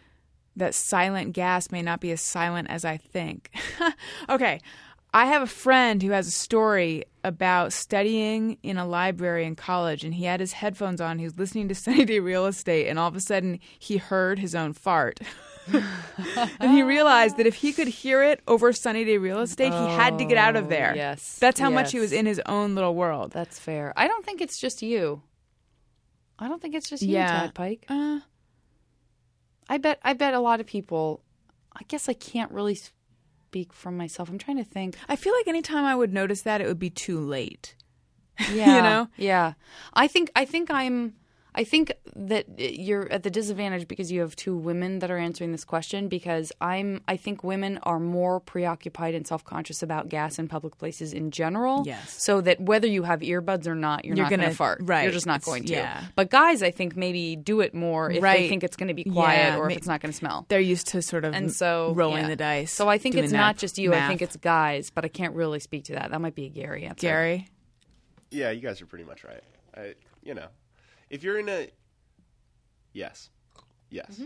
[0.55, 3.51] that silent gas may not be as silent as I think."
[4.29, 4.59] okay,
[5.13, 10.03] I have a friend who has a story about studying in a library in college,
[10.03, 11.19] and he had his headphones on.
[11.19, 14.39] He was listening to Sunny Day Real Estate, and all of a sudden he heard
[14.39, 15.21] his own fart.
[15.71, 19.87] and he realized that if he could hear it over Sunny Day Real Estate, he
[19.95, 20.93] had to get out of there.
[20.95, 23.31] yes, That's how much he was in his own little world.
[23.31, 23.93] That's fair.
[23.97, 25.21] I don't think it's just you.
[26.37, 27.27] I don't think it's just you, Yeah.
[27.41, 27.85] Tad Pike.
[27.89, 28.19] Uh,
[29.69, 29.99] I bet.
[30.03, 31.21] I bet a lot of people.
[31.73, 34.29] I guess I can't really speak from myself.
[34.29, 34.95] I'm trying to think.
[35.09, 37.75] I feel like anytime I would notice that, it would be too late.
[38.51, 39.07] Yeah, you know?
[39.15, 39.53] Yeah,
[39.93, 40.29] I think.
[40.35, 41.13] I think I'm.
[41.57, 45.53] I think that you're at the disadvantage because you have two women that are answering
[45.53, 46.09] this question.
[46.09, 47.01] Because I'm.
[47.07, 51.83] I think women are more preoccupied and self-conscious about gas in public places in general.
[51.85, 52.21] Yes.
[52.21, 54.79] So that whether you have earbuds or not, you're, You're not going to fart.
[54.83, 55.03] right.
[55.03, 55.73] You're just not It's- going to.
[55.73, 56.03] yeah.
[56.15, 59.05] But guys, I think maybe do it more if they think it's going to be
[59.05, 60.45] quiet Yeah, or if it's not going to smell.
[60.49, 62.29] They're used to sort of and so rolling yeah.
[62.29, 62.73] the dice.
[62.73, 63.93] So I think it's not just you.
[63.93, 66.11] I think it's guys, but I can't really speak to that.
[66.11, 67.07] That might be a Gary answer.
[67.07, 67.47] Gary.
[68.31, 69.41] Yeah, you guys are pretty much right.
[69.77, 70.47] I, you know,
[71.09, 71.69] if you're in a
[72.93, 73.29] yes,
[73.89, 74.21] yes,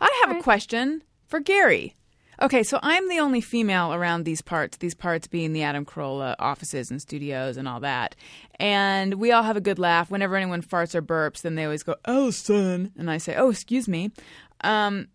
[0.00, 1.94] I have a question for Gary.
[2.40, 6.36] Okay, so I'm the only female around these parts, these parts being the Adam Carolla
[6.38, 8.14] offices and studios and all that.
[8.60, 10.08] And we all have a good laugh.
[10.08, 12.92] Whenever anyone farts or burps, then they always go, Allison.
[12.96, 14.12] And I say, oh, excuse me.
[14.60, 15.08] Um,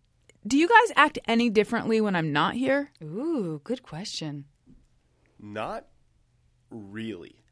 [0.45, 2.91] do you guys act any differently when I'm not here?
[3.01, 4.43] Ooh, good question.
[5.39, 5.85] not
[6.69, 7.42] really.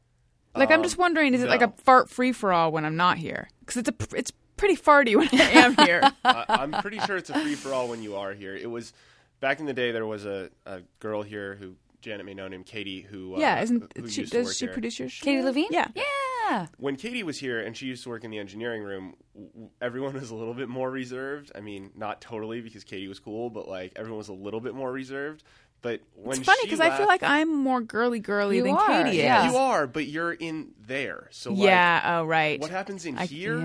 [0.54, 3.18] Like, I'm just wondering, is it like a fart free for all when I'm not
[3.18, 3.48] here?
[3.60, 6.02] Because it's, a, it's pretty farty when I am here.
[6.24, 8.54] I, I'm pretty sure it's a free for all when you are here.
[8.54, 8.92] It was
[9.40, 9.92] back in the day.
[9.92, 13.62] There was a, a girl here who Janet may know named Katie who uh, yeah,
[13.62, 14.22] isn't who she?
[14.22, 14.72] used to Does work she here.
[14.72, 15.24] produce your show?
[15.24, 15.68] Katie Levine?
[15.70, 15.88] Yeah.
[15.94, 16.66] Yeah.
[16.76, 19.70] when Katie was here and she used to work in the engineering room, w- w-
[19.80, 21.52] everyone was a little bit more reserved.
[21.54, 24.74] I mean, not totally because Katie was cool, but like everyone was a little bit
[24.74, 25.44] more reserved.
[25.82, 28.86] But when It's funny because I feel like I'm more girly girly You than are,
[29.04, 29.24] Katie is.
[29.24, 29.50] yeah.
[29.50, 31.26] you are, but you're in there.
[31.32, 32.18] So like, Yeah.
[32.20, 32.60] Oh, right.
[32.60, 33.58] what happens in I- here?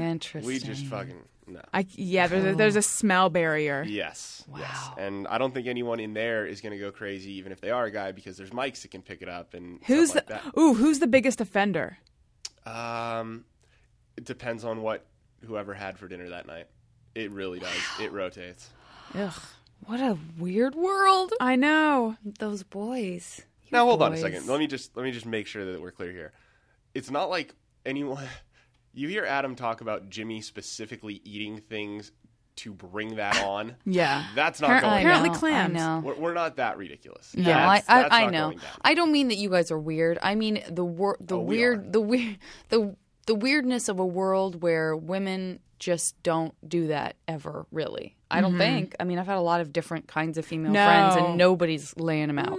[0.43, 1.61] We just fucking no.
[1.73, 2.25] I yeah.
[2.27, 3.83] There's a, there's a smell barrier.
[3.87, 4.43] Yes.
[4.57, 4.69] Yes.
[4.71, 4.95] Wow.
[4.97, 7.69] And I don't think anyone in there is going to go crazy, even if they
[7.69, 10.33] are a guy, because there's mics that can pick it up and Who's stuff the
[10.43, 10.73] like ooh?
[10.73, 11.99] Who's the biggest offender?
[12.65, 13.45] Um,
[14.17, 15.05] it depends on what
[15.45, 16.65] whoever had for dinner that night.
[17.15, 17.77] It really does.
[18.01, 18.69] It rotates.
[19.15, 19.33] Ugh.
[19.85, 21.33] What a weird world.
[21.39, 22.17] I know.
[22.39, 23.41] Those boys.
[23.63, 24.47] You Now hold on a second.
[24.47, 26.33] Let me just let me just make sure that we're clear here.
[26.93, 27.53] It's not like
[27.85, 28.25] anyone.
[28.93, 32.11] You hear Adam talk about Jimmy specifically eating things
[32.55, 33.75] to bring that on.
[33.85, 34.25] Yeah.
[34.33, 35.37] That's not Appar- going apparently down.
[35.37, 35.75] clams.
[35.75, 35.99] I know.
[36.03, 37.31] We're, we're not that ridiculous.
[37.37, 38.45] No, That's- I, that's I, I know.
[38.47, 38.67] going down.
[38.81, 40.17] I don't mean that you guys are weird.
[40.23, 41.91] I mean the wor- the Oh, weird, are.
[41.91, 42.37] the weird,
[42.69, 42.95] the
[43.27, 47.65] the weirdness of a world where women just don't do that ever.
[47.71, 48.95] Really, I don't think.
[48.99, 50.85] I mean, I've had a lot of different kinds of female No.
[50.85, 52.57] friends, and nobody's laying them out.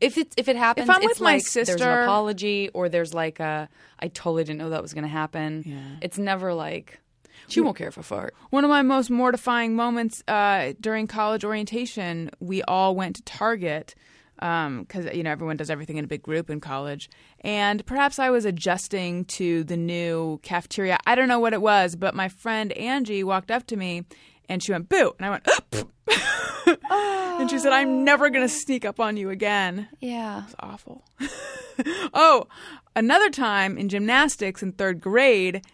[0.00, 3.14] If it if it happens, If I'm with my sister, there's an apology, or there's
[3.14, 3.68] like a
[3.98, 5.62] I totally didn't know that was going to happen.
[5.64, 5.76] Yeah.
[6.02, 7.00] It's never like
[7.46, 8.34] she won't care if I fart.
[8.50, 13.94] One of my most mortifying moments uh, during college orientation, we all went to Target
[14.40, 17.10] Um, because you know everyone does everything in a big group in college,
[17.40, 20.98] and perhaps I was adjusting to the new cafeteria.
[21.06, 24.04] I don't know what it was, but my friend Angie walked up to me
[24.48, 25.48] and she went boo, and I went.
[25.48, 25.92] Oop.
[27.38, 28.56] And she said, "I'm never going to oh.
[28.56, 30.42] sneak up on you again." Yeah.
[30.44, 31.04] It's awful.
[32.12, 32.48] oh,
[32.96, 35.64] another time in gymnastics in third grade,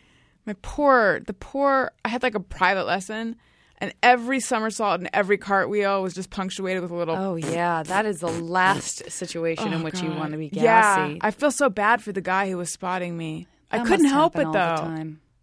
[0.44, 3.36] my poor, the poor, I had like a private lesson,
[3.84, 7.14] and every somersault and every cartwheel was just punctuated with a little.
[7.16, 10.62] Oh yeah, that is the last situation in Oh, which you want to be Yeah,
[11.06, 11.18] gassy.
[11.20, 13.46] I feel so bad for the guy who was spotting me.
[13.70, 14.96] I couldn't help it though.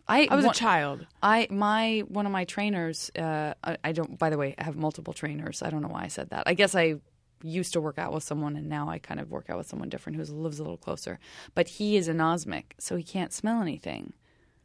[0.07, 1.05] I, I was one- a child.
[1.23, 3.11] I my one of my trainers.
[3.17, 4.17] Uh, I, I don't.
[4.17, 5.61] By the way, I have multiple trainers.
[5.61, 6.43] I don't know why I said that.
[6.47, 6.95] I guess I
[7.43, 9.89] used to work out with someone, and now I kind of work out with someone
[9.89, 11.17] different who lives a little closer.
[11.55, 14.13] But he is anosmic, so he can't smell anything.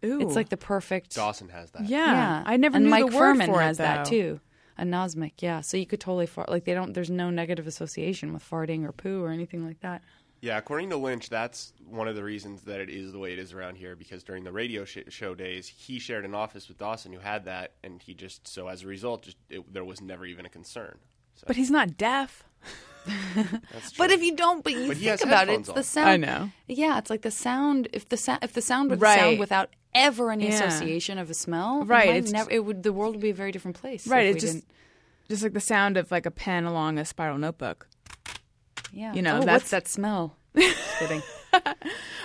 [0.07, 1.15] Ooh, It's like the perfect.
[1.15, 1.85] Dawson has that.
[1.89, 2.12] yeah.
[2.12, 4.11] Yeah, I never and knew Mike the word Furman for has it, that though.
[4.11, 4.41] too.
[4.78, 5.61] Anosmic, yeah.
[5.62, 6.49] So you could totally fart.
[6.51, 6.93] Like they don't.
[6.93, 10.03] There's no negative association with farting or poo or anything like that.
[10.43, 13.39] Yeah, according to Lynch, that's one of the reasons that it is the way it
[13.39, 13.97] is around here.
[13.97, 17.47] Because during the radio sh- show days, he shared an office with Dawson, who had
[17.47, 20.51] that, and he just so as a result, just it, there was never even a
[20.51, 20.99] concern.
[21.37, 22.45] So But he's not deaf.
[23.35, 23.99] that's true.
[23.99, 26.09] But if you don't, but you But think about it, headphones it's the sound.
[26.09, 26.51] I know.
[26.69, 27.89] Yeah, it's like the sound.
[27.93, 29.19] If the sound, if the sound were the Right.
[29.19, 30.62] sound without ever any Yeah.
[30.64, 32.51] association of a smell, Right, it's- never.
[32.51, 32.82] It would.
[32.85, 34.06] The world would be a very different place.
[34.06, 34.27] Right.
[34.27, 34.70] It's just didn't-
[35.28, 37.89] just like the sound of like a pen along a spiral notebook.
[38.93, 39.12] yeah.
[39.12, 40.36] you know, oh, that's- that smell?
[40.56, 41.23] Just kidding.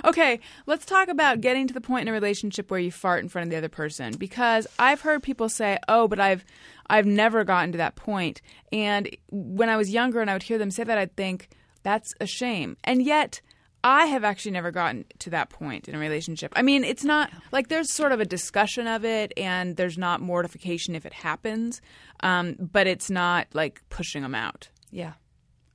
[0.04, 3.30] Okay, let's talk about getting to the point in a relationship where you fart in
[3.30, 6.44] front of the other person because I've heard people say, "Oh, but I've
[6.90, 8.42] I've never gotten to that point."
[8.74, 11.50] And when I was younger and I would hear them say that, I'd think
[11.84, 12.78] that's a shame.
[12.84, 13.42] And yet,
[13.84, 16.54] I have actually never gotten to that point in a relationship.
[16.56, 20.22] I mean, it's not like there's sort of a discussion of it and there's not
[20.22, 21.82] mortification if it happens,
[22.22, 24.70] um, but it's not like pushing them out.
[24.92, 25.14] Yeah.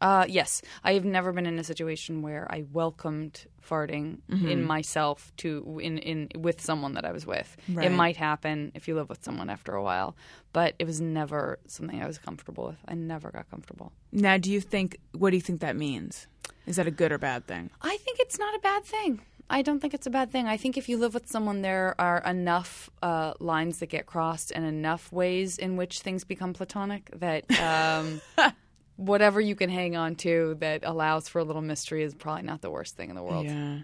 [0.01, 4.49] Uh, yes, I have never been in a situation where I welcomed farting Mm-hmm.
[4.49, 7.57] in myself to in in with someone that I was with.
[7.69, 7.87] Right.
[7.87, 10.17] It might happen if you live with someone after a while,
[10.53, 12.79] but it was never something I was comfortable with.
[12.89, 13.93] I never got comfortable.
[14.13, 16.27] Now, do you think what do you think that means?
[16.67, 17.71] Is that a good or bad thing?
[17.83, 19.21] I think it's not a bad thing.
[19.49, 20.49] I don't think it's a bad thing.
[20.49, 24.51] I think if you live with someone, there are enough uh, lines that get crossed
[24.51, 28.21] and enough ways in which things become platonic that um,
[28.97, 32.63] whatever you can hang on to that allows for a little mystery is probably not
[32.63, 33.47] the worst thing in the world.
[33.47, 33.81] Yeah.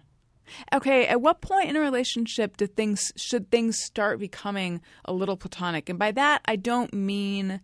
[0.73, 5.37] Okay, at what point in a relationship do things should things start becoming a little
[5.37, 5.89] platonic?
[5.89, 7.61] And by that I don't mean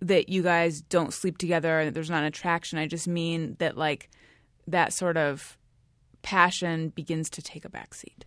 [0.00, 2.78] that you guys don't sleep together and that there's not an attraction.
[2.78, 4.10] I just mean that like
[4.66, 5.58] that sort of
[6.22, 8.22] passion begins to take a backseat.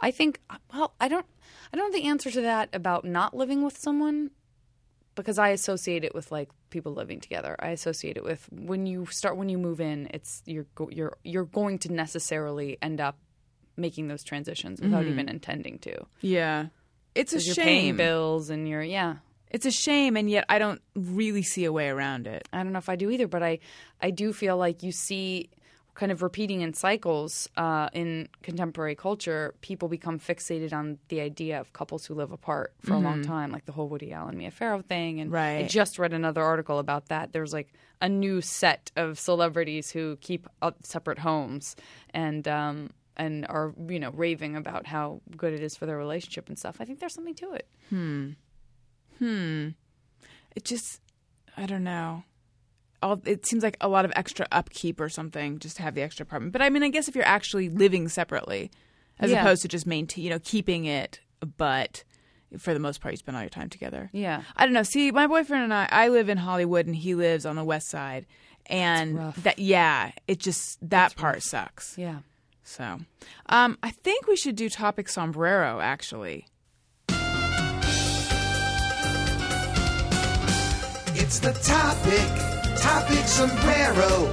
[0.00, 0.40] I think
[0.72, 1.26] well, I don't
[1.72, 4.30] I don't know the answer to that about not living with someone
[5.14, 7.56] because I associate it with like people living together.
[7.58, 11.16] I associate it with when you start when you move in, it's you're go, you're
[11.24, 13.18] you're going to necessarily end up
[13.76, 15.12] making those transitions without mm-hmm.
[15.12, 16.04] even intending to.
[16.20, 16.66] Yeah.
[17.14, 17.96] It's a 'Cause You're paying shame.
[17.96, 19.16] bills and you're yeah.
[19.50, 22.46] It's a shame and yet I don't really see a way around it.
[22.52, 23.60] I don't know if I do either, but I
[24.00, 25.50] I do feel like you see
[25.98, 29.56] kind of repeating in cycles uh, in contemporary culture.
[29.62, 33.50] People become fixated on the idea of couples who live apart for a long time,
[33.50, 35.20] like the whole Woody Allen Mia Farrow thing.
[35.20, 35.32] And
[35.64, 37.32] I just read another article about that.
[37.32, 40.48] There's like a new set of celebrities who keep
[40.82, 41.76] separate homes
[42.10, 42.46] and.
[42.46, 46.56] Um, and are you know raving about how good it is for their relationship and
[46.56, 46.76] stuff.
[46.78, 47.66] I think there's something to it.
[47.88, 48.30] Hmm.
[49.18, 49.70] Hmm.
[50.54, 51.00] It just
[51.56, 52.22] I don't know.
[53.02, 56.02] All it seems like a lot of extra upkeep or something just to have the
[56.02, 56.52] extra apartment.
[56.52, 58.70] But I mean, I guess if you're actually living separately,
[59.20, 59.40] as Yeah.
[59.40, 61.20] opposed to just maintain, you know, keeping it,
[61.56, 62.02] but
[62.58, 64.10] for the most part, you spend all your time together.
[64.12, 64.42] Yeah.
[64.56, 64.82] I don't know.
[64.82, 67.88] See, my boyfriend and I, I live in Hollywood, and he lives on the West
[67.88, 68.26] Side,
[68.66, 71.96] and that yeah, it just that part sucks.
[71.98, 72.20] Yeah.
[72.64, 73.00] So,
[73.46, 76.46] um, I think we should do topic sombrero actually.
[81.20, 84.26] It's the topic, topic sombrero.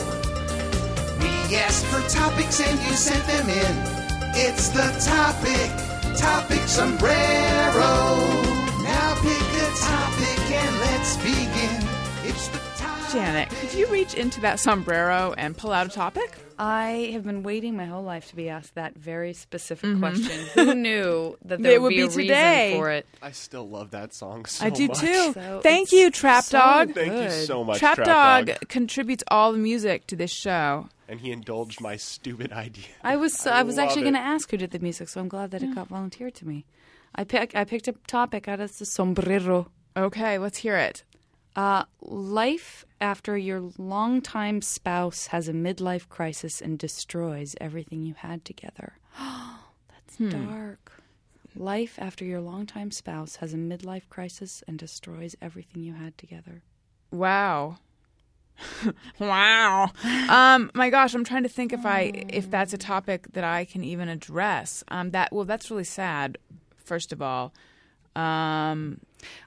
[1.20, 3.76] We asked for topics and you sent them in.
[4.36, 5.70] It's the topic,
[6.18, 7.94] topic sombrero.
[8.84, 11.45] Now pick a topic and let's begin.
[13.16, 13.50] It's the topic.
[13.50, 16.38] Janet, could you reach into that sombrero and pull out a topic?
[16.58, 20.00] I have been waiting my whole life to be asked that very specific mm-hmm.
[20.00, 20.46] question.
[20.54, 22.74] Who knew that there It would be, be a reason today.
[22.78, 23.06] for it?
[23.22, 24.74] I still love that song so much.
[24.74, 25.00] I do much.
[25.00, 25.34] too.
[25.34, 26.94] So Thank you, Trap so Dog.
[26.94, 28.70] Thank you so much, Trap, Trap, Dog, Dog.
[28.70, 30.90] contributes all the music to this show.
[31.08, 32.86] And he indulged my stupid idea.
[33.04, 35.52] I was I, was actually going to ask who did the music, so I'm glad
[35.52, 36.66] that it got volunteered to me.
[37.14, 39.68] I pick I picked a topic out of the sombrero.
[39.96, 41.04] Okay, let's hear it.
[41.56, 48.44] Uh, life after your longtime spouse has a midlife crisis and destroys everything you had
[48.44, 48.94] together.
[49.18, 50.92] That's dark.
[51.56, 56.64] Life after your longtime spouse has a midlife crisis and destroys everything you had together.
[57.12, 57.78] Wow.
[59.20, 59.92] wow.
[60.30, 63.66] Um, my gosh, I'm trying to think if I if that's a topic that I
[63.66, 64.84] can even address.
[64.90, 66.38] Um, that well, that's really sad.
[66.78, 67.54] First of all,
[68.16, 69.00] um,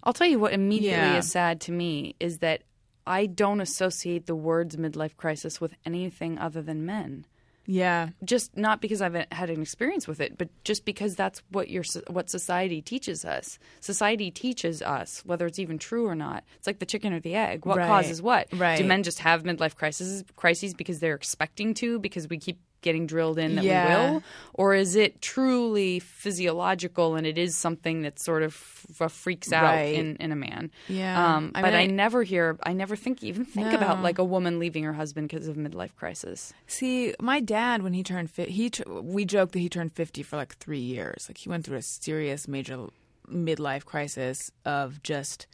[0.05, 1.19] I'll tell you what immediately Yeah.
[1.19, 2.63] is sad to me is that
[3.07, 7.25] I don't associate the words midlife crisis with anything other than men.
[7.71, 11.69] yeah, Just not because I've had an experience with it, but just because that's what
[11.69, 13.59] your what society teaches us.
[13.81, 16.45] Society teaches us whether it's even true or not.
[16.57, 17.67] It's like the chicken or the egg.
[17.67, 17.87] What Right.
[17.87, 18.49] causes what?
[18.55, 18.79] Right.
[18.79, 23.07] Do men just have midlife crises crises because they're expecting to because we keep getting
[23.07, 24.07] drilled in that Yeah.
[24.09, 24.23] we will,
[24.55, 28.53] or is it truly physiological and it is something that sort of
[29.01, 29.95] f- freaks out Right.
[29.95, 30.71] in, in a man?
[30.89, 31.37] Yeah.
[31.37, 34.19] Um, I but mean, I, I- never hear, I never think even think about like
[34.19, 36.53] a woman leaving her husband because of midlife crisis.
[36.67, 40.23] See, my dad, when he turned fi- he t- we joked that he turned fifty
[40.23, 41.27] for like three years.
[41.29, 42.87] Like he went through a serious major
[43.29, 45.47] midlife crisis of just,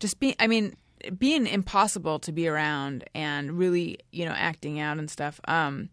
[0.00, 0.34] just being.
[0.40, 0.74] I mean,
[1.18, 5.38] being impossible to be around and really, you know, acting out and stuff.
[5.46, 5.90] Um,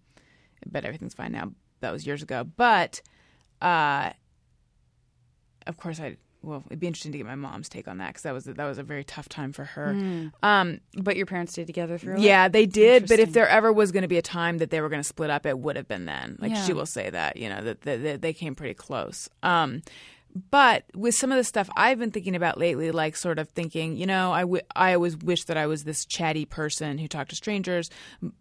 [0.72, 1.52] but everything's fine now.
[1.82, 2.44] That was years ago.
[2.44, 3.02] But,
[3.62, 4.12] uh,
[5.68, 6.18] of course, I.
[6.42, 8.66] Well, it'd be interesting to get my mom's take on that because that was that
[8.66, 10.30] was a very tough time for her.
[10.44, 12.20] Um, But your parents stayed together through it?
[12.20, 13.08] yeah, they did.
[13.08, 15.08] But if there ever was going to be a time that they were going to
[15.08, 16.36] split up, it would have been then.
[16.42, 16.66] Like Yeah.
[16.66, 19.30] she will say that, you know, that, that, that they came pretty close.
[19.42, 19.84] Um,
[20.50, 23.98] but with some of the stuff I've been thinking about lately, like sort of thinking,
[23.98, 27.30] you know, I, w- I always wish that I was this chatty person who talked
[27.30, 27.90] to strangers,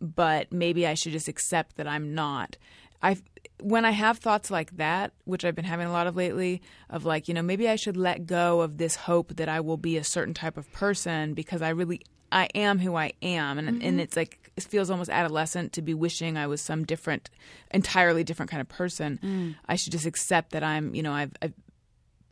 [0.00, 2.56] but maybe I should just accept that I'm not.
[3.02, 3.18] I
[3.60, 7.04] when I have thoughts like that, which I've been having a lot of lately, of
[7.04, 9.96] like, you know, maybe I should let go of this hope that I will be
[9.96, 12.00] a certain type of person because I really
[12.30, 14.00] I am who I am, and and mm-hmm.
[14.00, 17.30] it's like it feels almost adolescent to be wishing I was some different,
[17.70, 19.18] entirely different kind of person.
[19.22, 19.54] Mm.
[19.66, 21.54] I should just accept that I'm, you know, I've, I've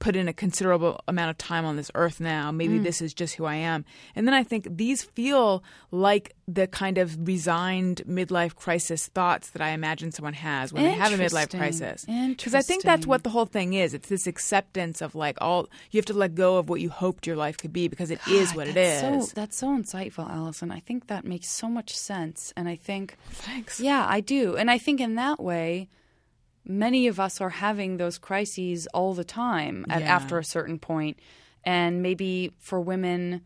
[0.00, 2.50] put in a considerable amount of time on this earth now.
[2.50, 2.82] Maybe mm.
[2.82, 3.84] this is just who I am.
[4.16, 5.62] And then I think these feel
[5.92, 10.90] like the kind of resigned midlife crisis thoughts that I imagine someone has when they
[10.92, 12.06] have a midlife crisis.
[12.06, 13.94] Because I think that's what the whole thing is.
[13.94, 17.26] It's this acceptance of like all you have to let go of what you hoped
[17.26, 19.28] your life could be because it is God, what it is.
[19.28, 20.70] So, that's so insightful, Allison.
[20.70, 22.54] I think that makes so much sense.
[22.56, 23.78] And I think, Thanks.
[23.78, 24.56] yeah, I do.
[24.56, 25.88] And I think in that way,
[26.64, 30.14] many of us are having those crises all the time at, Yeah.
[30.14, 31.18] after a certain point.
[31.64, 33.42] And maybe for women,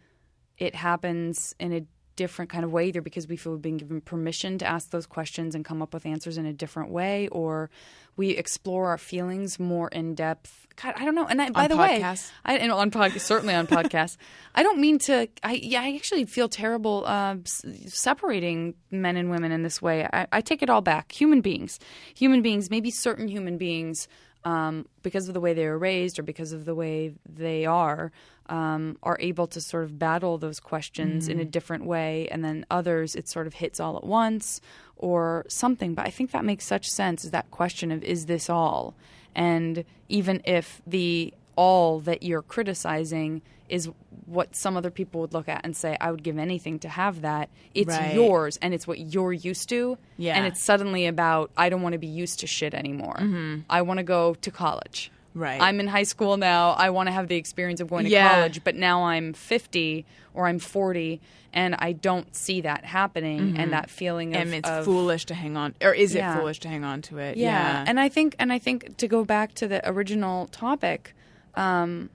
[0.58, 1.86] it happens in a
[2.16, 5.06] different kind of way, either because we feel we've been given permission to ask those
[5.06, 7.70] questions and come up with answers in a different way, or
[8.16, 10.63] we explore our feelings more in depth.
[10.82, 11.26] God, I don't know.
[11.26, 12.28] And I, by On the podcasts?
[12.28, 14.16] way, I and on podcast, certainly on podcasts.
[14.56, 15.28] I don't mean to.
[15.42, 20.08] I yeah, I actually feel terrible uh, s- separating men and women in this way.
[20.12, 21.12] I, I take it all back.
[21.12, 21.78] Human beings,
[22.16, 24.08] human beings, maybe certain human beings,
[24.44, 28.10] um, because of the way they were raised or because of the way they are,
[28.48, 32.66] um, are able to sort of battle those questions in a different way, and then
[32.70, 34.60] others it sort of hits all at once
[34.96, 35.94] or something.
[35.94, 37.24] But I think that makes such sense.
[37.24, 38.94] Is that question of is this all?
[39.34, 43.88] And even if the all that you're criticizing is
[44.26, 47.20] what some other people would look at and say, I would give anything to have
[47.22, 47.48] that.
[47.74, 48.14] It's Right.
[48.14, 49.96] yours and it's what you're used to.
[50.16, 50.36] Yeah.
[50.36, 53.16] And it's suddenly about, I don't want to be used to shit anymore.
[53.20, 53.60] Mm-hmm.
[53.70, 55.10] I want to go to college.
[55.34, 55.42] Mm-hmm.
[55.42, 55.60] Right.
[55.60, 56.70] I'm in high school now.
[56.70, 58.28] I want to have the experience of going to Yeah.
[58.34, 61.20] college, but now I'm 50 or I'm 40
[61.52, 64.42] and I don't see that happening and that feeling of.
[64.42, 64.48] Mm-hmm.
[64.48, 66.34] and it's of- foolish to hang on, or is Yeah.
[66.34, 67.36] it foolish to hang on to it?
[67.36, 67.84] yeah.
[67.86, 71.14] and I think and I think to go back to the original topic,
[71.54, 72.10] um,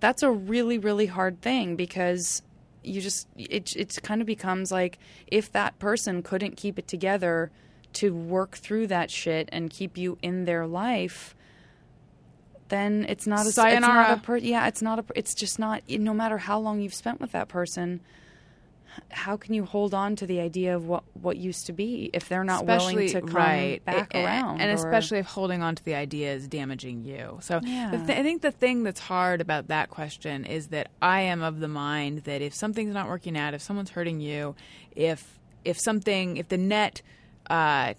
[0.00, 2.42] that's a really really hard thing because
[2.84, 4.98] you just it it kind of becomes like
[5.28, 7.50] if that person couldn't keep it together
[7.94, 11.34] to work through that shit and keep you in their life.
[12.72, 14.14] Then it's not a it's not Sayonara.
[14.14, 17.20] a per, yeah it's not a it's just not no matter how long you've spent
[17.20, 18.00] with that person
[19.10, 22.28] how can you hold on to the idea of what what used to be if
[22.28, 23.84] they're not willing to come right.
[23.84, 27.38] back a- around and or- especially if holding on to the idea is damaging you.
[27.42, 27.90] So the Yeah.
[28.06, 31.60] th- I think the thing that's hard about that question is that I am of
[31.60, 34.54] the mind that if something's not working out, if someone's hurting you,
[34.96, 37.02] if if something, if the net.
[37.50, 37.94] Uh,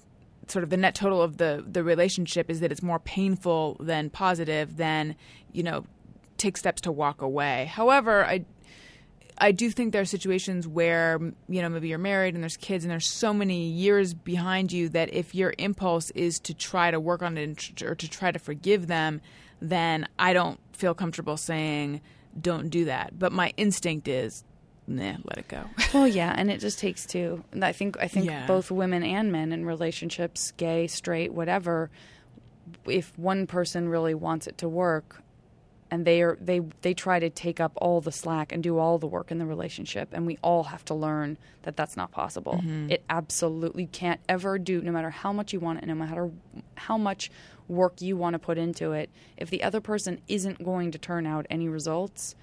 [0.48, 4.10] sort of the net total of the the relationship is that it's more painful than
[4.10, 5.16] positive then
[5.52, 5.86] you know
[6.38, 8.44] take steps to walk away however i
[9.38, 12.84] I do think there are situations where you know maybe you're married and there's kids
[12.84, 17.00] and there's so many years behind you that if your impulse is to try to
[17.00, 19.22] work on it or to try to forgive them,
[19.60, 22.02] then I don't feel comfortable saying
[22.40, 23.18] don't do that.
[23.18, 24.44] But my instinct is
[24.88, 25.64] nah, let it go.
[25.94, 27.44] Well, yeah, and it just takes two.
[27.52, 28.48] And I think I think Yeah.
[28.48, 31.90] both women and men in relationships, gay, straight, whatever,
[32.86, 35.22] if one person really wants it to work
[35.92, 38.98] and they are they they try to take up all the slack and do all
[38.98, 42.54] the work in the relationship and we all have to learn that that's not possible.
[42.54, 42.92] Mm-hmm.
[42.92, 46.32] It absolutely can't ever do no matter how much you want it no matter
[46.76, 47.30] how much
[47.68, 49.10] work you want to put into it.
[49.38, 52.36] If the other person isn't going to turn out any results,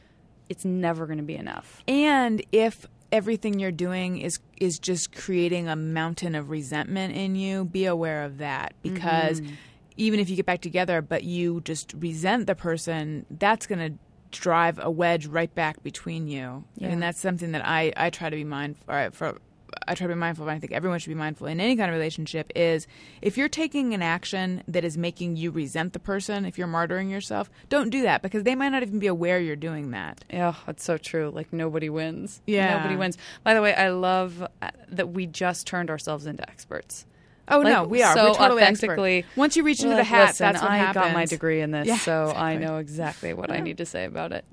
[0.51, 1.83] it's never going to be enough.
[1.89, 7.65] And if everything you're doing is is just creating a mountain of resentment in you,
[7.65, 9.55] be aware of that because Mm-hmm.
[9.97, 13.99] even if you get back together but you just resent the person, that's going to
[14.39, 16.65] drive a wedge right back between you.
[16.77, 16.89] Yeah.
[16.89, 19.39] And that's something that I I try to be mindful or for
[19.87, 21.77] I try to be mindful of, and I think everyone should be mindful in any
[21.77, 22.87] kind of relationship is
[23.23, 27.11] if you're taking an action that is making you resent the person, if you're martyring
[27.11, 30.25] yourself, don't do that because they might not even be aware you're doing that.
[30.31, 31.31] Yeah, that's so true.
[31.35, 32.41] Like nobody wins.
[32.47, 32.77] Yeah.
[32.77, 33.19] nobody wins.
[33.45, 37.07] By the way, I love uh, that we just turned ourselves into experts.
[37.51, 38.15] Oh Like, no, we are.
[38.15, 39.39] so We're totally authentically- expert.
[39.39, 41.05] Once you reach into We're the hat, Listen, that's what I happens.
[41.07, 44.05] got my degree in this, Yeah, so I know exactly what I need to say
[44.05, 44.45] about it.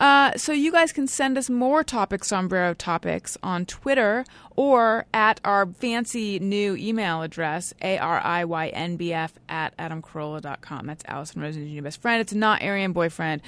[0.00, 4.24] Uh, so you guys can send us more topic sombrero topics on Twitter
[4.56, 10.86] or at our fancy new email address, A-R-I-Y-N-B-F at adamcarolla.com.
[10.86, 12.20] That's Allison Rosen's new best friend.
[12.20, 13.42] It's not Aryan boyfriend.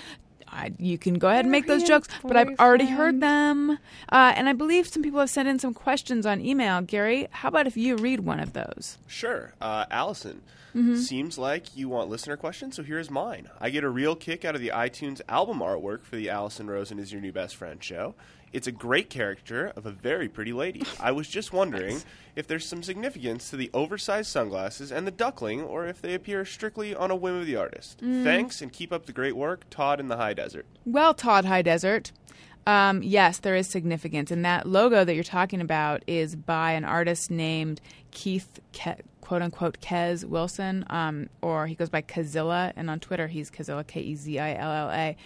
[0.51, 3.79] I, you can go ahead and make those jokes, but I've already heard them.
[4.11, 6.81] Uh, and I believe some people have sent in some questions on email.
[6.81, 8.99] Gary, how about if you read one of those?
[9.07, 9.53] Sure.
[9.61, 10.43] Uh, Allison,
[10.97, 13.49] seems like you want listener questions, so here's mine.
[13.61, 17.01] I get a real kick out of the iTunes album artwork for the Allison Rosen
[17.01, 18.15] is Your New Best Friend show.
[18.53, 20.83] It's a great character of a very pretty lady.
[21.01, 22.03] I was just wondering
[22.35, 26.45] if there's some significance to the oversized sunglasses and the duckling, or if they appear
[26.45, 27.99] strictly on a whim of the artist.
[28.01, 29.65] Thanks, and keep up the great work.
[29.70, 30.66] Todd in the High Desert.
[30.85, 32.12] Well, Todd High Desert.
[32.66, 36.85] Um, yes, there is significance, and that logo that you're talking about is by an
[36.85, 37.81] artist named
[38.11, 43.27] Keith, Ke- quote unquote, Kez Wilson, um, or he goes by Kezilla, and on Twitter
[43.27, 45.17] he's Kezilla, K E Z I L L A.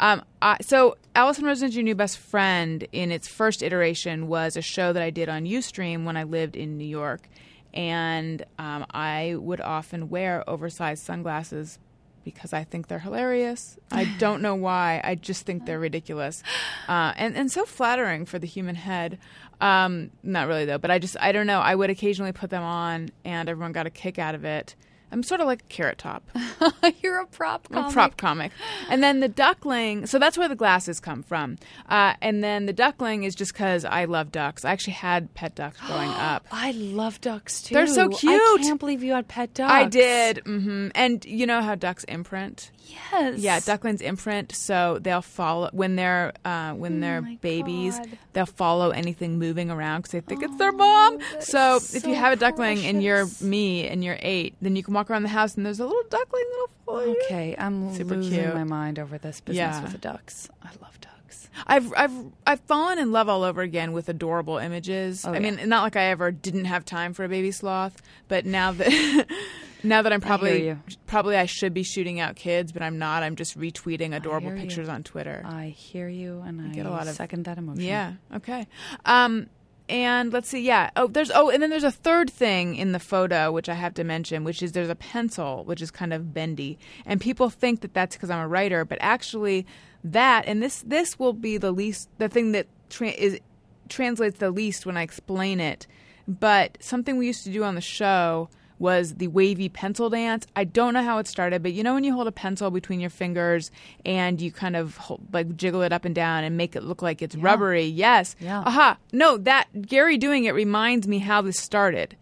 [0.00, 0.24] Um,
[0.60, 5.00] so, Allison Rosen's Your New Best Friend, in its first iteration, was a show that
[5.00, 7.28] I did on Ustream when I lived in New York,
[7.72, 11.78] and um, I would often wear oversized sunglasses
[12.24, 13.78] because I think they're hilarious.
[13.90, 15.00] I don't know why.
[15.04, 16.42] I just think they're ridiculous,
[16.88, 19.18] uh, and and so flattering for the human head.
[19.60, 21.60] Um, not really though, but I just I don't know.
[21.60, 24.74] I would occasionally put them on, and everyone got a kick out of it.
[25.12, 26.24] I'm sort of like a carrot top.
[27.02, 28.50] You're a prop I'm a prop comic.
[28.88, 31.58] And then the duckling, so that's where the glasses come from.
[31.88, 34.64] Uh, and then the duckling is just because I love ducks.
[34.64, 36.46] I actually had pet ducks growing up.
[36.50, 37.74] I love ducks too.
[37.74, 38.32] They're so cute.
[38.32, 39.70] I can't believe you had pet ducks.
[39.72, 40.38] I did.
[40.44, 40.88] Mm-hmm.
[40.94, 42.70] And you know how ducks imprint?
[43.12, 43.38] Yes.
[43.38, 47.96] Yeah, ducklings imprint, so they'll follow when they're uh, when they're Oh babies.
[47.98, 48.18] God.
[48.32, 51.18] They'll follow anything moving around because they think it's their mom.
[51.20, 54.74] Oh, so if so you have a duckling and you're me and you're eight, then
[54.76, 57.22] you can walk around the house and there's a little duckling that'll follow you.
[57.26, 58.54] Okay, I'm Super losing cute.
[58.54, 59.82] my mind over this business Yeah.
[59.82, 60.48] with the ducks.
[60.62, 61.48] I love ducks.
[61.66, 62.12] I've I've
[62.46, 65.26] I've fallen in love all over again with adorable images.
[65.26, 68.46] Oh, I mean, not like I ever didn't have time for a baby sloth, but
[68.46, 69.26] now that
[69.82, 70.78] now that I'm probably you.
[71.06, 73.22] probably I should be shooting out kids, but I'm not.
[73.22, 75.42] I'm just retweeting adorable pictures on Twitter.
[75.44, 77.82] I hear you, and I get a lot of- second that emotion.
[77.82, 78.14] Yeah.
[78.34, 78.66] Okay.
[79.04, 79.48] Um,
[79.88, 80.62] and let's see.
[80.62, 80.90] Yeah.
[80.96, 81.30] Oh, there's.
[81.34, 84.44] Oh, and then there's a third thing in the photo which I have to mention,
[84.44, 88.16] which is there's a pencil which is kind of bendy, and people think that that's
[88.16, 89.66] because I'm a writer, but actually,
[90.04, 93.40] that and this this will be the least the thing that tra- is
[93.88, 95.86] translates the least when I explain it.
[96.28, 98.48] But something we used to do on the show
[98.82, 100.44] was the wavy pencil dance.
[100.56, 102.98] I don't know how it started, but you know when you hold a pencil between
[103.00, 103.70] your fingers
[104.04, 107.00] and you kind of hold, like jiggle it up and down and make it look
[107.00, 107.84] like it's rubbery.
[107.84, 108.34] Yes.
[108.40, 108.62] Yeah.
[108.66, 108.98] Aha.
[109.12, 112.16] No, that Gary doing it reminds me how this started.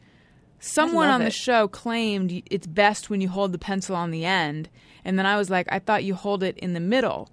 [0.59, 1.32] Someone love on the it.
[1.32, 4.69] show claimed it's best when you hold the pencil on the end,
[5.05, 7.31] and then I was like, I thought you hold it in the middle.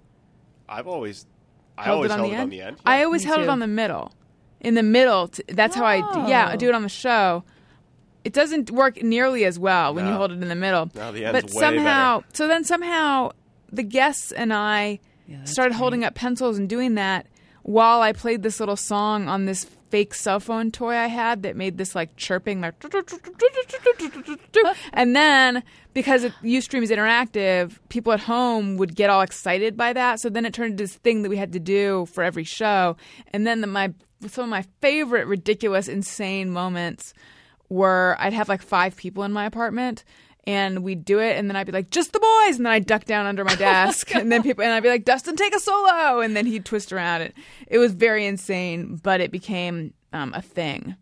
[0.66, 1.26] I've always,
[1.76, 2.42] I Held always it on held the it end.
[2.44, 2.76] on the end.
[2.86, 4.12] I always me held it on the middle.
[4.60, 5.28] In the middle.
[5.28, 6.00] T- that's how I.
[6.00, 7.44] d- Yeah, I do it on the show.
[8.24, 10.90] It doesn't work nearly as well when you hold it in the middle.
[10.94, 13.30] No, the end's but way somehow, so then somehow
[13.72, 17.26] the guests and I that's started holding up pencils and doing that
[17.62, 21.56] while I played this little song on this fake cell phone toy I had that
[21.56, 22.74] made this like chirping like
[24.92, 25.62] and then
[25.94, 30.20] because it, Ustream is interactive, people at home would get all excited by that.
[30.20, 32.96] So then it turned into this thing that we had to do for every show.
[33.32, 33.92] And then the, my
[34.28, 37.14] some of my favorite ridiculous, insane moments
[37.68, 40.04] were I'd have like five people in my apartment.
[40.46, 42.86] and we'd do it, and then I'd be like, "Just the boys," and then I'd
[42.86, 45.60] duck down under my desk, and then people, and I'd be like, "Dustin, take a
[45.60, 47.34] solo," and then he'd twist around it.
[47.66, 50.96] It was very insane, but it became um, a thing.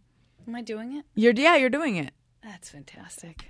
[0.48, 1.04] Am I doing it?
[1.14, 2.12] You're yeah, you're doing it.
[2.42, 3.48] That's fantastic.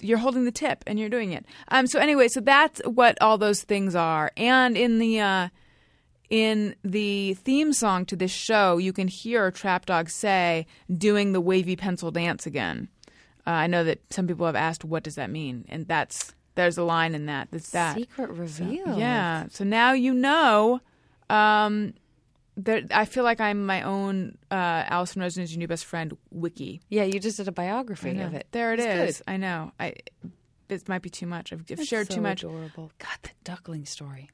[0.00, 1.46] You're holding the tip, and you're doing it.
[1.68, 1.86] Um.
[1.86, 5.48] So anyway, so that's what all those things are, and in the uh,
[6.34, 11.40] in the theme song to this show, you can hear Trap Dog say, "Doing the
[11.40, 12.88] wavy pencil dance again."
[13.46, 16.76] Uh, I know that some people have asked, "What does that mean?" And that's there's
[16.76, 17.52] a line in that.
[17.52, 17.94] That's that.
[17.96, 18.98] Secret reveal.
[18.98, 19.46] Yeah.
[19.50, 20.80] So now you know.
[21.30, 21.94] Um,
[22.56, 24.54] there, I feel like I'm my own uh,
[24.86, 26.80] Allison Rosen is your new best friend wiki.
[26.88, 28.48] Yeah, you just did a biography of it.
[28.50, 29.22] There it It's is.
[29.28, 29.70] I know.
[29.78, 29.94] I
[30.68, 31.52] it might be too much.
[31.52, 32.42] I've, I've shared so too much.
[32.42, 32.90] Adorable.
[32.98, 34.30] God, the duckling story.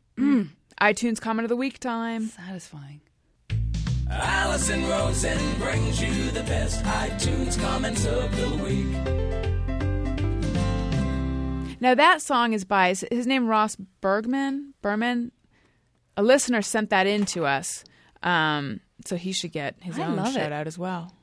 [0.81, 2.29] iTunes comment of the week time.
[2.29, 3.01] Satisfying.
[4.11, 8.87] Allison Rosen brings you the best iTunes comments of the week.
[11.83, 14.75] Now that song is by is his name Ross Bergman.
[14.83, 15.33] Berman.
[16.17, 17.85] A listener sent that in to us,
[18.23, 20.53] um, so he should get his I own love shout it.
[20.53, 21.15] out as well.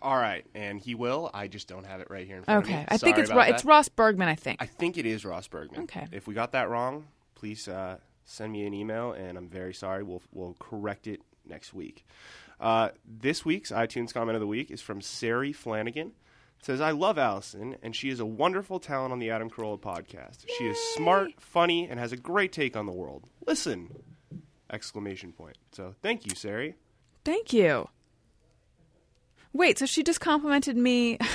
[0.00, 1.30] All right, and he will.
[1.32, 2.74] I just don't have it right here in front of me.
[2.74, 3.64] Okay, I think it's Ro- it's.
[3.64, 4.28] Ross Bergman.
[4.28, 4.62] I think.
[4.62, 5.84] I think it is Ross Bergman.
[5.84, 6.06] Okay.
[6.12, 10.02] If we got that wrong, please uh, send me an email, and I'm very sorry.
[10.02, 12.06] We'll we'll correct it next week.
[12.60, 16.12] Uh, this week's iTunes comment of the week is from Sari Flanagan.
[16.58, 19.80] It says, "I love Allison, and she is a wonderful talent on the Adam Carolla
[19.80, 20.44] podcast.
[20.58, 23.24] She is smart, funny, and has a great take on the world.
[23.46, 23.88] Listen!"
[24.72, 25.58] Exclamation point.
[25.72, 26.74] So thank you, Sari.
[27.24, 27.88] Thank you.
[29.52, 31.18] Wait, so she just complimented me.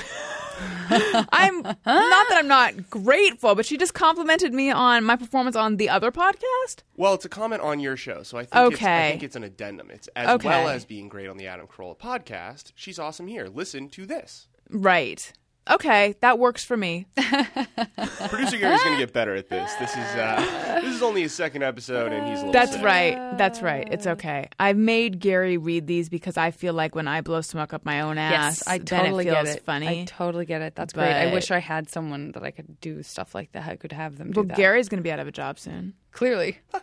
[1.32, 5.78] I'm not that I'm not grateful, but she just complimented me on my performance on
[5.78, 6.84] the other podcast.
[6.98, 9.44] Well, it's a comment on your show, so I think it's, I think it's an
[9.44, 9.92] addendum.
[9.92, 10.48] It's as Okay.
[10.50, 12.72] well as being great on the Adam Carolla podcast.
[12.76, 13.48] She's awesome here.
[13.48, 14.48] Listen to this.
[14.70, 15.32] Right.
[15.72, 17.06] Okay, that works for me.
[17.16, 19.72] Producer Gary's going to get better at this.
[19.76, 22.52] This is uh, this is only his second episode, and he's a little.
[22.54, 22.84] That's sick.
[22.84, 23.38] right.
[23.38, 23.88] That's right.
[23.92, 24.50] It's okay.
[24.60, 28.02] I've made Gary read these because I feel like when I blow smoke up my
[28.02, 28.32] own ass,
[28.62, 29.64] Yes, I then totally it feels get it.
[29.64, 30.02] funny.
[30.02, 30.76] I totally get it.
[30.76, 31.14] That's great.
[31.14, 33.68] I wish I had someone that I could do stuff like that.
[33.68, 34.58] I could have them do well, that.
[34.58, 35.94] Gary's going to be out of a job soon.
[36.12, 36.58] clearly.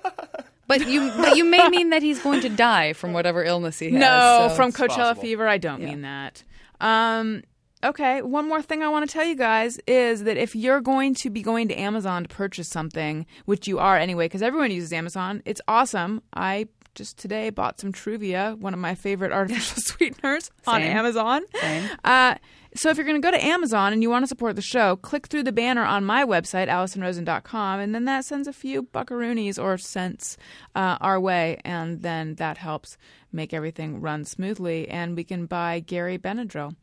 [0.68, 3.86] But you, but you may mean that he's going to die from whatever illness he
[3.92, 4.00] has.
[4.00, 5.46] No, so from Coachella fever.
[5.46, 5.86] I don't Yeah.
[5.90, 6.42] mean that.
[6.80, 7.44] Um,
[7.84, 11.14] okay, one more thing I want to tell you guys is that if you're going
[11.16, 14.92] to be going to Amazon to purchase something, which you are anyway, because everyone uses
[14.92, 16.22] Amazon, it's awesome.
[16.34, 21.42] I just today bought some Truvia, one of my favorite artificial sweeteners, on Amazon.
[21.60, 21.90] Same.
[22.04, 22.36] Uh,
[22.78, 24.96] so if you're going to go to Amazon and you want to support the show,
[24.96, 29.62] click through the banner on my website, AllisonRosen.com, and then that sends a few buckaroonies
[29.62, 30.36] or cents
[30.74, 32.96] uh, our way, and then that helps
[33.32, 36.74] make everything run smoothly, and we can buy Gary Benadryl.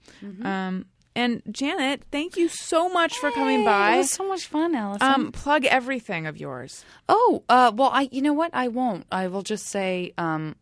[0.44, 3.94] Um, and Janet, thank you so much for coming Hey, by.
[3.96, 5.08] It was so much fun, Allison.
[5.08, 6.84] um, plug everything of yours.
[7.08, 8.50] Oh, uh, well, I you know what?
[8.54, 9.06] I won't.
[9.12, 10.56] I will just say um,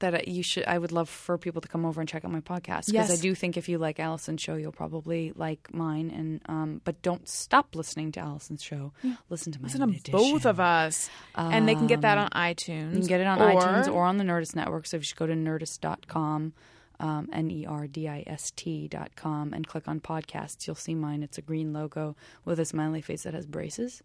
[0.00, 0.64] that you should.
[0.66, 3.12] I would love for people to come over and check out my podcast because Yes.
[3.12, 6.10] I do think if you like Allison's show, you'll probably like mine.
[6.10, 8.92] And um, but don't stop listening to Allison's show.
[9.30, 9.70] Listen to mine.
[9.72, 11.08] Listen to both of us.
[11.34, 12.92] and they can get that on iTunes.
[12.92, 14.86] You can get it on iTunes or on the Nerdist Network.
[14.86, 16.52] So if you should go to nerdist.com,
[17.00, 20.76] um, N E R D I S T dot com, and click on podcasts, you'll
[20.76, 21.22] see mine.
[21.22, 24.02] It's a green logo with a smiley face that has braces.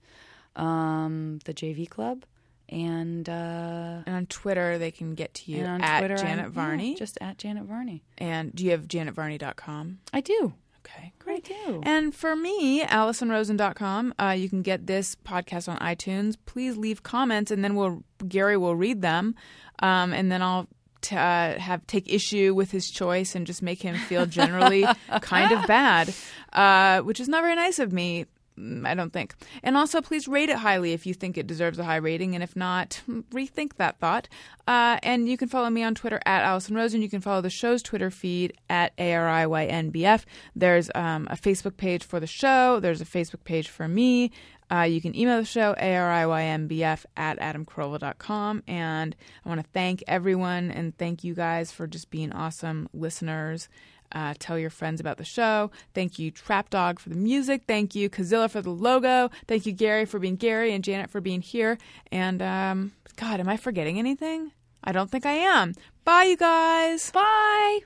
[0.56, 2.24] Um, the JV Club.
[2.72, 6.92] And, uh, And on Twitter, they can get to you at Twitter, Janet I'm- Varney.
[6.92, 8.04] yeah, just at Janet Varney.
[8.18, 10.00] and do you have janetvarney.com?
[10.14, 10.54] I do.
[10.84, 11.44] Okay, I great.
[11.46, 11.82] do.
[11.84, 16.36] And for me, AllisonRosen.com, uh, you can get this podcast on iTunes.
[16.46, 19.36] Please leave comments, and then we'll Gary will read them,
[19.80, 20.68] um, and then I'll
[21.02, 24.86] t- uh, have take issue with his choice and just make him feel generally
[25.22, 26.14] kind of bad,
[26.54, 28.26] uh, which is not very nice of me.
[28.58, 29.36] I don't think.
[29.64, 32.44] And also, please rate it highly if you think it deserves a high rating, and
[32.44, 33.02] if not,
[33.32, 34.28] rethink that thought.
[34.68, 37.02] Uh, and you can follow me on Twitter at Allison Rosen.
[37.02, 40.26] You can follow the show's Twitter feed at ARIYNBF.
[40.56, 42.80] There's um, a Facebook page for the show.
[42.80, 44.32] There's a Facebook page for me.
[44.72, 48.64] Uh, you can email the show, ariynbf at adamcarolla.com.
[48.68, 49.16] And
[49.46, 53.68] I want to thank everyone and thank you guys for just being awesome listeners.
[54.14, 55.72] Uh, tell your friends about the show.
[55.94, 57.64] Thank you, Trap Dog, for the music.
[57.68, 59.30] Thank you, Kezilla, for the logo.
[59.48, 61.78] Thank you, Gary, for being Gary, and Janet for being here.
[62.12, 64.52] And um, God, am I forgetting anything?
[64.84, 65.74] I don't think I am.
[66.04, 67.12] Bye, you guys.
[67.12, 67.80] Bye.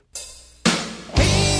[1.14, 1.56] Hey,